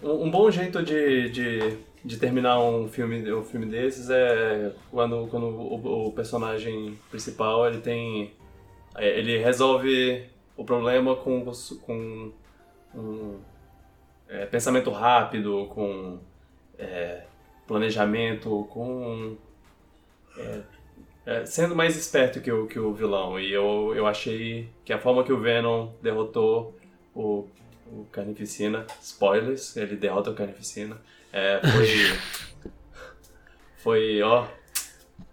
[0.03, 5.26] Um, um bom jeito de, de de terminar um filme, um filme desses é quando,
[5.26, 8.32] quando o, o personagem principal ele tem.
[8.96, 10.24] É, ele resolve
[10.57, 11.44] o problema com,
[11.84, 12.32] com
[12.94, 13.40] um
[14.28, 16.20] é, pensamento rápido, com
[16.78, 17.24] é,
[17.66, 19.36] planejamento, com.
[20.38, 20.61] É,
[21.26, 23.38] é, sendo mais esperto que o, que o vilão.
[23.40, 26.72] E eu, eu achei que a forma que o Venom derrotou
[27.12, 27.48] o,
[27.88, 30.96] o Carnificina, spoilers, ele derrota o Carnificina
[31.33, 32.72] é, foi.
[33.77, 34.47] foi, ó.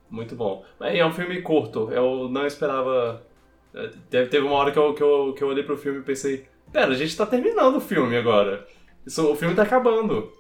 [0.09, 0.63] Muito bom.
[0.79, 1.91] Mas é um filme curto.
[1.91, 3.25] Eu não esperava.
[3.73, 6.03] É, teve, teve uma hora que eu, que, eu, que eu olhei pro filme e
[6.03, 8.67] pensei: Pera, a gente tá terminando o filme agora.
[9.05, 10.31] Isso, o filme tá acabando.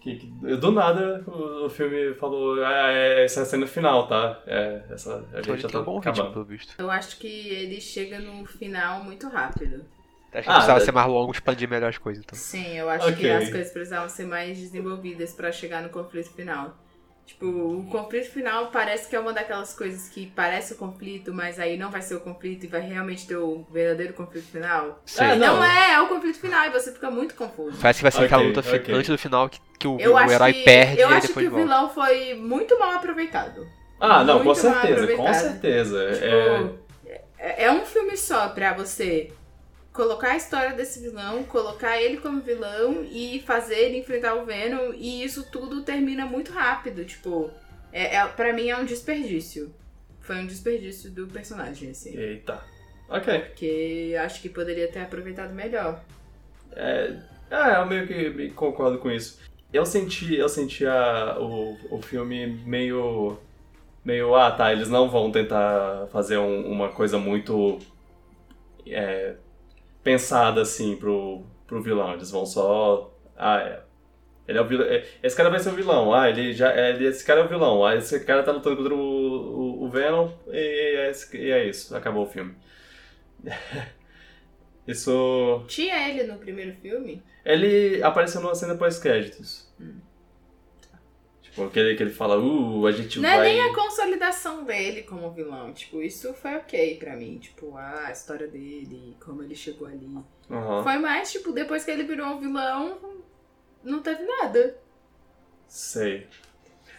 [0.00, 4.06] Que, que, do nada o, o, filme falou: ah, é, essa é a cena final,
[4.06, 4.40] tá?
[4.46, 6.44] É, essa, a gente já tá bom acabando.
[6.44, 9.84] Ritmo, eu acho que ele chega no final muito rápido.
[10.36, 10.84] Acho que ah, precisava é...
[10.84, 12.22] ser mais longo, expandir melhor as coisas.
[12.22, 12.38] Então.
[12.38, 13.16] Sim, eu acho okay.
[13.16, 16.76] que as coisas precisavam ser mais desenvolvidas para chegar no conflito final.
[17.26, 21.58] Tipo, o conflito final parece que é uma daquelas coisas que parece o conflito, mas
[21.58, 25.02] aí não vai ser o conflito e vai realmente ter o verdadeiro conflito final.
[25.04, 25.24] Sim.
[25.24, 25.56] Ah, não.
[25.56, 27.76] não é, é o conflito final e você fica muito confuso.
[27.82, 28.94] Parece que vai ser okay, aquela luta okay.
[28.94, 31.90] antes do final que, que o, o herói que, perde Eu acho que o vilão
[31.90, 33.66] foi muito mal aproveitado.
[33.98, 36.12] Ah, não, com certeza, com certeza.
[36.12, 37.06] Tipo,
[37.38, 37.64] é...
[37.64, 39.32] é um filme só pra você
[39.96, 44.92] colocar a história desse vilão, colocar ele como vilão e fazer ele enfrentar o Venom,
[44.94, 47.02] e isso tudo termina muito rápido.
[47.02, 47.50] Tipo,
[47.90, 49.74] é, é, pra mim é um desperdício.
[50.20, 52.14] Foi um desperdício do personagem, assim.
[52.14, 52.62] Eita.
[53.08, 53.38] Ok.
[53.38, 56.04] Porque acho que poderia ter aproveitado melhor.
[56.72, 57.16] É,
[57.50, 59.40] é eu meio que concordo com isso.
[59.72, 63.38] Eu senti, eu senti a, o, o filme meio.
[64.04, 64.34] meio.
[64.34, 67.78] Ah, tá, eles não vão tentar fazer um, uma coisa muito.
[68.86, 69.36] É,
[70.06, 72.14] pensada assim pro, pro vilão.
[72.14, 73.12] Eles vão só.
[73.36, 73.82] Ah, é.
[74.46, 74.86] Ele é o vilão.
[74.86, 76.14] É, esse cara vai ser o vilão.
[76.14, 76.72] Ah, ele já.
[76.72, 77.84] É, ele, esse cara é o vilão.
[77.84, 81.96] Ah, esse cara tá lutando contra o, o, o Venom e é, e é isso.
[81.96, 82.54] Acabou o filme.
[84.86, 85.64] isso.
[85.66, 87.20] Tinha ele no primeiro filme?
[87.44, 89.68] Ele apareceu numa cena pós-créditos.
[89.80, 89.98] Hum.
[91.56, 93.38] Porque ele, que ele fala, uh, a gente não vai...
[93.38, 95.72] Não é nem a consolidação dele como vilão.
[95.72, 97.38] Tipo, isso foi ok pra mim.
[97.38, 100.06] Tipo, ah, a história dele, como ele chegou ali.
[100.06, 100.82] Uhum.
[100.82, 102.98] Foi mais, tipo, depois que ele virou um vilão,
[103.82, 104.76] não teve nada.
[105.66, 106.26] Sei.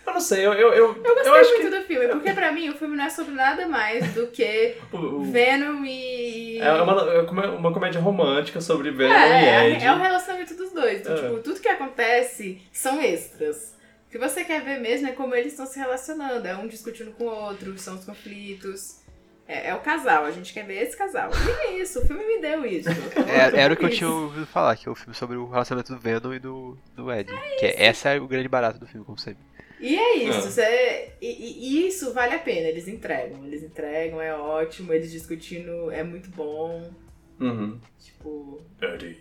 [0.07, 0.53] Eu não sei, eu.
[0.53, 1.69] Eu, eu, eu gostei eu muito que...
[1.69, 4.75] do filme, porque pra mim o filme não é sobre nada mais do que
[5.31, 6.59] Venom e.
[6.59, 9.83] É uma, é uma comédia romântica sobre Venom é, e Ed.
[9.83, 11.01] É, é o relacionamento dos dois.
[11.01, 11.21] Então, é.
[11.21, 13.76] tipo, tudo que acontece são extras.
[14.07, 16.47] O que você quer ver mesmo é como eles estão se relacionando.
[16.47, 19.01] É um discutindo com o outro, são os conflitos.
[19.47, 21.29] É, é, o casal, a gente quer ver esse casal.
[21.31, 22.89] E é isso, o filme me deu isso.
[22.89, 25.93] É, era o que eu tinha ouvido falar, que é o filme sobre o relacionamento
[25.93, 27.31] do Venom e do, do Ed.
[27.33, 29.43] É que é, essa é o grande barato do filme, como sempre.
[29.79, 31.13] E é isso, é.
[31.21, 33.45] e, e, isso vale a pena, eles entregam.
[33.45, 36.91] Eles entregam, é ótimo, eles discutindo é muito bom.
[37.39, 37.79] Uhum.
[37.99, 38.61] Tipo.
[38.81, 39.17] Eddie.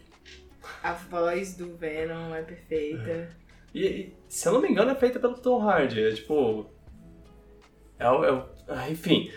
[0.83, 3.37] A voz do Venom é perfeita.
[3.75, 6.01] E, se eu não me engano, é feita pelo Tom Hardy.
[6.01, 6.67] É tipo.
[7.99, 9.31] É, é, ah, enfim.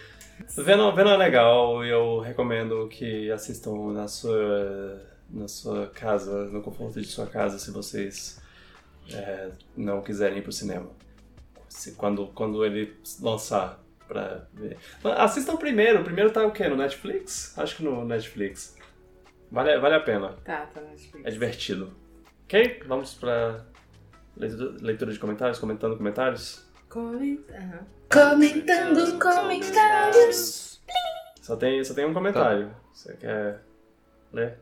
[0.57, 6.61] Venom, Venom é legal e eu recomendo que assistam na sua, na sua casa, no
[6.61, 8.41] conforto de sua casa, se vocês
[9.13, 10.89] é, não quiserem ir pro cinema.
[11.67, 14.77] Se, quando, quando ele lançar pra ver.
[15.03, 16.01] Assistam primeiro.
[16.01, 16.67] O primeiro tá o quê?
[16.67, 17.57] No Netflix?
[17.57, 18.75] Acho que no Netflix.
[19.51, 20.33] Vale, vale a pena.
[20.43, 21.25] Tá, tá no Netflix.
[21.25, 21.93] É divertido.
[22.45, 22.81] Ok?
[22.87, 23.65] Vamos pra
[24.39, 26.65] Leitura de comentários, comentando comentários?
[26.87, 27.85] Comenta...
[28.09, 30.81] Comentando comentários.
[31.41, 32.73] Só tem, só tem um comentário.
[32.93, 33.61] Você quer
[34.31, 34.57] ler?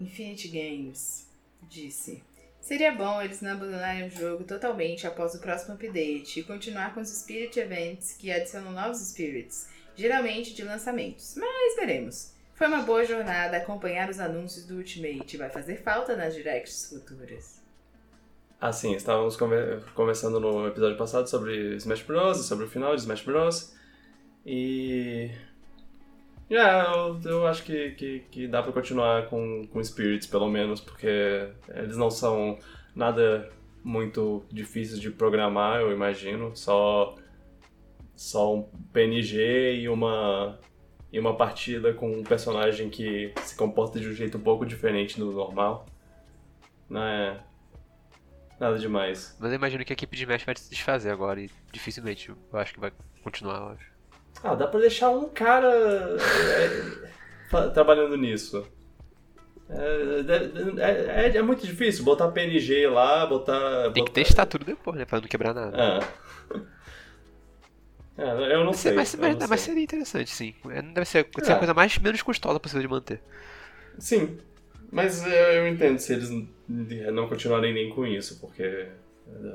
[0.00, 1.28] Infinity Games
[1.68, 2.24] disse:
[2.60, 7.00] Seria bom eles não abandonarem o jogo totalmente após o próximo update e continuar com
[7.00, 12.35] os Spirit Events que adicionam novos Spirits, geralmente de lançamentos, mas veremos.
[12.56, 15.36] Foi uma boa jornada acompanhar os anúncios do Ultimate.
[15.36, 17.62] Vai fazer falta nas directs futuras.
[18.58, 18.94] Ah, sim.
[18.94, 19.36] Estávamos
[19.94, 22.38] conversando no episódio passado sobre Smash Bros.
[22.46, 23.76] sobre o final de Smash Bros.
[24.46, 25.30] E.
[26.48, 30.80] É, eu, eu acho que, que, que, dá pra continuar com, com Spirits, pelo menos,
[30.80, 32.58] porque eles não são
[32.94, 33.50] nada
[33.84, 36.56] muito difíceis de programar, eu imagino.
[36.56, 37.16] Só,
[38.16, 38.62] só um
[38.94, 40.58] PNG e uma,
[41.12, 45.18] e uma partida com um personagem que se comporta de um jeito um pouco diferente
[45.18, 45.86] do normal.
[46.88, 47.38] Não é
[48.60, 49.36] nada demais.
[49.40, 52.36] Mas eu imagino que a equipe de Mesh vai se desfazer agora e dificilmente eu
[52.58, 52.92] acho que vai
[53.22, 53.90] continuar, eu acho.
[54.42, 55.68] Ah, dá pra deixar um cara
[57.52, 58.66] é, trabalhando nisso.
[59.68, 60.20] É,
[60.78, 63.90] é- é- é muito difícil botar PNG lá, botar.
[63.92, 65.04] Tem que botar- testar tudo depois, né?
[65.04, 65.76] Pra não quebrar nada.
[65.76, 66.58] Ah.
[68.18, 68.92] É, eu não Mas, sei.
[68.92, 69.60] mas, eu mas- não mas sei.
[69.60, 70.54] seria interessante, sim.
[70.70, 71.58] É, deve ser, deve ser a É.
[71.58, 73.22] coisa mais menos custosa possível de manter.
[73.98, 74.38] Sim,
[74.90, 76.30] mas é, eu entendo se eles
[76.68, 78.88] não continuarem nem com isso, porque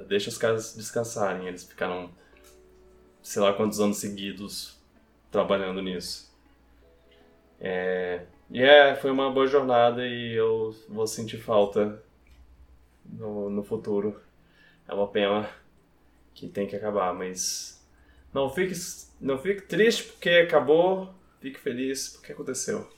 [0.08, 1.48] deixa os caras descansarem.
[1.48, 2.12] Eles ficaram,
[3.22, 4.78] sei lá quantos anos seguidos
[5.32, 6.30] trabalhando nisso.
[7.60, 12.02] É, e é, foi uma boa jornada e eu vou sentir falta
[13.06, 14.20] no, no futuro.
[14.88, 15.50] É uma pena
[16.36, 17.81] que tem que acabar, mas
[18.34, 18.74] não fique,
[19.20, 22.90] não fique triste porque acabou, fique feliz porque aconteceu.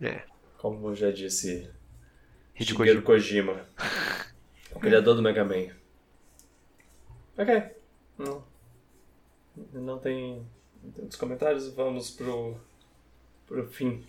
[0.00, 0.22] É.
[0.58, 1.70] Como já disse,
[2.54, 3.66] Shigeru Kojima,
[4.74, 5.68] o criador do Mega Man.
[7.36, 7.62] Ok.
[8.18, 8.44] Não,
[9.72, 10.44] não tem
[10.96, 12.56] outros comentários, vamos pro,
[13.46, 14.04] pro fim.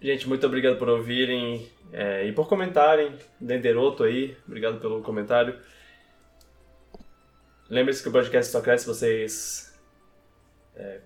[0.00, 3.18] Gente, muito obrigado por ouvirem é, e por comentarem.
[3.40, 5.58] Denderoto aí, obrigado pelo comentário.
[7.74, 9.74] Lembre-se que o podcast só cresce se vocês
[10.76, 11.00] é,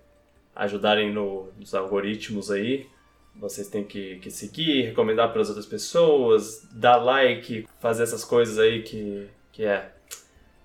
[0.55, 2.87] ajudarem no- nos algoritmos aí.
[3.35, 8.59] Vocês têm que, que seguir, recomendar para as outras pessoas, dar like, fazer essas coisas
[8.59, 9.89] aí que, que é.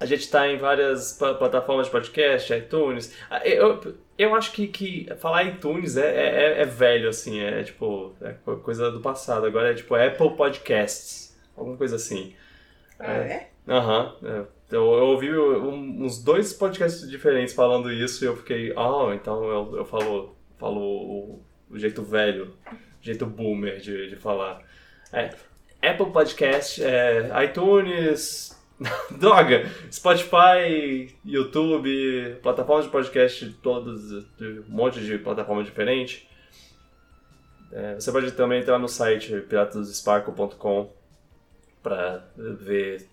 [0.00, 3.14] A gente tá em várias pla- plataformas de podcast, iTunes.
[3.30, 8.12] Ah, Eu, eu acho que, que falar iTunes é, é, é velho, assim, é tipo,
[8.20, 9.46] é co- coisa do passado.
[9.46, 12.34] Agora é tipo Apple Podcasts, alguma coisa assim.
[12.98, 13.50] Ah, é?
[13.68, 14.16] Aham.
[14.22, 14.44] é.
[14.74, 19.44] Eu, eu ouvi um- uns dois podcasts diferentes falando isso e eu fiquei, oh, então
[19.44, 24.60] eu, eu falo, falo o, o jeito velho, o jeito boomer de, de falar.
[25.12, 25.30] É,
[25.80, 28.60] Apple Podcast, é, iTunes,
[29.16, 36.28] droga, Spotify, YouTube, plataformas de podcast, todas, de- um monte de plataforma diferente.
[37.70, 40.92] É, você pode também entrar no site piratosparkle.com
[41.82, 43.06] para ver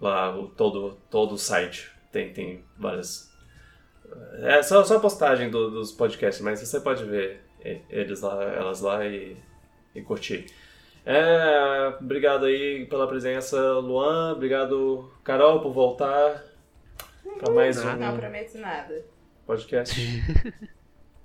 [0.00, 1.90] lá o, todo, todo o site.
[2.12, 3.30] Tem, tem várias.
[4.42, 8.42] É só, só a postagem do- dos podcasts, mas você pode ver e- eles lá,
[8.44, 9.36] elas lá e,
[9.94, 10.46] e curtir.
[11.04, 14.32] É, obrigado aí pela presença, Luan.
[14.32, 16.44] Obrigado, Carol, por voltar
[17.38, 19.04] para mais um Não prometo nada.
[19.46, 19.94] podcast.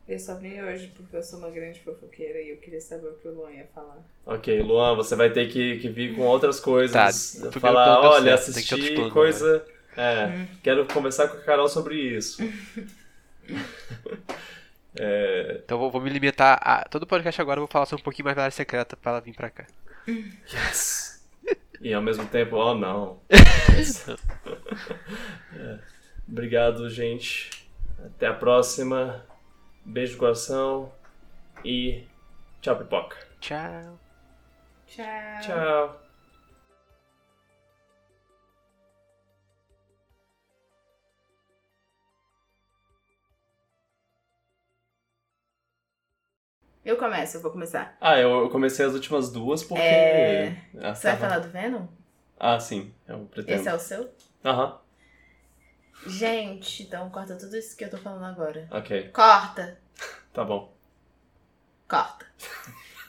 [0.08, 3.14] Eu só vim hoje porque eu sou uma grande fofoqueira e eu queria saber o
[3.14, 3.98] que o Luan ia falar.
[4.26, 7.40] Ok, Luan, você vai ter que, que vir com outras coisas.
[7.42, 9.66] Tá, falar, olha, assisti planos coisa.
[9.96, 12.44] É, quero conversar com a Carol sobre isso.
[15.00, 16.84] é, Então eu vou, vou me limitar a.
[16.90, 19.22] Todo podcast agora eu vou falar sobre um pouquinho mais da área secreta pra ela
[19.22, 19.66] vir pra cá.
[20.08, 21.24] yes!
[21.80, 23.22] E ao mesmo tempo, oh não.
[25.56, 25.80] É,
[26.28, 27.50] Obrigado, gente.
[28.04, 29.24] Até a próxima.
[29.86, 30.92] Beijo no coração.
[31.64, 32.04] E
[32.62, 33.18] tchau, pipoca.
[33.40, 34.00] Tchau.
[34.88, 35.42] Tchau.
[35.42, 36.00] Tchau.
[46.86, 47.96] Eu começo, eu vou começar.
[48.02, 49.82] Ah, eu comecei as últimas duas porque.
[49.82, 51.18] É, Você vai tá.
[51.18, 51.88] falar do Venom?
[52.38, 52.94] Ah, sim.
[53.08, 53.58] Eu pretendo.
[53.58, 54.12] Esse é o seu?
[54.44, 54.78] Aham,
[56.06, 58.68] Gente, então corta tudo isso que eu tô falando agora.
[58.72, 59.08] ok.
[59.10, 59.80] Corta!
[60.34, 60.74] Tá bom.
[61.88, 62.26] Corta.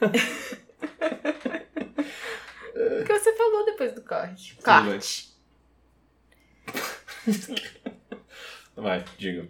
[0.00, 0.10] o
[3.04, 4.54] que você falou depois do corte?
[4.56, 4.64] Tudo.
[4.64, 5.34] Corte.
[8.76, 9.48] Vai, diga.